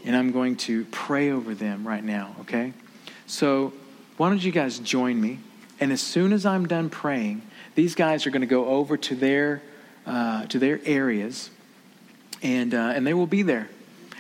and 0.06 0.16
I'm 0.16 0.32
going 0.32 0.56
to 0.58 0.86
pray 0.86 1.32
over 1.32 1.56
them 1.56 1.88
right 1.88 2.04
now. 2.04 2.36
Okay, 2.42 2.74
so 3.28 3.74
why 4.18 4.30
don't 4.30 4.44
you 4.44 4.52
guys 4.52 4.80
join 4.80 5.20
me? 5.20 5.40
And 5.80 5.92
as 5.92 6.02
soon 6.02 6.32
as 6.34 6.46
I'm 6.46 6.68
done 6.68 6.90
praying 6.90 7.42
these 7.76 7.94
guys 7.94 8.26
are 8.26 8.32
going 8.32 8.42
to 8.42 8.48
go 8.48 8.66
over 8.66 8.98
to 8.98 9.16
their, 9.16 9.62
uh, 10.06 10.46
to 10.48 10.60
their 10.60 10.80
areas, 10.86 11.50
and, 12.42 12.74
uh, 12.74 12.94
and 12.96 13.06
they 13.06 13.14
will 13.14 13.28
be 13.28 13.44
there. 13.44 13.70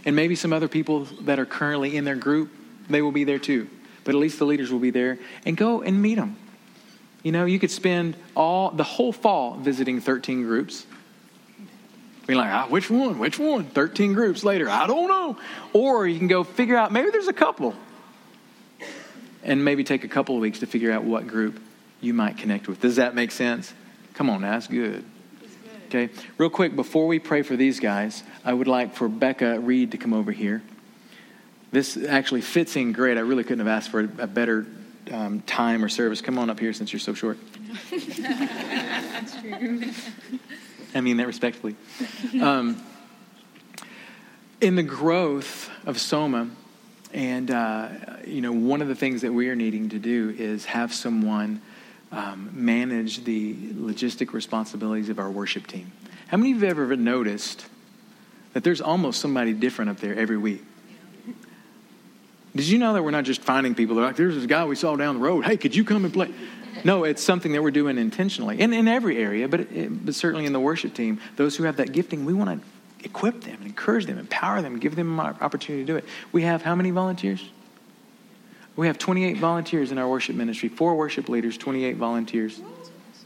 And 0.05 0.15
maybe 0.15 0.35
some 0.35 0.53
other 0.53 0.67
people 0.67 1.05
that 1.21 1.39
are 1.39 1.45
currently 1.45 1.95
in 1.95 2.03
their 2.03 2.15
group, 2.15 2.51
they 2.89 3.01
will 3.01 3.13
be 3.13 3.23
there 3.23 3.39
too. 3.39 3.67
But 4.03 4.13
at 4.13 4.19
least 4.19 4.37
the 4.37 4.45
leaders 4.45 4.71
will 4.71 4.79
be 4.79 4.91
there. 4.91 5.17
And 5.45 5.57
go 5.57 5.81
and 5.81 5.99
meet 5.99 6.15
them. 6.15 6.37
You 7.23 7.31
know, 7.31 7.45
you 7.45 7.57
could 7.57 7.71
spend 7.71 8.15
all 8.35 8.69
the 8.69 8.83
whole 8.83 9.11
fall 9.11 9.55
visiting 9.55 9.99
13 9.99 10.43
groups. 10.43 10.85
Be 12.27 12.35
like, 12.35 12.51
ah, 12.51 12.67
which 12.67 12.89
one? 12.89 13.17
Which 13.17 13.39
one? 13.39 13.65
13 13.65 14.13
groups 14.13 14.43
later, 14.43 14.69
I 14.69 14.85
don't 14.85 15.07
know. 15.07 15.37
Or 15.73 16.05
you 16.07 16.19
can 16.19 16.27
go 16.27 16.43
figure 16.43 16.75
out, 16.75 16.91
maybe 16.91 17.09
there's 17.09 17.27
a 17.27 17.33
couple. 17.33 17.73
And 19.45 19.63
maybe 19.63 19.83
take 19.83 20.03
a 20.03 20.07
couple 20.07 20.35
of 20.35 20.41
weeks 20.41 20.59
to 20.59 20.65
figure 20.65 20.91
out 20.91 21.05
what 21.05 21.27
group 21.27 21.61
you 22.01 22.13
might 22.13 22.37
connect 22.37 22.67
with. 22.67 22.81
Does 22.81 22.97
that 22.97 23.15
make 23.15 23.31
sense? 23.31 23.73
Come 24.15 24.29
on, 24.29 24.41
that's 24.41 24.67
good. 24.67 25.05
Okay, 25.87 26.09
real 26.37 26.49
quick, 26.49 26.75
before 26.75 27.05
we 27.05 27.19
pray 27.19 27.43
for 27.43 27.55
these 27.55 27.79
guys, 27.79 28.23
I 28.43 28.53
would 28.53 28.67
like 28.67 28.95
for 28.95 29.07
Becca 29.07 29.59
Reed 29.59 29.91
to 29.91 29.97
come 29.97 30.13
over 30.13 30.31
here. 30.31 30.63
This 31.71 31.95
actually 31.95 32.41
fits 32.41 32.75
in 32.75 32.91
great. 32.91 33.17
I 33.17 33.21
really 33.21 33.43
couldn't 33.43 33.59
have 33.59 33.67
asked 33.67 33.91
for 33.91 33.99
a 33.99 34.27
better 34.27 34.65
um, 35.11 35.41
time 35.41 35.83
or 35.83 35.89
service. 35.89 36.21
Come 36.21 36.39
on 36.39 36.49
up 36.49 36.59
here 36.59 36.73
since 36.73 36.91
you're 36.91 36.99
so 36.99 37.13
short. 37.13 37.37
That's 37.91 39.39
true. 39.39 39.83
I 40.95 41.01
mean 41.01 41.17
that 41.17 41.27
respectfully. 41.27 41.75
Um, 42.41 42.81
in 44.59 44.75
the 44.75 44.83
growth 44.83 45.69
of 45.85 45.99
Soma, 45.99 46.49
and 47.15 47.49
uh, 47.49 47.87
you 48.27 48.41
know, 48.41 48.51
one 48.51 48.81
of 48.81 48.89
the 48.89 48.95
things 48.95 49.21
that 49.21 49.33
we 49.33 49.49
are 49.49 49.55
needing 49.55 49.89
to 49.89 49.99
do 49.99 50.35
is 50.37 50.65
have 50.65 50.93
someone 50.93 51.61
um, 52.11 52.49
manage 52.53 53.23
the 53.23 53.55
logistic 53.55 54.33
responsibilities 54.33 55.07
of 55.07 55.17
our 55.17 55.31
worship 55.31 55.65
team. 55.65 55.91
How 56.27 56.37
many 56.37 56.51
of 56.51 56.61
you 56.61 56.67
have 56.67 56.77
ever 56.77 56.95
noticed 56.97 57.65
that 58.51 58.65
there's 58.65 58.81
almost 58.81 59.21
somebody 59.21 59.53
different 59.53 59.91
up 59.91 59.97
there 59.97 60.13
every 60.13 60.37
week? 60.37 60.61
Did 62.53 62.67
you 62.67 62.77
know 62.77 62.93
that 62.93 63.03
we're 63.03 63.11
not 63.11 63.23
just 63.23 63.41
finding 63.41 63.75
people? 63.75 63.95
They're 63.95 64.05
like, 64.05 64.17
there's 64.17 64.35
this 64.35 64.45
guy 64.45 64.65
we 64.65 64.75
saw 64.75 64.95
down 64.97 65.15
the 65.15 65.21
road. 65.21 65.45
Hey, 65.45 65.55
could 65.55 65.73
you 65.73 65.85
come 65.85 66.03
and 66.03 66.13
play? 66.13 66.33
No, 66.83 67.05
it's 67.05 67.23
something 67.23 67.53
that 67.53 67.63
we're 67.63 67.71
doing 67.71 67.97
intentionally, 67.97 68.59
in, 68.59 68.73
in 68.73 68.89
every 68.89 69.17
area, 69.17 69.47
but, 69.47 69.61
it, 69.61 70.05
but 70.05 70.15
certainly 70.15 70.45
in 70.45 70.53
the 70.53 70.59
worship 70.59 70.93
team. 70.93 71.21
Those 71.37 71.55
who 71.55 71.63
have 71.63 71.77
that 71.77 71.93
gifting, 71.93 72.25
we 72.25 72.33
want 72.33 72.61
to 72.61 72.67
equip 73.05 73.41
them, 73.41 73.59
encourage 73.63 74.07
them, 74.07 74.17
empower 74.17 74.61
them, 74.61 74.79
give 74.79 74.95
them 74.95 75.19
an 75.19 75.37
opportunity 75.39 75.85
to 75.85 75.93
do 75.93 75.95
it. 75.95 76.05
We 76.31 76.41
have 76.41 76.63
how 76.63 76.75
many 76.75 76.89
volunteers? 76.89 77.47
We 78.75 78.87
have 78.87 78.97
28 78.97 79.37
volunteers 79.37 79.91
in 79.91 79.97
our 79.97 80.09
worship 80.09 80.35
ministry, 80.35 80.67
four 80.67 80.95
worship 80.95 81.29
leaders, 81.29 81.57
28 81.57 81.95
volunteers. 81.95 82.59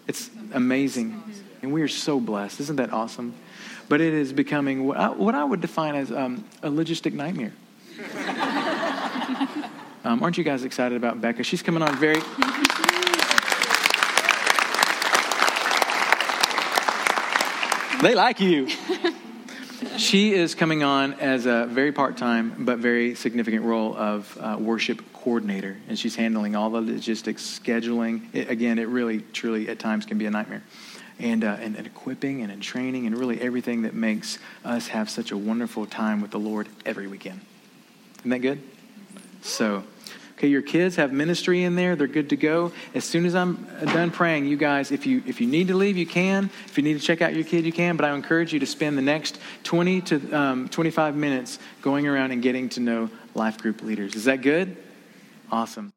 It's 0.07 0.29
amazing. 0.53 1.23
And 1.61 1.73
we 1.73 1.81
are 1.81 1.87
so 1.87 2.19
blessed. 2.19 2.59
Isn't 2.59 2.75
that 2.75 2.93
awesome? 2.93 3.33
But 3.87 4.01
it 4.01 4.13
is 4.13 4.33
becoming 4.33 4.85
what 4.85 4.97
I, 4.97 5.09
what 5.09 5.33
I 5.33 5.43
would 5.43 5.61
define 5.61 5.95
as 5.95 6.11
um, 6.11 6.45
a 6.61 6.69
logistic 6.69 7.13
nightmare. 7.13 7.53
um, 10.03 10.21
aren't 10.21 10.37
you 10.37 10.43
guys 10.43 10.63
excited 10.63 10.95
about 10.95 11.19
Becca? 11.19 11.43
She's 11.43 11.63
coming 11.63 11.81
on 11.81 11.97
very. 11.97 12.15
they 18.03 18.13
like 18.13 18.39
you. 18.39 18.67
She 19.99 20.33
is 20.33 20.55
coming 20.55 20.81
on 20.81 21.15
as 21.15 21.45
a 21.45 21.65
very 21.69 21.91
part 21.91 22.15
time 22.15 22.55
but 22.59 22.79
very 22.79 23.15
significant 23.15 23.65
role 23.65 23.93
of 23.97 24.37
uh, 24.39 24.55
worship 24.57 25.01
coordinator, 25.11 25.75
and 25.89 25.99
she's 25.99 26.15
handling 26.15 26.55
all 26.55 26.69
the 26.69 26.79
logistics, 26.79 27.59
scheduling. 27.59 28.33
It, 28.33 28.49
again, 28.49 28.79
it 28.79 28.87
really, 28.87 29.19
truly, 29.33 29.67
at 29.67 29.77
times 29.77 30.05
can 30.05 30.17
be 30.17 30.25
a 30.25 30.31
nightmare. 30.31 30.63
And, 31.19 31.43
uh, 31.43 31.57
and, 31.59 31.75
and 31.75 31.85
equipping 31.85 32.43
and 32.43 32.49
in 32.49 32.61
training 32.61 33.07
and 33.07 33.17
really 33.17 33.41
everything 33.41 33.81
that 33.81 33.93
makes 33.93 34.39
us 34.63 34.87
have 34.87 35.09
such 35.09 35.31
a 35.31 35.37
wonderful 35.37 35.85
time 35.85 36.21
with 36.21 36.31
the 36.31 36.39
Lord 36.39 36.69
every 36.85 37.07
weekend. 37.07 37.41
Isn't 38.19 38.29
that 38.29 38.39
good? 38.39 38.61
So, 39.41 39.83
Okay, 40.39 40.47
your 40.47 40.61
kids 40.61 40.95
have 40.95 41.11
ministry 41.11 41.63
in 41.65 41.75
there. 41.75 41.97
They're 41.97 42.07
good 42.07 42.29
to 42.29 42.37
go. 42.37 42.71
As 42.95 43.03
soon 43.03 43.25
as 43.25 43.35
I'm 43.35 43.67
done 43.87 44.09
praying, 44.09 44.45
you 44.45 44.55
guys, 44.55 44.89
if 44.89 45.05
you 45.05 45.21
if 45.27 45.41
you 45.41 45.47
need 45.47 45.67
to 45.67 45.75
leave, 45.75 45.97
you 45.97 46.05
can. 46.05 46.49
If 46.65 46.77
you 46.77 46.83
need 46.83 46.93
to 46.93 47.05
check 47.05 47.21
out 47.21 47.35
your 47.35 47.43
kid, 47.43 47.65
you 47.65 47.73
can. 47.73 47.97
But 47.97 48.05
I 48.05 48.15
encourage 48.15 48.53
you 48.53 48.59
to 48.61 48.65
spend 48.65 48.97
the 48.97 49.01
next 49.01 49.37
20 49.65 49.99
to 49.99 50.31
um, 50.31 50.69
25 50.69 51.17
minutes 51.17 51.59
going 51.81 52.07
around 52.07 52.31
and 52.31 52.41
getting 52.41 52.69
to 52.69 52.79
know 52.79 53.09
life 53.35 53.57
group 53.57 53.81
leaders. 53.81 54.15
Is 54.15 54.23
that 54.23 54.41
good? 54.41 54.77
Awesome. 55.51 55.91